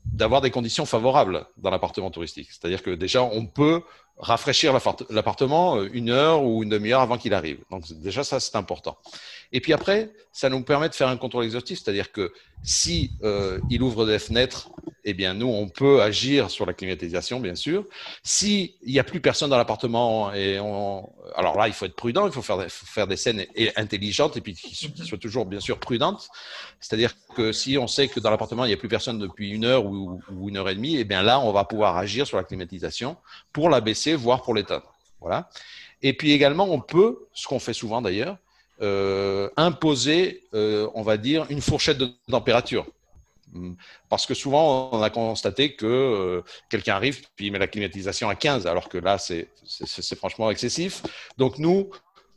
d'avoir 0.05 0.41
des 0.41 0.51
conditions 0.51 0.85
favorables 0.85 1.45
dans 1.57 1.71
l'appartement 1.71 2.11
touristique. 2.11 2.49
C'est-à-dire 2.51 2.83
que 2.83 2.91
déjà, 2.91 3.23
on 3.23 3.47
peut 3.47 3.81
rafraîchir 4.17 4.73
l'appartement 5.09 5.77
euh, 5.77 5.89
une 5.93 6.09
heure 6.09 6.43
ou 6.43 6.63
une 6.63 6.69
demi-heure 6.69 7.01
avant 7.01 7.17
qu'il 7.17 7.33
arrive. 7.33 7.59
Donc 7.71 7.91
déjà 7.93 8.23
ça 8.23 8.39
c'est 8.39 8.55
important. 8.55 8.97
Et 9.53 9.61
puis 9.61 9.71
après, 9.71 10.11
ça 10.31 10.49
nous 10.49 10.63
permet 10.63 10.89
de 10.89 10.95
faire 10.95 11.07
un 11.07 11.15
contrôle 11.15 11.45
exhaustif, 11.45 11.79
c'est-à-dire 11.81 12.11
que 12.11 12.33
si 12.63 13.11
euh, 13.23 13.59
il 13.69 13.83
ouvre 13.83 14.05
des 14.07 14.17
fenêtres, 14.17 14.71
eh 15.05 15.13
bien 15.13 15.33
nous 15.33 15.47
on 15.47 15.67
peut 15.67 16.01
agir 16.01 16.49
sur 16.49 16.65
la 16.65 16.73
climatisation 16.73 17.39
bien 17.39 17.55
sûr. 17.55 17.85
S'il 18.23 18.71
n'y 18.85 18.97
a 18.99 19.03
plus 19.03 19.19
personne 19.19 19.49
dans 19.49 19.57
l'appartement 19.57 20.33
et 20.33 20.59
on, 20.59 21.07
alors 21.35 21.57
là 21.57 21.67
il 21.67 21.73
faut 21.73 21.85
être 21.85 21.95
prudent, 21.95 22.25
il 22.25 22.31
faut 22.31 22.41
faire, 22.41 22.65
faire 22.69 23.05
des 23.05 23.17
scènes 23.17 23.45
intelligentes 23.75 24.37
et 24.37 24.41
puis 24.41 24.55
qui 24.55 24.73
soient 25.05 25.17
toujours 25.17 25.45
bien 25.45 25.59
sûr 25.59 25.77
prudentes. 25.77 26.29
C'est-à-dire 26.79 27.13
que 27.35 27.51
si 27.51 27.77
on 27.77 27.87
sait 27.87 28.07
que 28.07 28.19
dans 28.19 28.31
l'appartement 28.31 28.65
il 28.65 28.69
n'y 28.69 28.73
a 28.73 28.77
plus 28.77 28.87
personne 28.87 29.19
depuis 29.19 29.51
une 29.51 29.65
heure 29.65 29.85
ou, 29.85 30.21
ou 30.31 30.49
une 30.49 30.57
heure 30.57 30.69
et 30.69 30.75
demie, 30.75 30.95
eh 30.97 31.03
bien 31.03 31.21
là 31.21 31.39
on 31.41 31.51
va 31.51 31.65
pouvoir 31.65 31.97
agir 31.97 32.25
sur 32.25 32.37
la 32.37 32.43
climatisation 32.43 33.17
pour 33.51 33.69
la 33.69 33.81
baisser, 33.81 34.15
voire 34.15 34.41
pour 34.41 34.55
l'éteindre. 34.55 34.93
Voilà. 35.19 35.49
Et 36.01 36.13
puis 36.13 36.31
également 36.31 36.65
on 36.71 36.79
peut, 36.79 37.27
ce 37.33 37.45
qu'on 37.45 37.59
fait 37.59 37.73
souvent 37.73 38.01
d'ailleurs, 38.01 38.37
euh, 38.81 39.49
imposer, 39.55 40.43
euh, 40.53 40.89
on 40.95 41.03
va 41.03 41.17
dire, 41.17 41.45
une 41.49 41.61
fourchette 41.61 41.97
de 41.97 42.09
température. 42.29 42.85
Parce 44.09 44.25
que 44.25 44.33
souvent, 44.33 44.89
on 44.91 45.01
a 45.03 45.09
constaté 45.11 45.75
que 45.75 45.85
euh, 45.85 46.41
quelqu'un 46.69 46.95
arrive, 46.95 47.21
puis 47.35 47.47
il 47.47 47.51
met 47.51 47.59
la 47.59 47.67
climatisation 47.67 48.29
à 48.29 48.35
15, 48.35 48.65
alors 48.65 48.89
que 48.89 48.97
là, 48.97 49.17
c'est 49.19 49.47
franchement 50.15 50.49
excessif. 50.49 51.03
Donc, 51.37 51.59
nous, 51.59 51.91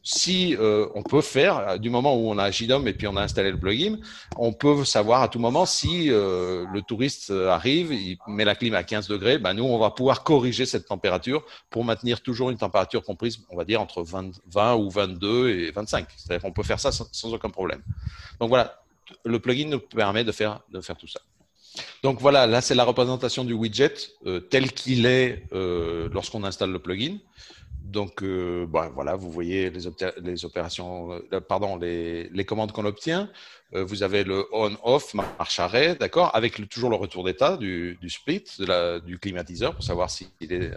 si 0.09 0.55
euh, 0.55 0.87
on 0.95 1.03
peut 1.03 1.21
faire, 1.21 1.81
du 1.81 1.90
moment 1.90 2.15
où 2.15 2.31
on 2.31 2.38
a 2.38 2.48
JDOM 2.52 2.87
et 2.87 2.92
puis 2.92 3.09
on 3.09 3.17
a 3.17 3.23
installé 3.23 3.50
le 3.50 3.59
plugin, 3.59 3.96
on 4.37 4.52
peut 4.52 4.85
savoir 4.85 5.21
à 5.21 5.27
tout 5.27 5.40
moment 5.40 5.67
si 5.67 6.13
euh, 6.13 6.65
le 6.73 6.81
touriste 6.81 7.33
arrive, 7.33 7.92
il 7.92 8.17
met 8.29 8.44
la 8.44 8.54
clim 8.54 8.73
à 8.75 8.85
15 8.85 9.09
degrés, 9.09 9.38
ben 9.38 9.52
nous, 9.54 9.65
on 9.65 9.79
va 9.79 9.90
pouvoir 9.90 10.23
corriger 10.23 10.65
cette 10.65 10.87
température 10.87 11.44
pour 11.71 11.85
maintenir 11.85 12.21
toujours 12.21 12.50
une 12.50 12.57
température 12.57 13.02
comprise, 13.02 13.40
on 13.50 13.57
va 13.57 13.65
dire, 13.65 13.81
entre 13.81 14.04
20, 14.04 14.75
ou 14.77 14.90
22 14.90 15.50
et 15.50 15.73
25. 15.73 16.07
C'est-à-dire 16.17 16.40
qu'on 16.40 16.52
peut 16.52 16.63
faire 16.63 16.79
ça 16.79 16.92
sans, 16.92 17.35
aucun 17.35 17.50
problème. 17.50 17.83
Donc 18.38 18.48
voilà, 18.48 18.81
le 19.25 19.40
plugin 19.40 19.67
nous 19.67 19.81
permet 19.81 20.23
de 20.23 20.31
faire, 20.31 20.61
de 20.71 20.81
faire 20.81 20.96
tout 20.96 21.09
ça. 21.09 21.19
Donc 22.04 22.21
voilà, 22.21 22.46
là, 22.46 22.61
c'est 22.61 22.77
la 22.77 22.85
représentation 22.85 23.44
du 23.44 23.54
widget 23.54 23.94
euh, 24.25 24.38
tel 24.38 24.71
qu'il 24.71 25.04
est 25.04 25.48
lorsqu'on 25.50 26.44
installe 26.44 26.71
le 26.71 26.79
plugin. 26.79 27.19
Donc, 27.87 28.22
euh, 28.22 28.66
bah, 28.66 28.90
voilà, 28.92 29.14
vous 29.14 29.30
voyez 29.30 29.70
les, 29.70 30.44
opérations, 30.44 31.12
euh, 31.12 31.40
pardon, 31.40 31.76
les, 31.76 32.44
commandes 32.44 32.72
qu'on 32.72 32.84
obtient. 32.84 33.30
Euh, 33.74 33.84
vous 33.84 34.02
avez 34.02 34.24
le 34.24 34.44
on-off, 34.52 35.14
marche-arrêt, 35.14 35.94
d'accord, 35.94 36.34
avec 36.34 36.68
toujours 36.68 36.90
le 36.90 36.96
retour 36.96 37.22
d'état 37.22 37.56
du, 37.56 37.96
split, 38.08 38.44
du 39.04 39.18
climatiseur 39.18 39.74
pour 39.74 39.84
savoir 39.84 40.10
s'il 40.10 40.28
est 40.40 40.72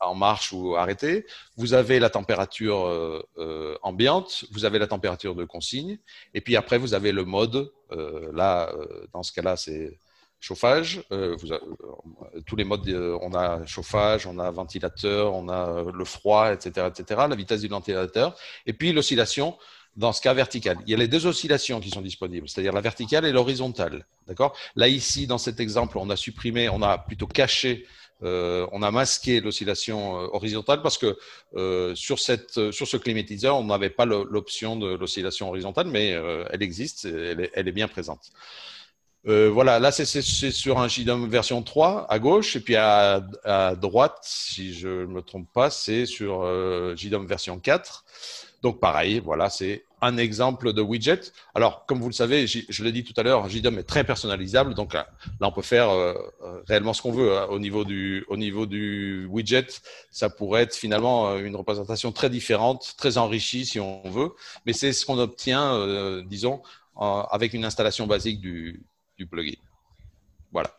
en 0.00 0.14
marche 0.14 0.52
ou 0.52 0.74
arrêté. 0.76 1.26
Vous 1.56 1.74
avez 1.74 1.98
la 1.98 2.08
température 2.08 3.22
ambiante, 3.82 4.46
vous 4.52 4.64
avez 4.64 4.78
la 4.78 4.86
température 4.86 5.34
de 5.34 5.44
consigne, 5.44 5.98
et 6.32 6.40
puis 6.40 6.56
après, 6.56 6.78
vous 6.78 6.94
avez 6.94 7.12
le 7.12 7.24
mode. 7.24 7.70
là, 8.32 8.72
dans 9.12 9.22
ce 9.22 9.32
cas-là, 9.32 9.56
c'est 9.56 9.98
chauffage, 10.40 11.02
euh, 11.12 11.36
euh, 11.50 12.40
tous 12.46 12.56
les 12.56 12.64
modes, 12.64 12.88
euh, 12.88 13.18
on 13.20 13.34
a 13.34 13.64
chauffage, 13.66 14.26
on 14.26 14.38
a 14.38 14.50
ventilateur, 14.50 15.34
on 15.34 15.48
a 15.48 15.84
le 15.92 16.04
froid, 16.04 16.52
etc., 16.52 16.88
etc., 16.88 17.20
la 17.28 17.36
vitesse 17.36 17.60
du 17.60 17.68
ventilateur, 17.68 18.36
et 18.66 18.72
puis 18.72 18.92
l'oscillation 18.92 19.56
dans 19.96 20.12
ce 20.12 20.22
cas 20.22 20.32
vertical. 20.32 20.78
Il 20.86 20.90
y 20.90 20.94
a 20.94 20.96
les 20.96 21.08
deux 21.08 21.26
oscillations 21.26 21.80
qui 21.80 21.90
sont 21.90 22.00
disponibles, 22.00 22.48
c'est-à-dire 22.48 22.72
la 22.72 22.80
verticale 22.80 23.26
et 23.26 23.32
l'horizontale. 23.32 24.06
D'accord? 24.26 24.56
Là, 24.76 24.88
ici, 24.88 25.26
dans 25.26 25.36
cet 25.36 25.60
exemple, 25.60 25.98
on 25.98 26.08
a 26.10 26.16
supprimé, 26.16 26.68
on 26.68 26.80
a 26.80 26.96
plutôt 26.96 27.26
caché, 27.26 27.86
on 28.22 28.82
a 28.82 28.90
masqué 28.90 29.40
l'oscillation 29.40 30.12
horizontale 30.34 30.82
parce 30.82 30.96
que 30.96 31.18
sur, 31.96 32.18
ce 32.20 32.96
climatiseur, 32.98 33.56
on 33.56 33.64
n'avait 33.64 33.90
pas 33.90 34.04
l'option 34.04 34.76
de 34.76 34.94
l'oscillation 34.94 35.48
horizontale, 35.48 35.88
mais 35.88 36.10
elle 36.50 36.62
existe, 36.62 37.06
elle 37.06 37.68
est 37.68 37.72
bien 37.72 37.88
présente. 37.88 38.30
Euh, 39.26 39.50
voilà, 39.50 39.78
là 39.78 39.92
c'est 39.92 40.04
sur 40.22 40.78
un 40.78 40.88
JDOM 40.88 41.28
version 41.28 41.62
3 41.62 42.06
à 42.08 42.18
gauche 42.18 42.56
et 42.56 42.60
puis 42.60 42.76
à, 42.76 43.20
droite, 43.76 44.18
si 44.22 44.72
je 44.72 44.88
ne 44.88 45.06
me 45.06 45.20
trompe 45.20 45.48
pas, 45.52 45.68
c'est 45.68 46.06
sur 46.06 46.42
euh, 46.42 46.96
JDOM 46.96 47.26
version 47.26 47.58
4. 47.58 48.04
Donc 48.62 48.80
pareil, 48.80 49.20
voilà, 49.20 49.50
c'est 49.50 49.84
un 50.02 50.16
exemple 50.16 50.72
de 50.72 50.80
widget. 50.80 51.32
Alors, 51.54 51.84
comme 51.86 52.00
vous 52.00 52.08
le 52.08 52.14
savez, 52.14 52.46
je 52.46 52.84
l'ai 52.84 52.92
dit 52.92 53.04
tout 53.04 53.14
à 53.18 53.22
l'heure, 53.22 53.48
JDOM 53.48 53.78
est 53.78 53.84
très 53.84 54.04
personnalisable. 54.04 54.74
Donc 54.74 54.94
là, 54.94 55.06
on 55.40 55.52
peut 55.52 55.62
faire 55.62 55.90
euh, 55.90 56.14
réellement 56.66 56.94
ce 56.94 57.02
qu'on 57.02 57.12
veut 57.12 57.36
hein. 57.36 57.46
au, 57.50 57.58
niveau 57.58 57.84
du, 57.84 58.24
au 58.28 58.38
niveau 58.38 58.64
du 58.64 59.26
widget. 59.30 59.66
Ça 60.10 60.30
pourrait 60.30 60.62
être 60.62 60.74
finalement 60.74 61.36
une 61.36 61.56
représentation 61.56 62.12
très 62.12 62.30
différente, 62.30 62.94
très 62.96 63.18
enrichie 63.18 63.66
si 63.66 63.80
on 63.80 64.02
veut. 64.10 64.30
Mais 64.64 64.72
c'est 64.72 64.92
ce 64.94 65.04
qu'on 65.04 65.18
obtient, 65.18 66.22
disons, 66.22 66.62
avec 66.96 67.54
une 67.54 67.64
installation 67.64 68.06
basique 68.06 68.40
du, 68.40 68.82
plugin. 69.26 69.56
Voilà. 70.52 70.70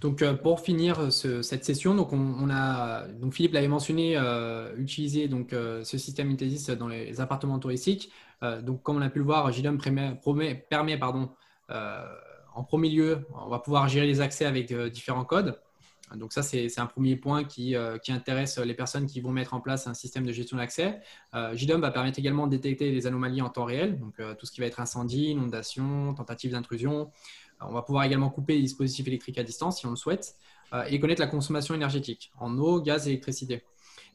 Donc 0.00 0.22
euh, 0.22 0.34
pour 0.34 0.60
finir 0.60 1.12
cette 1.12 1.64
session, 1.64 1.94
donc 1.94 2.12
on, 2.12 2.50
a 2.50 3.08
donc 3.08 3.34
Philippe 3.34 3.52
l'avait 3.52 3.68
mentionné, 3.68 4.16
euh, 4.16 4.74
utiliser 4.76 5.26
donc 5.26 5.52
euh, 5.52 5.82
ce 5.82 5.98
système 5.98 6.30
Intesis 6.30 6.70
dans 6.70 6.88
les 6.88 7.20
appartements 7.20 7.58
touristiques. 7.58 8.10
donc 8.62 8.82
comme 8.82 8.96
on 8.96 9.02
a 9.02 9.10
pu 9.10 9.18
le 9.18 9.24
voir, 9.24 9.50
JDOM 9.50 9.78
permet, 9.78 10.14
permet 10.70 10.96
pardon, 10.98 11.30
en 11.68 12.64
premier 12.64 12.90
lieu, 12.90 13.26
on 13.34 13.48
va 13.48 13.58
pouvoir 13.58 13.88
gérer 13.88 14.06
les 14.06 14.20
accès 14.20 14.44
avec 14.44 14.72
différents 14.72 15.24
codes. 15.24 15.60
Donc 16.16 16.32
ça, 16.32 16.42
c'est 16.42 16.78
un 16.78 16.86
premier 16.86 17.16
point 17.16 17.42
euh, 17.58 17.98
qui, 17.98 18.12
intéresse 18.12 18.58
les 18.58 18.74
personnes 18.74 19.06
qui 19.06 19.20
vont 19.20 19.30
mettre 19.30 19.54
en 19.54 19.60
place 19.60 19.86
un 19.86 19.94
système 19.94 20.24
de 20.24 20.32
gestion 20.32 20.56
d'accès. 20.56 21.00
Euh, 21.34 21.54
JDOM 21.54 21.80
va 21.80 21.90
permettre 21.90 22.18
également 22.18 22.46
de 22.46 22.56
détecter 22.56 22.90
les 22.90 23.06
anomalies 23.06 23.42
en 23.42 23.48
temps 23.48 23.64
réel, 23.64 23.98
donc 23.98 24.14
euh, 24.20 24.34
tout 24.34 24.46
ce 24.46 24.52
qui 24.52 24.60
va 24.60 24.66
être 24.66 24.80
incendie, 24.80 25.30
inondation, 25.30 26.14
tentative 26.14 26.52
d'intrusion. 26.52 27.10
on 27.60 27.72
va 27.72 27.82
pouvoir 27.82 28.04
également 28.04 28.30
couper 28.30 28.54
les 28.54 28.62
dispositifs 28.62 29.06
électriques 29.06 29.38
à 29.38 29.42
distance 29.42 29.80
si 29.80 29.86
on 29.86 29.90
le 29.90 29.96
souhaite 29.96 30.36
et 30.88 31.00
connaître 31.00 31.22
la 31.22 31.26
consommation 31.26 31.74
énergétique 31.74 32.30
en 32.38 32.58
eau, 32.58 32.82
gaz 32.82 33.06
et 33.06 33.12
électricité. 33.12 33.62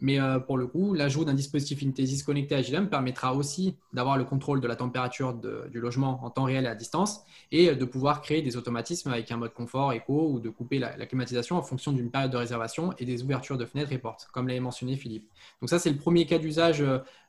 Mais 0.02 0.20
euh, 0.20 0.40
pour 0.40 0.58
le 0.58 0.68
coup, 0.68 0.94
l'ajout 0.94 1.26
d'un 1.26 1.34
dispositif 1.34 1.84
Intesis 1.84 2.24
connecté 2.24 2.56
à 2.56 2.62
JDM 2.62 2.86
permettra 2.88 3.34
aussi 3.34 3.76
d'avoir 3.94 4.18
le 4.18 4.24
contrôle 4.24 4.62
de 4.62 4.68
la 4.68 4.76
température 4.76 5.34
du 5.34 5.80
logement 5.80 6.20
en 6.24 6.30
temps 6.30 6.44
réel 6.44 6.66
et 6.66 6.68
à 6.68 6.76
distance 6.76 7.22
et 7.52 7.76
de 7.76 7.86
pouvoir 7.86 8.22
créer 8.22 8.42
des 8.42 8.58
automatismes 8.58 9.12
avec 9.12 9.32
un 9.32 9.38
mode 9.38 9.54
confort, 9.54 9.94
éco 9.94 10.30
ou 10.30 10.40
de 10.40 10.50
couper 10.50 10.80
la, 10.80 11.06
climatisation 11.06 11.58
en 11.58 11.62
fonction 11.62 11.92
d'une 11.92 12.10
période 12.10 12.32
de 12.32 12.38
réservation 12.38 12.94
et 12.98 13.06
des 13.06 13.24
ouvertures 13.24 13.58
de 13.58 13.66
fenêtres 13.66 13.92
et 13.92 13.98
portes, 13.98 14.28
comme 14.32 14.48
l'avait 14.48 14.60
mentionné 14.60 14.96
Philippe. 14.96 15.30
Donc 15.62 15.70
ça, 15.70 15.80
c'est 15.80 15.92
le 15.92 15.98
premier 15.98 16.26
cas 16.26 16.40
d'usage 16.40 16.84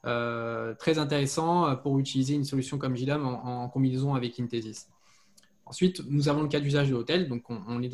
euh, 0.07 0.75
très 0.75 0.99
intéressant 0.99 1.77
pour 1.77 1.99
utiliser 1.99 2.35
une 2.35 2.45
solution 2.45 2.79
comme 2.79 2.97
JDM 2.97 3.25
en, 3.25 3.65
en 3.65 3.69
combinaison 3.69 4.15
avec 4.15 4.39
Intesis. 4.41 4.89
Ensuite, 5.75 6.03
nous 6.09 6.29
avons 6.29 6.43
le 6.43 6.49
cas 6.49 6.61
d'usage 6.61 6.89
de 6.89 6.93
l'hôtel. 6.93 7.29
Donc, 7.29 7.51
on, 7.51 7.83
est 7.83 7.91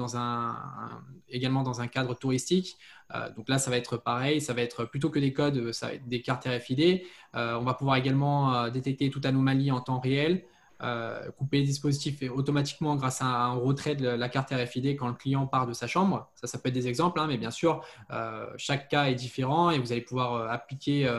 également 1.31 1.63
dans 1.63 1.81
un 1.81 1.87
cadre 1.87 2.13
touristique. 2.15 2.77
Euh, 3.15 3.31
donc 3.35 3.49
là, 3.49 3.57
ça 3.57 3.71
va 3.71 3.79
être 3.79 3.97
pareil. 3.97 4.43
Ça 4.43 4.53
va 4.53 4.61
être 4.61 4.85
plutôt 4.85 5.09
que 5.09 5.19
des 5.19 5.33
codes, 5.33 5.73
ça 5.73 5.87
va 5.87 5.95
être 5.95 6.07
des 6.07 6.21
cartes 6.21 6.47
RFID. 6.47 7.01
Euh, 7.37 7.57
on 7.59 7.63
va 7.63 7.73
pouvoir 7.73 7.97
également 7.97 8.55
euh, 8.55 8.69
détecter 8.69 9.09
toute 9.09 9.25
anomalie 9.25 9.71
en 9.71 9.81
temps 9.81 9.99
réel. 9.99 10.45
Euh, 10.83 11.31
couper 11.33 11.59
les 11.59 11.65
dispositifs 11.65 12.23
automatiquement 12.35 12.97
grâce 12.97 13.21
à 13.21 13.27
un 13.27 13.53
retrait 13.53 13.97
de 13.97 14.09
la 14.09 14.29
carte 14.31 14.51
RFID 14.51 14.97
quand 14.97 15.09
le 15.09 15.15
client 15.15 15.47
part 15.47 15.67
de 15.67 15.75
sa 15.75 15.87
chambre. 15.87 16.31
Ça, 16.37 16.47
ça 16.47 16.59
peut 16.59 16.71
être 16.71 16.75
des 16.75 16.89
exemples, 16.89 17.21
hein, 17.21 17.27
mais 17.27 17.37
bien 17.37 17.51
sûr, 17.51 17.85
euh, 18.11 18.47
chaque 18.57 18.89
cas 18.89 19.05
est 19.07 19.15
différent 19.15 19.71
et 19.71 19.79
vous 19.79 19.93
allez 19.93 20.01
pouvoir 20.01 20.35
euh, 20.35 20.49
appliquer, 20.49 21.11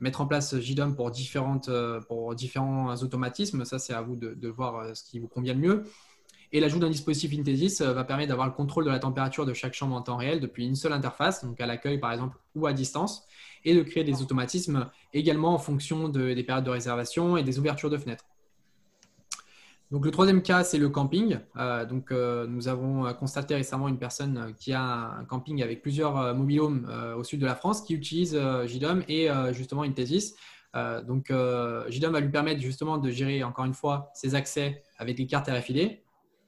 mettre 0.00 0.20
en 0.20 0.26
place 0.26 0.58
JDOM 0.58 0.96
pour, 0.96 1.10
différentes, 1.10 1.70
pour 2.08 2.34
différents 2.34 2.94
automatismes. 2.96 3.64
Ça, 3.64 3.78
c'est 3.78 3.94
à 3.94 4.02
vous 4.02 4.16
de, 4.16 4.48
voir 4.48 4.96
ce 4.96 5.04
qui 5.04 5.18
vous 5.18 5.28
convient 5.28 5.54
le 5.54 5.60
mieux. 5.60 5.84
Et 6.52 6.60
l'ajout 6.60 6.78
d'un 6.78 6.90
dispositif 6.90 7.32
Intesis 7.38 7.80
va 7.80 8.04
permettre 8.04 8.28
d'avoir 8.28 8.46
le 8.46 8.52
contrôle 8.52 8.84
de 8.84 8.90
la 8.90 8.98
température 8.98 9.46
de 9.46 9.54
chaque 9.54 9.74
chambre 9.74 9.94
en 9.94 10.02
temps 10.02 10.16
réel 10.16 10.40
depuis 10.40 10.66
une 10.66 10.76
seule 10.76 10.92
interface, 10.92 11.44
donc 11.44 11.60
à 11.60 11.66
l'accueil 11.66 11.98
par 11.98 12.12
exemple 12.12 12.36
ou 12.54 12.66
à 12.66 12.72
distance, 12.72 13.26
et 13.64 13.74
de 13.74 13.82
créer 13.82 14.04
des 14.04 14.22
automatismes 14.22 14.88
également 15.12 15.54
en 15.54 15.58
fonction 15.58 16.08
des 16.08 16.42
périodes 16.42 16.64
de 16.64 16.70
réservation 16.70 17.36
et 17.36 17.42
des 17.42 17.58
ouvertures 17.58 17.90
de 17.90 17.98
fenêtres. 17.98 18.24
Le 20.02 20.10
troisième 20.10 20.42
cas, 20.42 20.64
c'est 20.64 20.78
le 20.78 20.88
camping. 20.88 21.38
Euh, 21.56 21.86
euh, 22.10 22.46
nous 22.48 22.66
avons 22.66 23.06
euh, 23.06 23.12
constaté 23.12 23.54
récemment 23.54 23.86
une 23.86 23.98
personne 23.98 24.52
qui 24.58 24.72
a 24.72 24.82
un 24.82 25.24
camping 25.24 25.62
avec 25.62 25.82
plusieurs 25.82 26.34
mobilhomes 26.34 26.90
au 27.16 27.22
sud 27.22 27.40
de 27.40 27.46
la 27.46 27.54
France 27.54 27.82
qui 27.82 27.94
utilise 27.94 28.36
JDOM 28.66 29.04
et 29.08 29.28
justement 29.52 29.82
Intesis. 29.82 30.34
donc 31.06 31.32
JDOM 31.88 32.12
va 32.12 32.20
lui 32.20 32.30
permettre 32.30 32.60
justement 32.60 32.98
de 32.98 33.10
gérer 33.10 33.44
encore 33.44 33.64
une 33.66 33.74
fois 33.74 34.10
ses 34.14 34.34
accès 34.34 34.82
avec 34.98 35.18
les 35.18 35.26
cartes 35.26 35.48
RFID, 35.48 35.98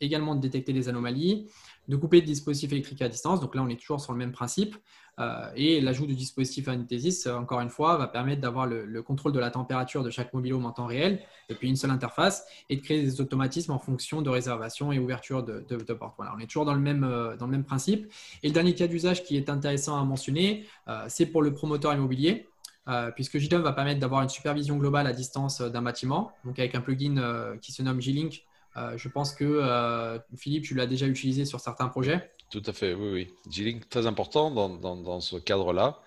également 0.01 0.35
de 0.35 0.41
détecter 0.41 0.73
les 0.73 0.89
anomalies, 0.89 1.49
de 1.89 1.97
couper 1.97 2.21
le 2.21 2.27
dispositif 2.27 2.73
électrique 2.73 3.03
à 3.03 3.09
distance. 3.09 3.41
Donc 3.41 3.55
là, 3.55 3.63
on 3.63 3.69
est 3.69 3.79
toujours 3.79 4.01
sur 4.01 4.13
le 4.13 4.19
même 4.19 4.33
principe. 4.33 4.77
Euh, 5.19 5.51
et 5.57 5.81
l'ajout 5.81 6.07
du 6.07 6.15
dispositif 6.15 6.69
Anitesis, 6.69 7.27
euh, 7.27 7.37
encore 7.37 7.61
une 7.61 7.71
fois, 7.71 7.97
va 7.97 8.07
permettre 8.07 8.43
d'avoir 8.43 8.67
le, 8.67 9.03
contrôle 9.03 9.33
de 9.33 9.39
la 9.39 9.51
température 9.51 10.03
de 10.03 10.11
chaque 10.11 10.33
mobile 10.35 10.53
home 10.55 10.67
en 10.67 10.73
temps 10.73 10.87
réel 10.87 11.21
depuis 11.49 11.69
une 11.69 11.77
seule 11.77 11.91
interface 11.91 12.47
et 12.69 12.77
de 12.77 12.83
créer 12.83 13.03
des 13.03 13.21
automatismes 13.21 13.73
en 13.73 13.79
fonction 13.79 14.21
de 14.21 14.29
réservation 14.29 14.93
et 14.93 14.99
ouverture 14.99 15.43
de, 15.43 15.65
de, 15.69 15.95
portes. 15.95 16.15
Voilà, 16.17 16.35
on 16.37 16.41
est 16.41 16.47
toujours 16.47 16.67
dans 16.67 16.75
le, 16.75 16.81
même, 16.81 17.05
euh, 17.05 17.37
dans 17.37 17.47
le 17.47 17.53
même 17.53 17.65
principe. 17.65 18.13
Et 18.43 18.49
le 18.49 18.53
dernier 18.53 18.75
cas 18.75 18.87
d'usage 18.87 19.25
qui 19.25 19.37
est 19.37 19.49
intéressant 19.49 19.99
à 19.99 20.05
mentionner, 20.05 20.67
c'est 21.09 21.27
pour 21.27 21.43
le 21.43 21.53
promoteur 21.53 21.95
immobilier. 21.95 22.49
puisque 23.15 23.39
JDOM 23.39 23.63
va 23.63 23.73
permettre 23.73 24.01
d'avoir 24.01 24.23
une 24.23 24.29
supervision 24.29 24.77
globale 24.77 25.07
à 25.07 25.13
distance 25.13 25.61
d'un 25.61 25.83
bâtiment, 25.83 26.33
donc 26.45 26.59
avec 26.59 26.75
un 26.75 26.81
plugin 26.81 27.57
qui 27.61 27.73
se 27.73 27.83
nomme 27.83 28.01
G-Link. 28.77 28.99
je 28.99 29.09
pense 29.09 29.35
que 29.35 30.21
Philippe, 30.37 30.65
tu 30.65 30.75
l'as 30.75 30.87
déjà 30.87 31.07
utilisé 31.07 31.45
sur 31.45 31.61
certains 31.61 31.89
projets. 31.89 32.31
Tout 32.51 32.63
à 32.65 32.73
fait, 32.73 32.95
oui, 32.95 33.11
oui. 33.13 33.35
G-Link, 33.51 33.89
très 33.89 34.07
important 34.07 34.51
dans, 34.51 34.69
dans, 34.69 35.21
ce 35.21 35.37
cadre-là. 35.37 36.01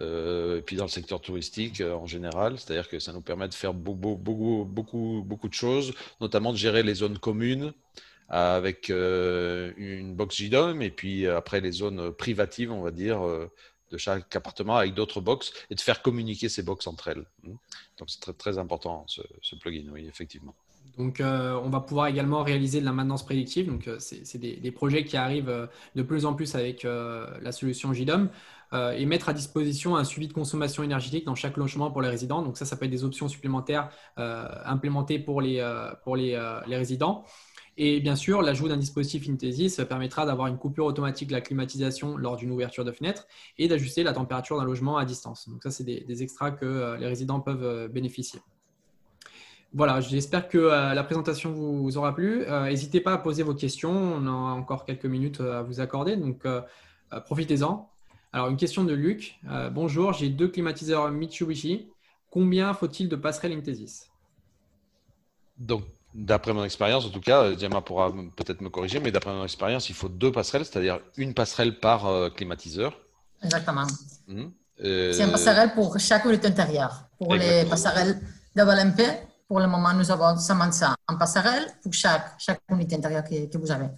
Euh, 0.00 0.58
et 0.58 0.62
puis 0.62 0.76
dans 0.76 0.84
le 0.84 0.90
secteur 0.90 1.20
touristique 1.20 1.82
euh, 1.82 1.92
en 1.94 2.06
général, 2.06 2.58
c'est-à-dire 2.58 2.88
que 2.88 2.98
ça 2.98 3.12
nous 3.12 3.20
permet 3.20 3.46
de 3.46 3.52
faire 3.52 3.74
beaucoup, 3.74 4.16
beaucoup, 4.16 4.64
beaucoup, 4.66 5.22
beaucoup 5.26 5.48
de 5.48 5.54
choses, 5.54 5.92
notamment 6.22 6.52
de 6.52 6.56
gérer 6.56 6.82
les 6.82 6.94
zones 6.94 7.18
communes 7.18 7.74
avec 8.30 8.88
euh, 8.88 9.72
une 9.76 10.14
box 10.14 10.36
JDOM 10.36 10.80
et 10.80 10.90
puis 10.90 11.26
après 11.26 11.60
les 11.60 11.72
zones 11.72 12.10
privatives, 12.12 12.72
on 12.72 12.80
va 12.80 12.90
dire, 12.90 13.20
de 13.90 13.98
chaque 13.98 14.34
appartement 14.34 14.76
avec 14.76 14.94
d'autres 14.94 15.20
box 15.20 15.52
et 15.68 15.74
de 15.74 15.80
faire 15.80 16.00
communiquer 16.00 16.48
ces 16.48 16.62
box 16.62 16.86
entre 16.86 17.08
elles. 17.08 17.26
Donc 17.44 18.08
c'est 18.08 18.20
très, 18.20 18.32
très 18.32 18.56
important 18.56 19.04
ce 19.06 19.54
plugin, 19.56 19.90
oui, 19.92 20.06
effectivement. 20.08 20.54
Donc, 20.98 21.20
euh, 21.20 21.58
on 21.64 21.70
va 21.70 21.80
pouvoir 21.80 22.06
également 22.06 22.42
réaliser 22.42 22.80
de 22.80 22.84
la 22.84 22.92
maintenance 22.92 23.24
prédictive. 23.24 23.66
Donc, 23.66 23.88
euh, 23.88 23.96
c'est 23.98 24.38
des, 24.38 24.70
projets 24.70 25.04
qui 25.04 25.16
arrivent 25.16 25.48
euh, 25.48 25.66
de 25.94 26.02
plus 26.02 26.26
en 26.26 26.34
plus 26.34 26.54
avec 26.54 26.84
la 26.84 27.52
solution 27.52 27.92
JDOM 27.92 28.28
et 28.96 29.04
mettre 29.04 29.28
à 29.28 29.34
disposition 29.34 29.96
un 29.96 30.04
suivi 30.04 30.28
de 30.28 30.32
consommation 30.32 30.82
énergétique 30.82 31.26
dans 31.26 31.34
chaque 31.34 31.58
logement 31.58 31.90
pour 31.90 32.00
les 32.00 32.08
résidents. 32.08 32.40
Donc, 32.42 32.56
ça, 32.56 32.64
ça 32.64 32.76
peut 32.76 32.86
être 32.86 32.90
des 32.90 33.04
options 33.04 33.28
supplémentaires 33.28 33.90
implémentées 34.16 35.18
pour 35.18 35.42
les, 35.42 35.62
résidents. 36.66 37.24
Et 37.76 38.00
bien 38.00 38.16
sûr, 38.16 38.42
l'ajout 38.42 38.68
d'un 38.68 38.76
dispositif 38.76 39.28
Intesis 39.28 39.80
permettra 39.88 40.24
d'avoir 40.26 40.48
une 40.48 40.58
coupure 40.58 40.86
automatique 40.86 41.28
de 41.28 41.32
la 41.32 41.40
climatisation 41.40 42.16
lors 42.16 42.36
d'une 42.36 42.50
ouverture 42.50 42.84
de 42.84 42.92
fenêtre 42.92 43.26
et 43.58 43.68
d'ajuster 43.68 44.02
la 44.02 44.12
température 44.12 44.58
d'un 44.58 44.64
logement 44.64 44.96
à 44.96 45.04
distance. 45.04 45.48
Donc 45.48 45.62
ça, 45.62 45.70
c'est 45.70 45.84
des, 45.84 46.22
extras 46.22 46.50
que 46.50 46.96
les 46.98 47.06
résidents 47.06 47.40
peuvent 47.40 47.88
bénéficier. 47.88 48.40
Voilà, 49.74 50.00
j'espère 50.02 50.48
que 50.48 50.58
euh, 50.58 50.92
la 50.92 51.02
présentation 51.02 51.50
vous, 51.50 51.96
aura 51.96 52.14
plu. 52.14 52.44
Euh, 52.46 52.66
n'hésitez 52.66 53.00
pas 53.00 53.14
à 53.14 53.18
poser 53.18 53.42
vos 53.42 53.54
questions. 53.54 53.90
On 53.90 54.26
a 54.26 54.30
encore 54.30 54.84
quelques 54.84 55.06
minutes 55.06 55.40
euh, 55.40 55.60
à 55.60 55.62
vous 55.62 55.80
accorder. 55.80 56.16
Donc, 56.16 56.46
profitez-en. 57.26 57.88
Alors, 58.34 58.48
une 58.48 58.56
question 58.56 58.84
de 58.84 58.94
Luc. 58.94 59.38
bonjour, 59.72 60.14
j'ai 60.14 60.30
deux 60.30 60.48
climatiseurs 60.48 61.10
Mitsubishi. 61.10 61.90
Combien 62.30 62.72
faut-il 62.72 63.08
de 63.10 63.16
passerelles 63.16 63.52
Intesis? 63.52 64.10
Donc, 65.58 65.84
d'après 66.14 66.54
mon 66.54 66.64
expérience, 66.64 67.04
en 67.04 67.10
tout 67.10 67.20
cas, 67.20 67.52
Diama 67.52 67.82
pourra 67.82 68.10
peut-être 68.36 68.62
me 68.62 68.70
corriger, 68.70 69.00
mais 69.00 69.12
d'après 69.12 69.32
mon 69.32 69.44
expérience, 69.44 69.90
il 69.90 69.94
faut 69.94 70.08
deux 70.08 70.32
passerelles, 70.32 70.64
c'est-à-dire 70.64 71.00
une 71.18 71.34
passerelle 71.34 71.78
par 71.78 72.32
climatiseur. 72.34 72.98
Exactement. 73.42 73.86
Mmh. 74.28 74.44
C'est 74.78 75.24
une 75.24 75.30
passerelle 75.30 75.74
pour 75.74 75.98
chaque 75.98 76.24
unité 76.24 76.48
intérieure. 76.48 77.04
Pour 77.18 77.34
les 77.34 77.66
passerelles 77.66 78.18
Valempé, 78.54 79.04
pour 79.52 79.60
le 79.60 79.66
moment, 79.66 79.92
nous 79.92 80.10
avons 80.10 80.34
ça 80.38 80.96
en 81.06 81.18
passerelle 81.18 81.66
pour 81.82 81.92
chaque, 81.92 82.40
chaque 82.40 82.62
unité 82.70 82.96
intérieure 82.96 83.22
que, 83.22 83.58
vous 83.58 83.70
avez. 83.70 83.88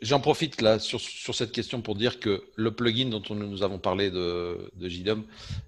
J'en 0.00 0.18
profite 0.18 0.60
là 0.60 0.80
sur, 0.80 1.00
sur, 1.00 1.32
cette 1.32 1.52
question 1.52 1.80
pour 1.80 1.94
dire 1.94 2.18
que 2.18 2.42
le 2.56 2.74
plugin 2.74 3.08
dont 3.08 3.22
nous 3.32 3.62
avons 3.62 3.78
parlé 3.78 4.10
de, 4.10 4.68
de 4.74 4.88
JDOM 4.88 5.22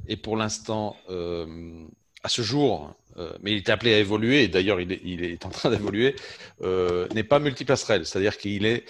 est 0.08 0.16
pour 0.16 0.36
l'instant, 0.36 0.96
euh, 1.08 1.86
à 2.24 2.28
ce 2.30 2.42
jour, 2.42 2.92
euh, 3.18 3.32
mais 3.42 3.52
il 3.52 3.58
est 3.58 3.68
appelé 3.68 3.94
à 3.94 3.98
évoluer, 3.98 4.44
et 4.44 4.48
d'ailleurs 4.48 4.80
il 4.80 4.90
est, 4.90 5.00
il 5.04 5.22
est, 5.22 5.44
en 5.44 5.50
train 5.50 5.70
d'évoluer, 5.70 6.16
euh, 6.62 7.06
n'est 7.14 7.22
pas 7.22 7.38
multipasserelle. 7.38 8.06
C'est-à-dire 8.06 8.38
qu'il 8.38 8.64
est, 8.64 8.84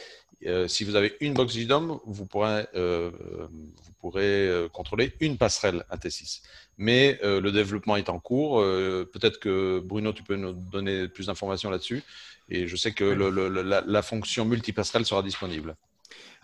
euh, 0.46 0.68
si 0.68 0.84
vous 0.84 0.94
avez 0.94 1.16
une 1.20 1.34
box 1.34 1.52
JDOM, 1.52 1.98
vous 2.06 2.26
pourrez, 2.26 2.64
euh, 2.76 3.10
vous 3.50 3.92
pourrez 4.00 4.48
contrôler 4.72 5.12
une 5.20 5.36
passerelle 5.36 5.84
AT6. 5.90 6.42
Mais 6.76 7.18
le 7.22 7.50
développement 7.50 7.96
est 7.96 8.10
en 8.10 8.18
cours. 8.18 8.60
Peut-être 8.60 9.38
que 9.40 9.80
Bruno, 9.82 10.12
tu 10.12 10.22
peux 10.22 10.36
nous 10.36 10.52
donner 10.52 11.08
plus 11.08 11.26
d'informations 11.26 11.70
là-dessus. 11.70 12.02
Et 12.50 12.68
je 12.68 12.76
sais 12.76 12.92
que 12.92 13.04
la, 13.04 14.02
fonction 14.02 14.44
multipasserelle 14.44 15.06
sera 15.06 15.22
disponible. 15.22 15.74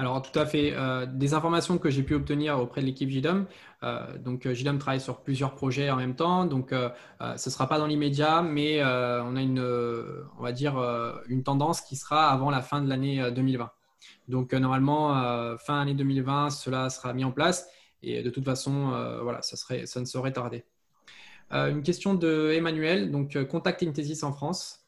Alors 0.01 0.22
tout 0.22 0.38
à 0.38 0.46
fait. 0.46 0.74
des 1.12 1.34
informations 1.34 1.76
que 1.76 1.90
j'ai 1.90 2.03
pu 2.03 2.14
obtenir 2.14 2.59
auprès 2.59 2.80
de 2.80 2.86
l'équipe 2.86 3.11
JDOM. 3.11 3.46
donc 4.18 4.51
JDOM 4.51 4.78
travaille 4.78 5.01
sur 5.01 5.20
plusieurs 5.20 5.55
projets 5.55 5.90
en 5.90 5.96
même 5.96 6.14
temps. 6.16 6.46
Donc 6.46 6.70
ce 6.70 7.32
ne 7.32 7.36
sera 7.53 7.68
pas 7.68 7.78
dans 7.78 7.86
l'immédiat, 7.86 8.40
mais 8.40 8.82
on 8.82 9.36
a 9.36 9.42
une, 9.42 9.61
on 10.38 10.42
va 10.42 10.53
dire, 10.53 10.78
une 11.28 11.42
tendance 11.42 11.82
qui 11.82 11.96
sera 11.96 12.30
avant 12.30 12.51
la 12.51 12.62
fin 12.62 12.80
de 12.80 12.88
l'année 12.88 13.30
2020. 13.30 13.70
Donc, 14.28 14.55
euh, 14.55 14.59
normalement, 14.59 15.16
euh, 15.18 15.57
fin 15.59 15.80
année 15.80 15.94
2020, 15.94 16.51
cela 16.51 16.88
sera 16.90 17.12
mis 17.12 17.24
en 17.24 17.32
place. 17.32 17.68
Et 18.03 18.22
de 18.22 18.30
toute 18.30 18.44
façon, 18.44 18.92
euh, 18.92 19.22
voilà, 19.22 19.42
ça, 19.42 19.57
serait, 19.57 19.86
ça 19.86 20.01
ne 20.01 20.07
saurait 20.07 20.32
tarder. 20.32 20.64
une 21.51 21.82
question 21.82 22.14
de 22.14 22.53
Emmanuel. 22.55 23.11
Donc, 23.11 23.36
contact 23.48 23.82
Intesis 23.82 24.22
en 24.22 24.32
France. 24.32 24.80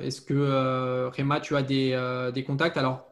Est-ce 0.00 0.20
que 0.20 1.08
Réma, 1.08 1.40
tu 1.40 1.56
as 1.56 1.62
des, 1.62 2.30
des 2.34 2.44
contacts? 2.44 2.76
Alors, 2.76 3.06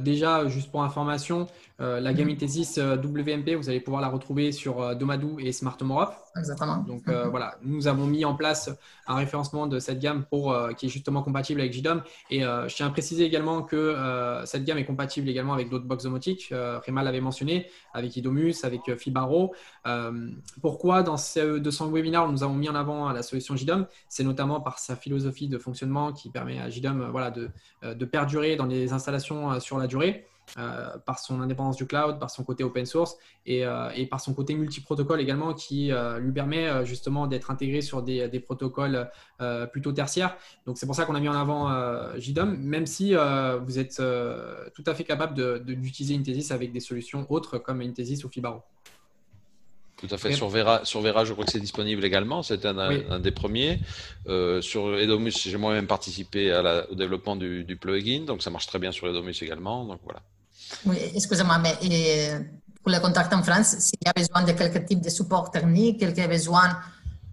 déjà, 0.00 0.48
juste 0.48 0.70
pour 0.70 0.82
information, 0.82 1.46
la 1.78 2.12
gamme 2.12 2.28
Intesis 2.28 2.78
WMP, 2.78 3.54
vous 3.54 3.68
allez 3.68 3.80
pouvoir 3.80 4.02
la 4.02 4.08
retrouver 4.08 4.52
sur 4.52 4.96
Domadou 4.96 5.38
et 5.40 5.52
Smart 5.52 5.76
Exactement. 6.38 6.78
Donc 6.78 7.08
euh, 7.08 7.28
voilà, 7.28 7.56
nous 7.62 7.88
avons 7.88 8.06
mis 8.06 8.24
en 8.24 8.34
place 8.34 8.70
un 9.06 9.16
référencement 9.16 9.66
de 9.66 9.78
cette 9.78 9.98
gamme 9.98 10.24
pour, 10.24 10.52
euh, 10.52 10.72
qui 10.72 10.86
est 10.86 10.88
justement 10.88 11.22
compatible 11.22 11.60
avec 11.60 11.72
JDOM. 11.72 12.02
Et 12.30 12.44
euh, 12.44 12.68
je 12.68 12.76
tiens 12.76 12.86
à 12.86 12.90
préciser 12.90 13.24
également 13.24 13.62
que 13.62 13.96
cette 14.44 14.64
gamme 14.64 14.78
est 14.78 14.84
compatible 14.84 15.28
également 15.28 15.52
avec 15.52 15.68
d'autres 15.70 15.84
box 15.84 16.04
domotiques. 16.04 16.52
Réma 16.84 17.02
l'avait 17.02 17.20
mentionné, 17.20 17.68
avec 17.92 18.16
Idomus, 18.16 18.64
avec 18.64 18.94
Fibaro. 18.96 19.54
pourquoi 20.60 21.02
dans 21.02 21.16
ce 21.16 21.58
200 21.58 21.90
webinaire 21.90 22.28
nous 22.28 22.42
avons 22.42 22.54
mis 22.54 22.68
en 22.68 22.74
avant 22.74 23.10
la 23.12 23.22
solution 23.22 23.56
JDOM? 23.56 23.86
C'est 24.08 24.24
notamment 24.24 24.60
par 24.60 24.78
sa 24.78 24.96
philosophie 24.96 25.48
de 25.48 25.58
fonctionnement 25.58 26.12
qui 26.12 26.30
permet 26.30 26.60
à 26.60 26.70
JDOM 26.70 27.08
voilà, 27.10 27.30
de, 27.30 27.50
de 27.82 28.04
perdurer 28.04 28.56
dans 28.56 28.66
les 28.66 28.92
installations 28.92 29.60
sur 29.60 29.78
la 29.78 29.86
durée. 29.86 30.26
Euh, 30.56 30.96
par 31.04 31.18
son 31.18 31.40
indépendance 31.40 31.76
du 31.76 31.86
cloud, 31.86 32.18
par 32.18 32.30
son 32.30 32.42
côté 32.42 32.64
open 32.64 32.86
source 32.86 33.16
et, 33.44 33.66
euh, 33.66 33.90
et 33.94 34.06
par 34.06 34.20
son 34.20 34.34
côté 34.34 34.54
multi-protocole 34.54 35.20
également 35.20 35.52
qui 35.52 35.92
euh, 35.92 36.18
lui 36.18 36.32
permet 36.32 36.84
justement 36.86 37.26
d'être 37.26 37.50
intégré 37.50 37.80
sur 37.80 38.02
des, 38.02 38.28
des 38.28 38.40
protocoles 38.40 39.10
plutôt 39.72 39.92
tertiaires. 39.92 40.36
Donc 40.66 40.78
c'est 40.78 40.86
pour 40.86 40.94
ça 40.94 41.04
qu'on 41.04 41.14
a 41.14 41.20
mis 41.20 41.28
en 41.28 41.34
avant 41.34 41.68
JDOM, 42.18 42.56
même 42.56 42.86
si 42.86 43.14
vous 43.14 43.78
êtes 43.78 43.96
tout 44.74 44.84
à 44.86 44.94
fait 44.94 45.04
capable 45.04 45.64
d'utiliser 45.64 46.14
de, 46.14 46.20
Intesis 46.20 46.50
avec 46.50 46.72
des 46.72 46.80
solutions 46.80 47.26
autres 47.30 47.58
comme 47.58 47.80
Intesis 47.80 48.24
ou 48.24 48.28
Fibaro. 48.28 48.62
Tout 49.96 50.08
à 50.10 50.18
fait. 50.18 50.32
Sur 50.32 50.48
Vera, 50.48 50.84
sur 50.84 51.00
Vera, 51.00 51.24
je 51.24 51.32
crois 51.32 51.44
que 51.44 51.50
c'est 51.50 51.60
disponible 51.60 52.04
également. 52.04 52.42
C'est 52.42 52.66
un, 52.66 53.20
des 53.20 53.30
premiers. 53.30 53.80
sur 54.60 54.98
Edomus, 54.98 55.48
j'ai 55.48 55.56
moi-même 55.56 55.86
participé 55.86 56.50
à 56.50 56.62
la, 56.62 56.90
au 56.90 56.94
développement 56.94 57.36
du, 57.36 57.64
du, 57.64 57.76
plugin, 57.76 58.24
donc 58.24 58.42
ça 58.42 58.50
marche 58.50 58.66
très 58.66 58.78
bien 58.78 58.92
sur 58.92 59.08
Edomus 59.08 59.42
également. 59.42 59.84
Donc 59.84 60.00
voilà. 60.04 60.22
Oui, 60.86 60.96
excusez-moi, 61.14 61.58
mais 61.58 61.74
pour 62.82 62.92
le 62.92 63.00
contact 63.00 63.32
en 63.32 63.42
France, 63.42 63.76
s'il 63.78 63.98
y 64.04 64.08
a 64.08 64.12
besoin 64.12 64.42
de 64.44 64.52
quelque 64.52 64.78
type 64.86 65.00
de 65.00 65.10
support 65.10 65.50
technique, 65.50 66.00
quelqu'un 66.00 66.24
a 66.24 66.28
besoin 66.28 66.78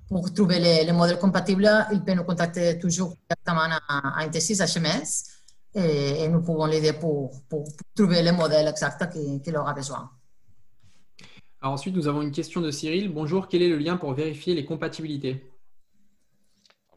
pour 0.08 0.34
trouver 0.34 0.60
les, 0.60 0.92
modèles 0.92 1.18
compatibles, 1.18 1.70
il 1.92 2.04
peut 2.04 2.14
nous 2.14 2.24
contacter 2.24 2.78
toujours 2.78 3.16
directement 3.28 3.68
à, 3.88 4.22
à 4.22 4.28
HMS 4.28 5.36
et, 5.74 6.28
nous 6.30 6.42
pouvons 6.42 6.66
l'aider 6.66 6.94
pour, 6.94 7.32
pour, 7.50 7.68
trouver 7.96 8.22
les 8.22 8.32
modèles 8.32 8.68
exacts 8.68 9.10
qu'il 9.44 9.58
aura 9.58 9.74
besoin. 9.74 10.10
Alors 11.62 11.74
ensuite, 11.74 11.96
nous 11.96 12.08
avons 12.08 12.22
une 12.22 12.32
question 12.32 12.62
de 12.62 12.72
Cyril. 12.72 13.10
Bonjour, 13.10 13.48
quel 13.48 13.64
est 13.64 13.70
le 13.70 13.78
lien 13.78 13.98
pour 13.98 14.14
vérifier 14.14 14.54
les 14.54 14.66
compatibilités? 14.66 15.44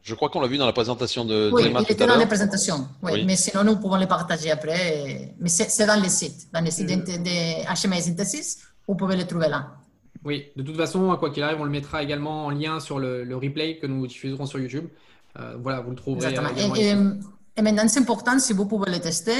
Je 0.03 0.15
crois 0.15 0.29
qu'on 0.29 0.41
l'a 0.41 0.47
vu 0.47 0.57
dans 0.57 0.65
la 0.65 0.73
présentation 0.73 1.25
de 1.25 1.49
Oui, 1.53 1.71
il 1.71 1.91
était 1.91 2.05
dans 2.05 2.17
la 2.17 2.25
présentation. 2.25 2.87
Oui, 3.01 3.25
Mais 3.25 3.35
sinon, 3.35 3.63
nous 3.63 3.77
pouvons 3.77 3.97
les 3.97 4.07
partager 4.07 4.51
après. 4.51 5.33
Mais 5.39 5.49
c'est 5.49 5.85
dans 5.85 6.01
le 6.01 6.09
site, 6.09 6.47
dans 6.53 6.61
le 6.61 6.71
site 6.71 6.87
de, 6.87 7.87
HMI 7.87 8.01
Synthesis. 8.01 8.59
Vous 8.87 8.95
pouvez 8.95 9.15
les 9.15 9.27
trouver 9.27 9.49
là. 9.49 9.67
Oui, 10.23 10.47
de 10.55 10.63
toute 10.63 10.75
façon, 10.75 11.15
quoi 11.17 11.29
qu'il 11.29 11.43
arrive, 11.43 11.61
on 11.61 11.63
le 11.63 11.69
mettra 11.69 12.03
également 12.03 12.47
en 12.47 12.49
lien 12.49 12.79
sur 12.79 12.99
le, 12.99 13.35
replay 13.35 13.77
que 13.77 13.87
nous 13.87 14.05
diffuserons 14.07 14.45
sur 14.45 14.59
YouTube. 14.59 14.87
Euh, 15.39 15.55
voilà, 15.61 15.81
vous 15.81 15.91
le 15.91 15.95
trouverez. 15.95 16.27
Exactement. 16.29 16.75
Et, 16.75 17.61
maintenant, 17.61 17.87
c'est 17.87 17.99
important 17.99 18.39
si 18.39 18.53
vous 18.53 18.65
pouvez 18.65 18.89
le 18.89 18.99
tester 18.99 19.33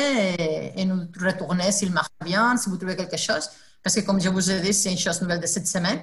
et, 0.75 0.85
nous 0.85 1.07
retourner 1.21 1.71
s'il 1.71 1.91
marche 1.91 2.09
bien, 2.23 2.57
si 2.57 2.69
vous 2.69 2.77
trouvez 2.77 2.95
quelque 2.95 3.17
chose. 3.17 3.49
Parce 3.81 3.95
que, 3.95 4.01
comme 4.01 4.19
je 4.19 4.29
vous 4.29 4.51
ai 4.51 4.59
dit, 4.59 4.73
c'est 4.73 4.91
une 4.91 4.97
chose 4.97 5.21
nouvelle 5.21 5.39
de 5.39 5.47
cette 5.47 5.67
semaine. 5.67 5.99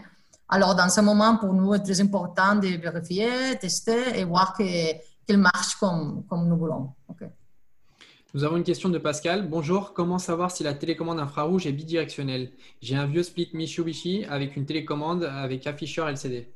Alors, 0.49 0.77
dans 0.77 0.89
ce 0.89 1.01
moment, 1.01 1.37
pour 1.37 1.53
nous, 1.53 1.75
c'est 1.75 1.83
très 1.83 2.01
important 2.01 2.55
de 2.57 2.69
vérifier, 2.69 3.29
tester 3.61 4.19
et 4.19 4.25
voir 4.25 4.57
qu'il 4.57 5.39
marche 5.39 5.75
comme, 5.77 6.25
comme 6.29 6.49
nous 6.49 6.57
voulons. 6.57 6.93
Nous 8.35 8.45
avons 8.45 8.59
une 8.59 8.65
question 8.65 8.91
de 8.91 8.99
Pascal. 8.99 9.49
Bonjour, 9.49 9.95
comment 9.95 10.19
savoir 10.19 10.51
si 10.51 10.63
la 10.63 10.75
télécommande 10.75 11.19
infrarouge 11.19 11.67
est 11.67 11.73
bidirectionnelle? 11.73 12.51
J'ai 12.83 12.95
un 12.95 13.07
vieux 13.07 13.23
split 13.23 13.49
Mitsubishi 13.55 14.27
avec 14.29 14.57
une 14.57 14.67
télécommande 14.67 15.25
avec 15.25 15.67
afficheur 15.67 16.07
LCD. 16.07 16.47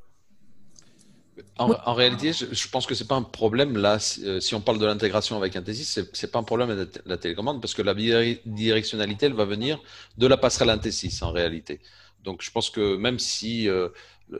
En, 1.56 1.94
réalité, 1.94 2.32
je, 2.34 2.68
pense 2.68 2.86
que 2.86 2.94
ce 2.94 3.02
n'est 3.02 3.08
pas 3.08 3.14
un 3.14 3.22
problème 3.22 3.78
là. 3.78 3.96
Euh, 4.24 4.40
si, 4.40 4.54
on 4.54 4.60
parle 4.60 4.78
de 4.78 4.84
l'intégration 4.84 5.38
avec 5.38 5.56
un 5.56 5.62
T6, 5.62 5.84
ce 6.12 6.26
n'est 6.26 6.30
pas 6.30 6.38
un 6.38 6.42
problème 6.42 6.68
de 6.68 6.90
la 7.06 7.16
télécommande 7.16 7.62
parce 7.62 7.72
que 7.72 7.80
la 7.80 7.94
bidirectionnalité, 7.94 9.26
elle 9.26 9.32
va 9.32 9.46
venir 9.46 9.80
de 10.18 10.26
la 10.26 10.36
passerelle 10.36 10.78
T6 10.78 11.24
en 11.24 11.32
réalité. 11.32 11.80
Donc, 12.24 12.42
je 12.42 12.50
pense 12.50 12.70
que 12.70 12.96
même 12.96 13.16
euh, 13.16 13.88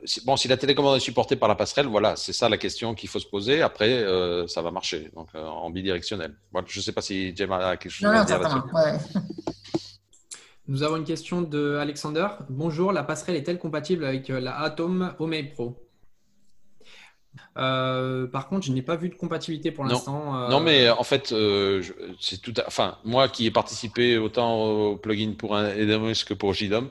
si, 0.05 0.25
bon, 0.25 0.37
si 0.37 0.49
la 0.49 0.57
télécommande 0.57 0.97
est 0.97 1.01
supportée 1.01 1.37
par 1.37 1.49
la 1.49 1.55
passerelle, 1.55 1.87
voilà, 1.87 2.17
c'est 2.17 2.33
ça 2.33 2.49
la 2.49 2.59
question 2.59 2.95
qu'il 2.95 3.09
faut 3.09 3.19
se 3.19 3.27
poser. 3.27 3.63
Après, 3.63 3.91
euh, 3.91 4.47
ça 4.47 4.63
va 4.63 4.71
marcher, 4.71 5.11
donc 5.15 5.29
euh, 5.35 5.45
en 5.45 5.71
bidirectionnel. 5.71 6.35
je 6.67 6.79
ne 6.79 6.83
sais 6.83 6.93
pas 6.93 7.01
si 7.01 7.35
Gemma 7.35 7.69
a 7.69 7.77
quelque 7.77 7.93
chose 7.93 8.09
à 8.09 8.25
dire 8.25 8.65
Nous 10.69 10.85
avons 10.85 10.97
une 10.97 11.05
question 11.05 11.43
de 11.43 11.77
Alexander. 11.77 12.29
Bonjour, 12.49 12.93
la 12.93 13.03
passerelle 13.03 13.35
est-elle 13.35 13.59
compatible 13.59 14.05
avec 14.05 14.29
la 14.29 14.61
Atom 14.61 15.15
Home 15.19 15.35
Pro? 15.53 15.77
Par 17.57 18.49
contre, 18.49 18.67
je 18.67 18.73
n'ai 18.73 18.83
pas 18.83 18.95
vu 18.95 19.09
de 19.09 19.17
compatibilité 19.17 19.73
pour 19.73 19.85
l'instant. 19.85 20.49
Non, 20.49 20.61
mais 20.61 20.89
en 20.89 21.03
fait, 21.03 21.35
c'est 22.21 22.41
tout. 22.41 22.55
Enfin, 22.69 22.99
moi 23.05 23.29
qui 23.29 23.47
ai 23.47 23.51
participé 23.51 24.17
autant 24.17 24.63
au 24.63 24.97
plugin 24.97 25.33
pour 25.37 25.57
un 25.57 25.71
Edemus 25.71 26.23
que 26.25 26.35
pour 26.35 26.55
JDOM, 26.55 26.91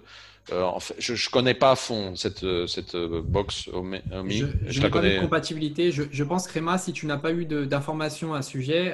euh, 0.52 0.64
en 0.64 0.80
fait, 0.80 0.96
je 1.00 1.14
ne 1.14 1.32
connais 1.32 1.54
pas 1.54 1.72
à 1.72 1.76
fond 1.76 2.16
cette, 2.16 2.44
euh, 2.44 2.68
cette 2.68 2.96
euh, 2.96 3.22
box 3.24 3.70
Omi. 3.74 4.00
Je, 4.28 4.46
je, 4.68 4.82
n'ai 4.82 4.90
pas 4.90 5.02
de 5.02 5.20
compatibilité. 5.20 5.92
Je, 5.92 6.04
je, 6.12 6.24
pense, 6.24 6.48
Réma, 6.48 6.78
si 6.78 6.94
tu 6.94 7.06
n'as 7.06 7.18
pas 7.18 7.32
eu 7.32 7.46
d'informations 7.46 8.34
à 8.34 8.42
ce 8.42 8.52
sujet, 8.52 8.94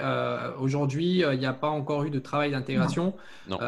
aujourd'hui, 0.60 1.24
il 1.32 1.40
n'y 1.40 1.46
a 1.46 1.54
pas 1.54 1.70
encore 1.70 2.04
eu 2.04 2.10
de 2.10 2.20
travail 2.20 2.52
d'intégration. 2.52 3.14
Non. 3.48 3.60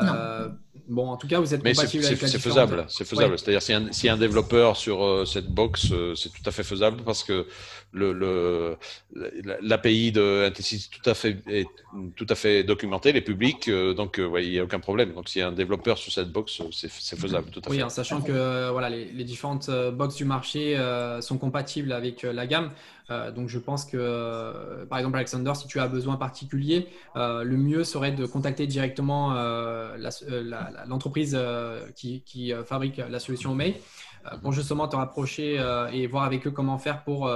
Bon, 0.88 1.10
en 1.10 1.18
tout 1.18 1.28
cas, 1.28 1.40
vous 1.40 1.54
êtes 1.54 1.64
Mais 1.64 1.74
c'est 1.74 1.88
faisable, 1.88 2.86
c'est 2.90 3.06
faisable. 3.06 3.32
Ouais. 3.32 3.38
C'est-à-dire, 3.38 3.76
a 3.76 3.80
un- 3.80 4.10
a 4.10 4.14
un 4.14 4.18
développeur 4.18 4.78
sur 4.78 5.04
euh, 5.04 5.26
cette 5.26 5.48
box, 5.48 5.88
euh, 5.92 6.16
c'est 6.16 6.30
tout 6.30 6.42
à 6.46 6.52
fait 6.52 6.64
faisable 6.64 7.02
parce 7.04 7.24
que 7.24 7.48
le, 7.92 8.14
le, 8.14 8.78
la- 9.16 9.58
l'API 9.62 10.12
de 10.12 10.46
NTC 10.48 10.76
est 10.76 10.90
tout 10.92 11.10
à 11.10 11.14
fait, 11.14 11.38
est 11.48 11.68
tout 12.16 12.26
à 12.30 12.36
fait 12.36 12.64
documenté, 12.64 13.10
elle 13.10 13.18
est 13.18 13.22
publique, 13.22 13.68
euh, 13.68 13.94
donc 13.94 14.20
euh, 14.20 14.26
ouais, 14.28 14.46
il 14.46 14.52
n'y 14.52 14.60
a 14.60 14.64
aucun 14.64 14.80
problème. 14.80 15.14
Donc, 15.14 15.30
s'il 15.30 15.40
y 15.40 15.44
a 15.44 15.48
un 15.48 15.52
développeur 15.54 15.98
sur 15.98 16.12
cette 16.12 16.32
box, 16.32 16.62
c'est, 16.72 16.90
c'est 16.92 17.20
faisable, 17.20 17.50
tout 17.52 17.62
à 17.66 17.70
Oui, 17.70 17.78
fait. 17.78 17.84
en 17.84 17.90
sachant 17.90 18.22
que 18.22 18.70
voilà, 18.72 18.90
les, 18.90 19.06
les 19.06 19.24
différentes 19.24 19.70
euh, 19.70 19.92
box 19.92 20.16
du 20.16 20.26
marché 20.26 20.78
sont 21.22 21.38
compatibles 21.38 21.92
avec 21.92 22.24
la 22.24 22.46
gamme. 22.48 22.72
Euh, 23.10 23.32
donc, 23.32 23.48
je 23.48 23.60
pense 23.60 23.86
que, 23.86 23.98
euh, 23.98 24.86
par 24.86 25.00
exemple, 25.00 25.16
Alexander, 25.16 25.54
si 25.56 25.68
tu 25.68 25.80
as 25.80 25.88
besoin 25.88 26.18
particulier, 26.18 26.88
euh, 27.16 27.44
le 27.44 27.58
mieux 27.58 27.84
serait 27.84 28.12
de 28.12 28.26
contacter 28.26 28.68
directement 28.68 29.34
l'entreprise 30.88 31.38
qui, 31.96 32.54
fabrique 32.66 32.98
la 32.98 33.20
solution 33.20 33.58
euh, 33.58 34.38
pour 34.42 34.52
justement 34.52 34.88
te 34.88 34.96
rapprocher 34.96 35.56
et 35.94 36.08
voir 36.08 36.24
avec 36.24 36.48
eux 36.48 36.52
comment 36.52 36.78
faire 36.78 37.04
pour, 37.04 37.32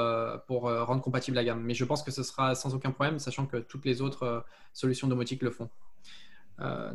pour 0.47 0.63
rendre 0.63 1.01
compatible 1.01 1.36
la 1.36 1.43
gamme. 1.43 1.61
Mais 1.61 1.74
je 1.74 1.86
pense 1.86 2.03
que 2.03 2.11
ce 2.11 2.24
sera 2.24 2.55
sans 2.55 2.76
aucun 2.76 2.91
problème, 2.91 3.19
sachant 3.19 3.45
que 3.45 3.57
toutes 3.57 3.86
les 3.86 4.01
autres 4.01 4.43
solutions 4.74 5.07
domotiques 5.07 5.41
le 5.41 5.51
font. 5.51 5.69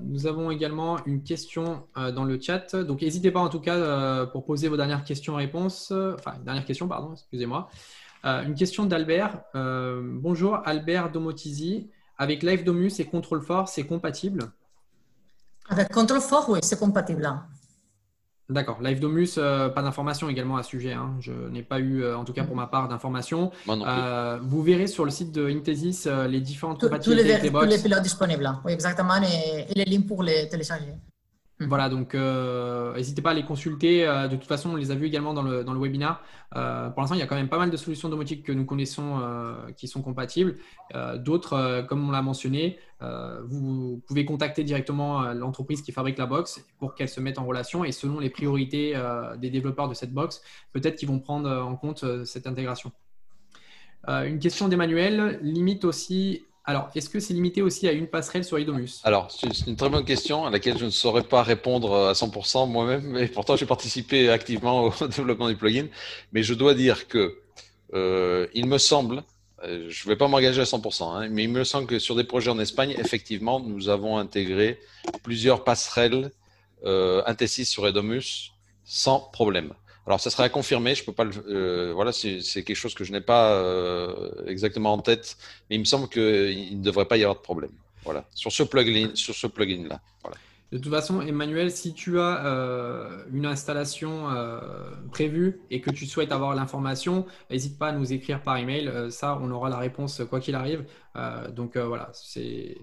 Nous 0.02 0.26
avons 0.26 0.50
également 0.50 1.04
une 1.06 1.22
question 1.22 1.86
dans 1.96 2.24
le 2.24 2.40
chat. 2.40 2.76
Donc, 2.76 3.02
n'hésitez 3.02 3.30
pas 3.30 3.40
en 3.40 3.48
tout 3.48 3.60
cas 3.60 4.26
pour 4.26 4.44
poser 4.44 4.68
vos 4.68 4.76
dernières 4.76 5.04
questions-réponses. 5.04 5.92
Enfin, 5.92 6.34
dernière 6.44 6.64
question, 6.64 6.86
pardon, 6.88 7.12
excusez-moi. 7.14 7.68
Euh, 8.26 8.42
une 8.42 8.54
question 8.54 8.86
d'Albert. 8.86 9.40
Euh, 9.54 10.00
bonjour, 10.04 10.58
Albert 10.64 11.10
Domotizi. 11.12 11.90
Avec 12.18 12.42
Live 12.42 12.64
Domus 12.64 12.98
et 12.98 13.04
Control 13.04 13.42
Fort, 13.42 13.68
c'est 13.68 13.84
compatible? 13.84 14.50
Avec 15.68 15.92
Control 15.92 16.20
Fort, 16.20 16.48
oui, 16.48 16.60
c'est 16.62 16.78
compatible. 16.78 17.30
D'accord. 18.48 18.80
Live 18.80 19.00
Domus, 19.00 19.34
euh, 19.38 19.68
pas 19.68 19.82
d'informations 19.82 20.28
également 20.28 20.56
à 20.56 20.62
ce 20.62 20.70
sujet. 20.70 20.92
hein. 20.92 21.16
Je 21.20 21.32
n'ai 21.50 21.62
pas 21.62 21.78
eu, 21.78 22.06
en 22.14 22.24
tout 22.24 22.32
cas 22.32 22.44
pour 22.44 22.56
ma 22.56 22.66
part, 22.68 22.88
d'informations. 22.88 23.50
Euh, 23.68 24.38
vous 24.42 24.62
verrez 24.62 24.86
sur 24.86 25.04
le 25.04 25.10
site 25.10 25.32
de 25.32 25.46
Intesis 25.48 26.06
euh, 26.06 26.26
les 26.26 26.40
différentes 26.40 26.80
tous 26.80 26.86
compatibilités 26.86 27.24
les, 27.24 27.32
les 27.34 27.38
tous 27.38 27.44
les 27.44 27.50
box. 27.68 27.82
pilotes 27.82 28.02
disponibles. 28.02 28.50
Oui, 28.64 28.72
exactement. 28.72 29.20
Et, 29.22 29.66
et 29.70 29.84
les 29.84 29.84
liens 29.84 30.02
pour 30.02 30.22
les 30.22 30.48
télécharger. 30.48 30.94
Voilà, 31.58 31.88
donc 31.88 32.14
euh, 32.14 32.94
n'hésitez 32.94 33.22
pas 33.22 33.30
à 33.30 33.34
les 33.34 33.44
consulter. 33.44 34.06
Euh, 34.06 34.28
de 34.28 34.36
toute 34.36 34.46
façon, 34.46 34.72
on 34.72 34.76
les 34.76 34.90
a 34.90 34.94
vus 34.94 35.06
également 35.06 35.32
dans 35.32 35.42
le, 35.42 35.64
dans 35.64 35.72
le 35.72 35.80
webinaire. 35.80 36.20
Euh, 36.54 36.90
pour 36.90 37.00
l'instant, 37.00 37.14
il 37.14 37.18
y 37.18 37.22
a 37.22 37.26
quand 37.26 37.34
même 37.34 37.48
pas 37.48 37.56
mal 37.56 37.70
de 37.70 37.76
solutions 37.78 38.10
domotiques 38.10 38.44
que 38.44 38.52
nous 38.52 38.66
connaissons 38.66 39.22
qui 39.76 39.88
sont 39.88 40.02
compatibles. 40.02 40.56
D'autres, 41.16 41.86
comme 41.88 42.06
on 42.06 42.10
l'a 42.10 42.20
mentionné, 42.20 42.78
vous 43.00 44.02
pouvez 44.06 44.24
contacter 44.26 44.64
directement 44.64 45.32
l'entreprise 45.32 45.82
qui 45.82 45.92
fabrique 45.92 46.18
la 46.18 46.26
box 46.26 46.64
pour 46.78 46.94
qu'elle 46.94 47.08
se 47.08 47.20
mette 47.20 47.38
en 47.38 47.46
relation 47.46 47.84
et 47.84 47.92
selon 47.92 48.20
les 48.20 48.30
priorités 48.30 48.94
des 49.38 49.50
développeurs 49.50 49.88
de 49.88 49.94
cette 49.94 50.12
box, 50.12 50.42
peut-être 50.72 50.96
qu'ils 50.96 51.08
vont 51.08 51.20
prendre 51.20 51.50
en 51.50 51.76
compte 51.76 52.04
cette 52.24 52.46
intégration. 52.46 52.92
Une 54.06 54.38
question 54.38 54.68
d'Emmanuel, 54.68 55.40
limite 55.42 55.84
aussi. 55.84 56.45
Alors, 56.68 56.90
est-ce 56.96 57.08
que 57.08 57.20
c'est 57.20 57.32
limité 57.32 57.62
aussi 57.62 57.86
à 57.86 57.92
une 57.92 58.08
passerelle 58.08 58.42
sur 58.42 58.58
Idomus? 58.58 59.00
Alors, 59.04 59.30
c'est 59.30 59.68
une 59.68 59.76
très 59.76 59.88
bonne 59.88 60.04
question 60.04 60.46
à 60.46 60.50
laquelle 60.50 60.76
je 60.76 60.84
ne 60.84 60.90
saurais 60.90 61.22
pas 61.22 61.44
répondre 61.44 61.94
à 62.08 62.12
100% 62.12 62.68
moi-même, 62.68 63.04
mais 63.04 63.28
pourtant 63.34 63.54
j'ai 63.54 63.66
participé 63.66 64.28
activement 64.30 64.82
au 64.82 65.06
développement 65.06 65.48
du 65.48 65.54
plugin. 65.54 65.86
Mais 66.32 66.42
je 66.42 66.54
dois 66.54 66.74
dire 66.74 67.06
que 67.06 67.38
euh, 67.94 68.48
il 68.52 68.66
me 68.66 68.78
semble, 68.78 69.22
euh, 69.62 69.86
je 69.88 70.04
ne 70.04 70.08
vais 70.08 70.16
pas 70.16 70.26
m'engager 70.26 70.60
à 70.60 70.64
100%, 70.64 71.04
hein, 71.04 71.28
mais 71.30 71.44
il 71.44 71.50
me 71.50 71.62
semble 71.62 71.86
que 71.86 72.00
sur 72.00 72.16
des 72.16 72.24
projets 72.24 72.50
en 72.50 72.58
Espagne, 72.58 72.96
effectivement, 72.98 73.60
nous 73.60 73.88
avons 73.88 74.18
intégré 74.18 74.80
plusieurs 75.22 75.62
passerelles 75.62 76.32
euh, 76.84 77.22
sur 77.46 77.86
Edomus 77.86 78.50
sans 78.84 79.20
problème. 79.20 79.72
Alors, 80.06 80.20
ça 80.20 80.30
serait 80.30 80.44
à 80.44 80.48
confirmer. 80.48 80.94
Je 80.94 81.04
peux 81.04 81.12
pas 81.12 81.24
le. 81.24 81.32
euh, 81.48 81.92
voilà, 81.92 82.12
c'est 82.12 82.40
quelque 82.40 82.74
chose 82.74 82.94
que 82.94 83.04
je 83.04 83.12
n'ai 83.12 83.20
pas 83.20 83.52
euh, 83.54 84.30
exactement 84.46 84.92
en 84.92 84.98
tête, 84.98 85.36
mais 85.68 85.76
il 85.76 85.80
me 85.80 85.84
semble 85.84 86.08
qu'il 86.08 86.78
ne 86.78 86.82
devrait 86.82 87.06
pas 87.06 87.16
y 87.16 87.22
avoir 87.22 87.36
de 87.36 87.42
problème. 87.42 87.72
Voilà, 88.04 88.24
sur 88.34 88.52
ce 88.52 88.62
plugin, 88.62 89.10
sur 89.14 89.34
ce 89.34 89.48
plugin 89.48 89.88
là. 89.88 90.00
De 90.72 90.78
toute 90.78 90.92
façon, 90.92 91.20
Emmanuel, 91.20 91.70
si 91.70 91.94
tu 91.94 92.18
as 92.18 92.44
euh, 92.44 93.22
une 93.32 93.46
installation 93.46 94.26
prévue 95.12 95.60
et 95.70 95.80
que 95.80 95.90
tu 95.90 96.06
souhaites 96.06 96.32
avoir 96.32 96.54
l'information, 96.56 97.24
n'hésite 97.50 97.78
pas 97.78 97.88
à 97.88 97.92
nous 97.92 98.12
écrire 98.12 98.42
par 98.42 98.56
email. 98.56 98.92
Ça, 99.10 99.38
on 99.40 99.50
aura 99.52 99.70
la 99.70 99.78
réponse 99.78 100.22
quoi 100.28 100.40
qu'il 100.40 100.54
arrive. 100.56 100.84
Donc 101.54 101.76
voilà, 101.76 102.10
c'est 102.12 102.76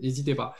n'hésitez 0.00 0.34
pas. 0.34 0.54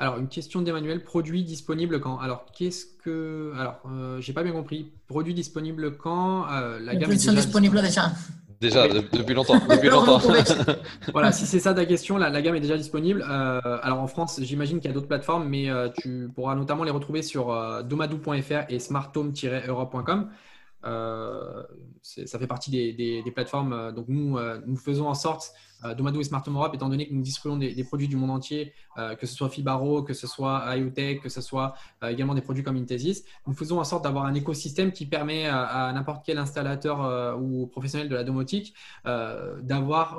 Alors, 0.00 0.16
une 0.18 0.28
question 0.28 0.62
d'Emmanuel. 0.62 1.04
Produit 1.04 1.44
disponible 1.44 2.00
quand? 2.00 2.18
Alors, 2.18 2.46
qu'est-ce 2.56 2.86
que. 3.04 3.52
Alors, 3.56 3.80
euh, 3.86 4.18
j'ai 4.20 4.32
pas 4.32 4.42
bien 4.42 4.52
compris. 4.52 4.90
Produit 5.06 5.34
disponible 5.34 5.96
quand? 5.98 6.50
Euh, 6.50 6.78
La 6.80 6.94
Les 6.94 6.98
gamme 6.98 7.12
est 7.12 7.14
produits 7.14 7.18
sont 7.18 7.30
déjà 7.32 7.42
disponibles 7.42 7.82
déjà. 7.82 8.10
Déjà, 8.62 8.88
de- 8.88 9.00
depuis 9.16 9.34
longtemps. 9.34 9.58
Depuis 9.70 9.88
longtemps. 9.88 10.20
Voilà, 11.12 11.32
si 11.32 11.46
c'est 11.46 11.60
ça 11.60 11.72
ta 11.74 11.84
question, 11.86 12.16
la, 12.18 12.28
la 12.30 12.42
gamme 12.42 12.54
est 12.56 12.60
déjà 12.60 12.76
disponible. 12.76 13.24
Euh, 13.28 13.60
alors 13.82 14.00
en 14.00 14.06
France, 14.06 14.38
j'imagine 14.42 14.80
qu'il 14.80 14.88
y 14.88 14.90
a 14.90 14.94
d'autres 14.94 15.06
plateformes, 15.08 15.48
mais 15.48 15.70
euh, 15.70 15.88
tu 15.98 16.30
pourras 16.34 16.54
notamment 16.54 16.84
les 16.84 16.90
retrouver 16.90 17.22
sur 17.22 17.50
euh, 17.52 17.82
domadou.fr 17.82 18.64
et 18.70 18.78
smarthome-europe.com. 18.78 20.28
Euh, 20.84 21.62
ça 22.02 22.38
fait 22.38 22.46
partie 22.46 22.70
des, 22.70 22.92
des- 22.92 23.22
des 23.22 23.30
plateformes. 23.30 23.92
Donc 23.94 24.06
nous, 24.08 24.38
euh, 24.38 24.60
nous 24.66 24.76
faisons 24.76 25.08
en 25.08 25.14
sorte, 25.14 25.52
euh, 25.84 25.94
Domadou 25.94 26.20
et 26.20 26.24
Smart 26.24 26.42
Home 26.46 26.56
Europe, 26.56 26.74
étant 26.74 26.88
donné 26.88 27.08
que 27.08 27.14
nous 27.14 27.22
distribuons 27.22 27.56
des, 27.56 27.84
produits 27.84 28.08
du 28.08 28.16
monde 28.16 28.30
entier, 28.30 28.72
euh, 28.98 29.14
que 29.14 29.26
ce 29.26 29.34
soit 29.34 29.48
Fibaro, 29.48 30.02
que 30.02 30.14
ce 30.14 30.26
soit 30.26 30.76
IoTech, 30.76 31.22
que 31.22 31.28
ce 31.28 31.40
soit 31.40 31.74
euh, 32.02 32.08
également 32.08 32.34
des 32.34 32.40
produits 32.40 32.62
comme 32.62 32.76
Intesis, 32.76 33.24
nous 33.46 33.54
faisons 33.54 33.80
en 33.80 33.84
sorte 33.84 34.04
d'avoir 34.04 34.24
un 34.24 34.34
écosystème 34.34 34.92
qui 34.92 35.06
permet 35.06 35.46
à, 35.46 35.90
n'importe 35.92 36.24
quel 36.24 36.38
installateur 36.38 37.38
ou 37.40 37.66
professionnel 37.66 38.08
de 38.08 38.14
la 38.14 38.24
domotique 38.24 38.74
d'avoir 39.04 40.18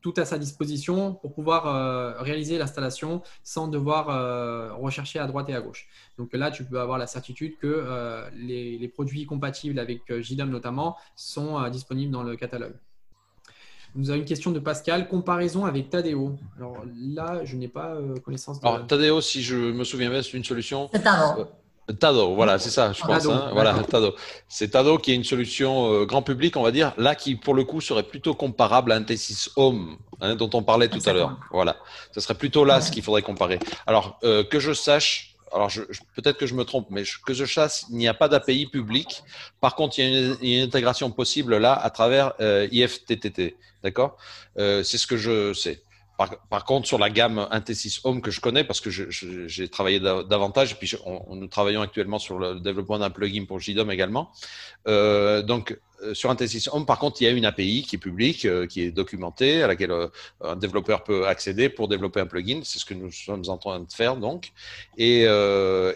tout 0.00 0.14
à 0.16 0.24
sa 0.24 0.38
disposition 0.38 1.14
pour 1.14 1.32
pouvoir 1.32 2.18
réaliser 2.20 2.58
l'installation 2.58 3.22
sans 3.42 3.68
devoir 3.68 4.78
rechercher 4.78 5.18
à 5.18 5.26
droite 5.26 5.48
et 5.48 5.54
à 5.54 5.60
gauche. 5.60 5.88
Donc 6.16 6.32
là, 6.32 6.50
tu 6.50 6.64
peux 6.64 6.80
avoir 6.80 6.98
la 6.98 7.06
certitude 7.06 7.56
que 7.58 8.28
les, 8.36 8.88
produits 8.88 9.26
compatibles 9.26 9.78
avec 9.78 10.20
JDOM 10.20 10.50
notamment 10.50 10.96
sont 11.16 11.68
disponibles 11.70 12.12
dans 12.12 12.22
le 12.22 12.36
catalogue. 12.36 12.74
Nous 13.98 14.10
avons 14.10 14.20
une 14.20 14.24
question 14.24 14.52
de 14.52 14.60
Pascal, 14.60 15.08
comparaison 15.08 15.64
avec 15.64 15.90
Tadeo. 15.90 16.36
Alors 16.56 16.76
là, 16.96 17.40
je 17.42 17.56
n'ai 17.56 17.66
pas 17.66 17.96
euh, 17.96 18.14
connaissance 18.24 18.60
de... 18.60 18.66
Alors, 18.66 18.86
Tadeo, 18.86 19.20
si 19.20 19.42
je 19.42 19.56
me 19.56 19.82
souviens 19.82 20.08
bien, 20.08 20.22
c'est 20.22 20.36
une 20.36 20.44
solution. 20.44 20.88
C'est 20.94 21.04
avant. 21.04 21.48
Tado, 21.98 22.34
voilà, 22.36 22.60
c'est 22.60 22.70
ça, 22.70 22.92
je 22.92 23.00
pense. 23.00 23.24
Tado, 23.24 23.32
hein. 23.32 23.50
Voilà. 23.52 23.74
Tado. 23.90 24.14
C'est 24.46 24.68
Tado 24.68 24.98
qui 24.98 25.10
est 25.10 25.14
une 25.16 25.24
solution 25.24 25.92
euh, 25.92 26.04
grand 26.04 26.22
public, 26.22 26.56
on 26.56 26.62
va 26.62 26.70
dire, 26.70 26.92
là 26.96 27.16
qui 27.16 27.34
pour 27.34 27.54
le 27.54 27.64
coup 27.64 27.80
serait 27.80 28.04
plutôt 28.04 28.34
comparable 28.34 28.92
à 28.92 28.96
un 28.96 29.00
T6 29.00 29.50
Home, 29.56 29.96
hein, 30.20 30.36
dont 30.36 30.50
on 30.54 30.62
parlait 30.62 30.88
tout 30.88 31.00
à 31.06 31.12
l'heure. 31.12 31.36
Voilà, 31.50 31.76
ce 32.12 32.20
serait 32.20 32.34
plutôt 32.34 32.64
là 32.64 32.76
Ouais. 32.76 32.80
ce 32.82 32.92
qu'il 32.92 33.02
faudrait 33.02 33.22
comparer. 33.22 33.58
Alors 33.86 34.18
euh, 34.22 34.44
que 34.44 34.60
je 34.60 34.72
sache, 34.74 35.34
alors 35.52 35.70
peut-être 36.14 36.38
que 36.38 36.46
je 36.46 36.54
me 36.54 36.64
trompe, 36.64 36.88
mais 36.90 37.02
que 37.24 37.34
je 37.34 37.44
sache, 37.44 37.84
il 37.90 37.96
n'y 37.96 38.08
a 38.08 38.14
pas 38.14 38.28
d'API 38.28 38.66
public. 38.66 39.22
Par 39.60 39.74
contre, 39.74 39.98
il 39.98 40.04
y 40.04 40.06
a 40.06 40.18
une, 40.18 40.36
il 40.42 40.48
y 40.48 40.54
a 40.54 40.58
une 40.58 40.64
intégration 40.66 41.10
possible 41.10 41.56
là 41.56 41.74
à 41.74 41.90
travers 41.90 42.34
euh, 42.40 42.68
IFTTT, 42.70 43.56
d'accord? 43.82 44.16
Euh, 44.58 44.82
C'est 44.82 44.98
ce 44.98 45.06
que 45.06 45.16
je 45.16 45.52
sais. 45.52 45.80
Par, 46.18 46.64
contre, 46.64 46.88
sur 46.88 46.98
la 46.98 47.10
gamme 47.10 47.46
Intesis 47.52 48.00
Home 48.02 48.20
que 48.20 48.32
je 48.32 48.40
connais, 48.40 48.64
parce 48.64 48.80
que 48.80 48.90
j'ai 48.90 49.68
travaillé 49.68 50.00
da- 50.00 50.24
davantage, 50.24 50.72
et 50.72 50.74
puis 50.74 50.92
nous 51.30 51.46
travaillons 51.46 51.80
actuellement 51.80 52.18
sur 52.18 52.40
le 52.40 52.58
développement 52.58 52.98
d'un 52.98 53.10
plugin 53.10 53.44
pour 53.44 53.60
JDOM 53.60 53.88
également. 53.92 54.32
Euh, 54.88 55.42
donc, 55.42 55.78
euh, 56.02 56.14
sur 56.14 56.30
Intesis 56.30 56.68
Home, 56.72 56.86
par 56.86 56.98
contre, 56.98 57.22
il 57.22 57.24
y 57.24 57.28
a 57.28 57.30
une 57.30 57.44
API 57.44 57.82
qui 57.82 57.94
est 57.96 58.00
publique, 58.00 58.46
euh, 58.46 58.66
qui 58.66 58.82
est 58.82 58.90
documentée, 58.90 59.62
à 59.62 59.68
laquelle 59.68 59.92
un 60.42 60.56
développeur 60.56 61.04
peut 61.04 61.28
accéder 61.28 61.68
pour 61.68 61.86
développer 61.86 62.18
un 62.18 62.26
plugin. 62.26 62.62
C'est 62.64 62.80
ce 62.80 62.84
que 62.84 62.94
nous 62.94 63.12
sommes 63.12 63.44
en 63.46 63.56
train 63.56 63.78
de 63.78 63.92
faire, 63.92 64.16
donc. 64.16 64.50
Et, 64.96 65.24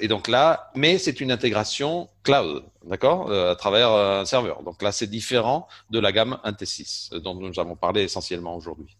donc 0.08 0.28
là, 0.28 0.70
mais 0.76 0.98
c'est 0.98 1.20
une 1.20 1.32
intégration 1.32 2.08
cloud, 2.22 2.62
d'accord, 2.84 3.32
à 3.32 3.56
travers 3.56 3.90
un 3.90 4.24
serveur. 4.24 4.62
Donc 4.62 4.82
là, 4.82 4.92
c'est 4.92 5.08
différent 5.08 5.66
de 5.90 5.98
la 5.98 6.12
gamme 6.12 6.38
Intesis, 6.44 7.10
euh, 7.12 7.18
dont 7.18 7.34
nous 7.34 7.58
avons 7.58 7.74
parlé 7.74 8.02
essentiellement 8.02 8.56
aujourd'hui. 8.56 8.96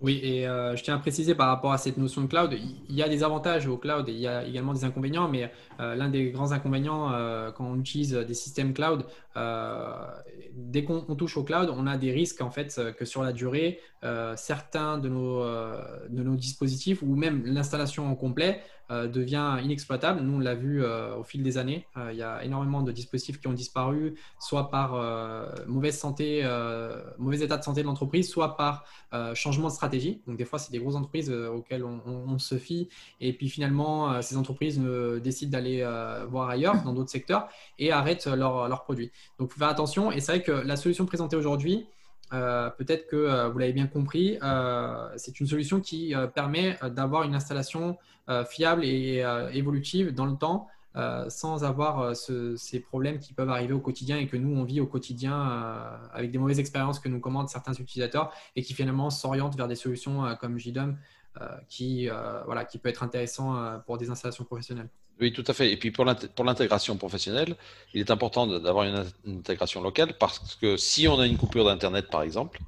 Oui, 0.00 0.18
et 0.22 0.48
euh, 0.48 0.76
je 0.76 0.82
tiens 0.82 0.94
à 0.94 0.98
préciser 0.98 1.34
par 1.34 1.48
rapport 1.48 1.72
à 1.72 1.78
cette 1.78 1.98
notion 1.98 2.22
de 2.22 2.26
cloud, 2.26 2.56
il 2.88 2.94
y 2.94 3.02
a 3.02 3.08
des 3.08 3.22
avantages 3.22 3.66
au 3.66 3.76
cloud 3.76 4.08
et 4.08 4.12
il 4.12 4.18
y 4.18 4.26
a 4.26 4.46
également 4.46 4.72
des 4.72 4.84
inconvénients, 4.84 5.28
mais 5.28 5.52
euh, 5.78 5.94
l'un 5.94 6.08
des 6.08 6.30
grands 6.30 6.52
inconvénients 6.52 7.12
euh, 7.12 7.50
quand 7.50 7.66
on 7.66 7.78
utilise 7.78 8.14
des 8.14 8.34
systèmes 8.34 8.72
cloud, 8.72 9.04
dès 10.54 10.84
qu'on 10.84 11.04
on 11.06 11.14
touche 11.16 11.36
au 11.36 11.44
cloud, 11.44 11.70
on 11.74 11.86
a 11.86 11.98
des 11.98 12.12
risques 12.12 12.40
en 12.40 12.50
fait 12.50 12.80
que 12.98 13.04
sur 13.04 13.22
la 13.22 13.32
durée, 13.32 13.78
certains 14.36 14.98
de 14.98 15.08
nos, 15.08 15.44
de 15.44 16.22
nos 16.22 16.34
dispositifs 16.34 17.02
ou 17.02 17.14
même 17.14 17.42
l'installation 17.46 18.10
en 18.10 18.14
complet 18.16 18.60
devient 18.90 19.58
inexploitable. 19.62 20.20
Nous, 20.20 20.36
on 20.36 20.38
l'a 20.38 20.54
vu 20.54 20.84
au 20.84 21.22
fil 21.22 21.42
des 21.42 21.58
années. 21.58 21.86
il 22.10 22.16
y 22.16 22.22
a 22.22 22.44
énormément 22.44 22.82
de 22.82 22.92
dispositifs 22.92 23.40
qui 23.40 23.46
ont 23.46 23.52
disparu, 23.52 24.14
soit 24.38 24.70
par 24.70 24.94
mauvaise 25.66 25.98
santé, 25.98 26.42
mauvais 27.18 27.40
état 27.40 27.56
de 27.56 27.62
santé 27.62 27.82
de 27.82 27.86
l'entreprise, 27.86 28.28
soit 28.28 28.56
par 28.56 28.84
changement 29.34 29.68
de 29.68 29.72
stratégie. 29.72 30.22
Donc, 30.26 30.36
des 30.36 30.44
fois, 30.44 30.58
c'est 30.58 30.72
des 30.72 30.78
grosses 30.78 30.96
entreprises 30.96 31.30
auxquelles 31.30 31.84
on, 31.84 32.38
se 32.38 32.58
fie. 32.58 32.88
Et 33.20 33.32
puis, 33.32 33.48
finalement, 33.48 34.20
ces 34.22 34.36
entreprises 34.36 34.80
décident 35.22 35.52
d'aller 35.52 35.84
voir 36.28 36.48
ailleurs, 36.48 36.82
dans 36.82 36.92
d'autres 36.92 37.10
secteurs, 37.10 37.48
et 37.78 37.92
arrêtent 37.92 38.26
leurs 38.26 38.82
produits. 38.82 39.10
Donc, 39.38 39.52
faut 39.52 39.58
faire 39.58 39.68
attention. 39.68 40.12
Et 40.12 40.20
c'est 40.20 40.32
vrai 40.32 40.42
que 40.42 40.52
la 40.52 40.76
solution 40.76 41.06
présentée 41.06 41.36
aujourd'hui, 41.36 41.60
euh, 41.70 41.99
peut-être 42.30 43.06
que 43.08 43.16
euh, 43.16 43.48
vous 43.48 43.58
l'avez 43.58 43.72
bien 43.72 43.86
compris, 43.86 44.38
euh, 44.42 45.08
c'est 45.16 45.40
une 45.40 45.46
solution 45.46 45.80
qui 45.80 46.14
permet 46.34 46.78
d'avoir 46.94 47.24
une 47.24 47.34
installation 47.34 47.98
fiable 48.48 48.84
et 48.84 49.24
évolutive 49.52 50.14
dans 50.14 50.26
le 50.26 50.36
temps 50.36 50.68
sans 51.28 51.64
avoir 51.64 52.14
ces 52.14 52.80
problèmes 52.80 53.18
qui 53.18 53.32
peuvent 53.32 53.50
arriver 53.50 53.72
au 53.72 53.80
quotidien 53.80 54.18
et 54.18 54.26
que 54.28 54.36
nous, 54.36 54.56
on 54.56 54.62
vit 54.62 54.80
au 54.80 54.86
quotidien 54.86 55.90
avec 56.12 56.30
des 56.30 56.38
mauvaises 56.38 56.60
expériences 56.60 57.00
que 57.00 57.08
nous 57.08 57.18
commandent 57.18 57.48
certains 57.48 57.72
utilisateurs 57.72 58.32
et 58.54 58.62
qui 58.62 58.72
finalement 58.72 59.10
s'orientent 59.10 59.56
vers 59.56 59.68
des 59.68 59.74
solutions 59.74 60.36
comme 60.40 60.58
JDOM 60.58 60.96
qui, 61.68 62.08
voilà, 62.44 62.64
qui 62.64 62.78
peut 62.78 62.88
être 62.88 63.02
intéressant 63.02 63.80
pour 63.86 63.98
des 63.98 64.10
installations 64.10 64.44
professionnelles. 64.44 64.88
Oui, 65.20 65.32
tout 65.32 65.44
à 65.46 65.52
fait. 65.52 65.70
Et 65.70 65.76
puis 65.76 65.90
pour 65.90 66.04
l'intégration 66.04 66.96
professionnelle, 66.96 67.56
il 67.92 68.00
est 68.00 68.10
important 68.10 68.46
d'avoir 68.46 68.84
une, 68.86 69.04
intégration 69.38 69.82
locale 69.82 70.16
parce 70.18 70.56
que 70.56 70.76
si 70.76 71.06
on 71.08 71.20
a 71.20 71.26
une 71.26 71.36
coupure 71.36 71.66
d'Internet, 71.66 72.08
par 72.10 72.22
exemple, 72.22 72.58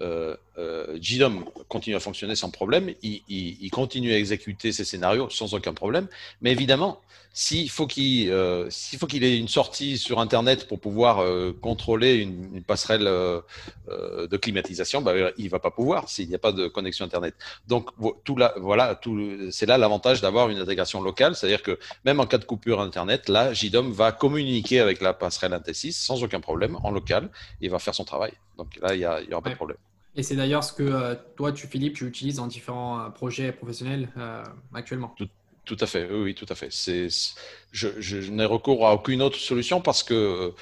euh, 0.00 0.36
euh, 0.60 0.98
GDOM 0.98 1.44
continue 1.68 1.96
à 1.96 2.00
fonctionner 2.00 2.36
sans 2.36 2.50
problème, 2.50 2.92
il, 3.02 3.70
continue 3.70 4.12
à 4.12 4.18
exécuter 4.18 4.72
ses 4.72 4.84
scénarios 4.84 5.30
sans 5.30 5.54
aucun 5.54 5.72
problème. 5.72 6.06
Mais 6.42 6.52
évidemment, 6.52 7.00
s'il 7.32 7.70
faut 7.70 7.86
qu'il 7.86 8.30
euh, 8.30 8.68
faut 8.98 9.06
qu'il 9.06 9.22
ait 9.24 9.38
une 9.38 9.48
sortie 9.48 9.96
sur 9.96 10.18
Internet 10.20 10.66
pour 10.66 10.80
pouvoir 10.80 11.20
euh, 11.20 11.56
contrôler 11.60 12.16
une, 12.16 12.62
passerelle 12.62 13.04
de 13.04 14.36
climatisation, 14.36 15.00
bah, 15.00 15.12
il 15.38 15.44
ne 15.44 15.50
va 15.50 15.60
pas 15.60 15.70
pouvoir 15.70 16.08
s'il 16.08 16.28
n'y 16.28 16.34
a 16.34 16.38
pas 16.38 16.52
de 16.52 16.68
connexion 16.68 17.04
Internet. 17.04 17.34
Donc 17.66 17.90
tout 18.24 18.36
là, 18.36 18.54
voilà, 18.58 19.00
c'est 19.50 19.66
là 19.66 19.78
l'avantage 19.78 20.20
d'avoir 20.20 20.50
une 20.50 20.58
intégration 20.58 21.00
locale, 21.00 21.34
c'est-à-dire 21.34 21.62
que 21.62 21.78
même 22.04 22.20
en 22.20 22.26
cas 22.26 22.38
de 22.38 22.44
coupure 22.44 22.80
Internet, 22.80 23.28
là, 23.28 23.52
JDOM 23.52 23.92
va 23.92 24.12
communiquer 24.12 24.80
avec 24.80 25.00
la 25.00 25.14
passerelle 25.14 25.52
NT6 25.52 25.92
sans 25.92 26.22
aucun 26.22 26.40
problème 26.40 26.76
en 26.82 26.90
local 26.90 27.30
et 27.60 27.68
va 27.68 27.78
faire 27.78 27.94
son 27.94 28.04
travail. 28.04 28.32
Donc 28.58 28.78
là, 28.82 28.94
il 28.94 28.98
n'y 28.98 29.32
aura 29.32 29.42
pas 29.42 29.50
de 29.50 29.54
problème. 29.54 29.78
Et 30.16 30.22
c'est 30.22 30.36
d'ailleurs 30.36 30.64
ce 30.64 30.72
que 30.72 30.82
euh, 30.82 31.14
toi, 31.36 31.52
tu, 31.52 31.66
Philippe, 31.66 31.94
tu 31.94 32.06
utilises 32.06 32.36
dans 32.36 32.46
différents 32.46 33.00
euh, 33.00 33.08
projets 33.10 33.52
professionnels 33.52 34.08
euh, 34.16 34.42
actuellement. 34.74 35.14
Tout, 35.64 35.76
à 35.78 35.86
fait, 35.86 36.10
oui, 36.10 36.34
tout 36.34 36.46
à 36.48 36.56
fait. 36.56 36.68
Je, 37.70 38.30
n'ai 38.30 38.44
recours 38.44 38.88
à 38.88 38.94
aucune 38.94 39.22
autre 39.22 39.38
solution 39.38 39.80
parce 39.80 40.02
que 40.02 40.52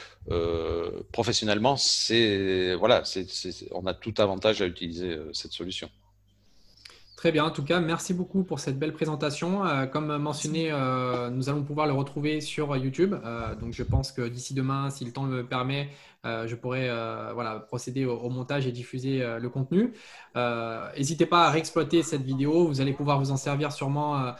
professionnellement, 1.13 1.77
c'est, 1.79 2.75
voilà, 2.75 3.03
on 3.71 3.87
a 3.87 3.95
tout 3.95 4.13
avantage 4.19 4.61
à 4.61 4.67
utiliser 4.67 5.17
cette 5.33 5.53
solution. 5.53 5.89
Très 7.19 7.33
bien, 7.33 7.45
en 7.45 7.51
tout 7.51 7.65
cas, 7.65 7.81
merci 7.81 8.15
beaucoup 8.15 8.45
pour 8.45 8.61
cette 8.61 8.79
belle 8.79 8.93
présentation. 8.93 9.63
comme 9.93 10.19
mentionné, 10.19 10.71
nous 11.33 11.49
allons 11.49 11.65
pouvoir 11.65 11.89
le 11.89 11.93
retrouver 11.93 12.41
sur 12.41 12.77
YouTube. 12.77 13.13
donc, 13.61 13.73
je 13.73 13.83
pense 13.83 14.13
que 14.13 14.29
d'ici 14.29 14.55
demain, 14.55 14.89
si 14.91 15.05
le 15.05 15.11
temps 15.11 15.27
le 15.27 15.45
permet, 15.45 15.89
euh, 16.25 16.47
je 16.47 16.55
pourrais 16.55 16.89
euh, 16.89 17.33
voilà, 17.33 17.59
procéder 17.59 18.05
au, 18.05 18.29
montage 18.29 18.69
et 18.69 18.73
diffuser 18.73 19.21
euh, 19.21 19.41
le 19.41 19.49
contenu. 19.49 19.93
N'hésitez 20.97 21.27
pas 21.27 21.47
à 21.47 21.51
réexploiter 21.51 22.05
cette 22.05 22.23
vidéo. 22.23 22.69
Vous 22.69 22.81
allez 22.81 22.93
pouvoir 22.93 23.19
vous 23.19 23.33
en 23.33 23.37
servir 23.37 23.73
sûrement 23.73 24.35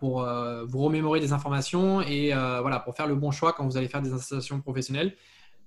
pour 0.00 0.26
vous 0.66 0.78
remémorer 0.78 1.20
des 1.20 1.34
informations 1.34 2.00
et 2.00 2.32
voilà, 2.32 2.80
pour 2.80 2.94
faire 2.96 3.06
le 3.06 3.16
bon 3.16 3.32
choix 3.32 3.52
quand 3.52 3.66
vous 3.66 3.76
allez 3.76 3.88
faire 3.88 4.00
des 4.00 4.14
installations 4.14 4.62
professionnelles. 4.62 5.14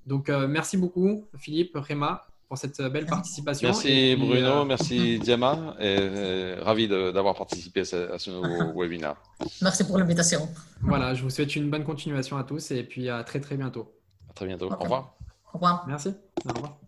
Donc, 0.08 0.30
merci 0.30 0.76
beaucoup, 0.76 1.28
Philippe, 1.38 1.74
Réma, 1.76 2.26
pour 2.52 2.58
cette 2.58 2.82
belle 2.92 3.06
participation. 3.06 3.70
Merci 3.70 4.18
Bruno, 4.18 4.66
merci 4.66 5.20
Diama, 5.24 5.74
et, 5.80 6.56
ravi 6.60 6.90
d'avoir 6.90 7.34
participé 7.34 7.80
à 7.80 7.86
ce, 7.86 8.30
nouveau 8.30 8.78
webinaire. 8.82 9.16
Merci 9.62 9.86
pour 9.86 9.98
l'invitation. 9.98 10.50
Voilà, 10.82 11.14
je 11.14 11.24
vous 11.24 11.30
souhaite 11.30 11.56
une 11.56 11.70
bonne 11.70 11.86
continuation 11.86 12.36
à 12.36 12.44
tous 12.44 12.72
et 12.72 12.84
puis 12.84 13.08
à 13.08 13.24
très 13.24 13.40
très 13.40 13.56
bientôt. 13.56 13.94
À 14.30 14.34
très 14.34 14.48
bientôt. 14.48 14.70
Au 14.70 14.84
revoir. 14.84 15.16
Au 15.48 15.54
revoir. 15.54 15.86
Merci. 15.88 16.14
Au 16.46 16.54
revoir. 16.54 16.82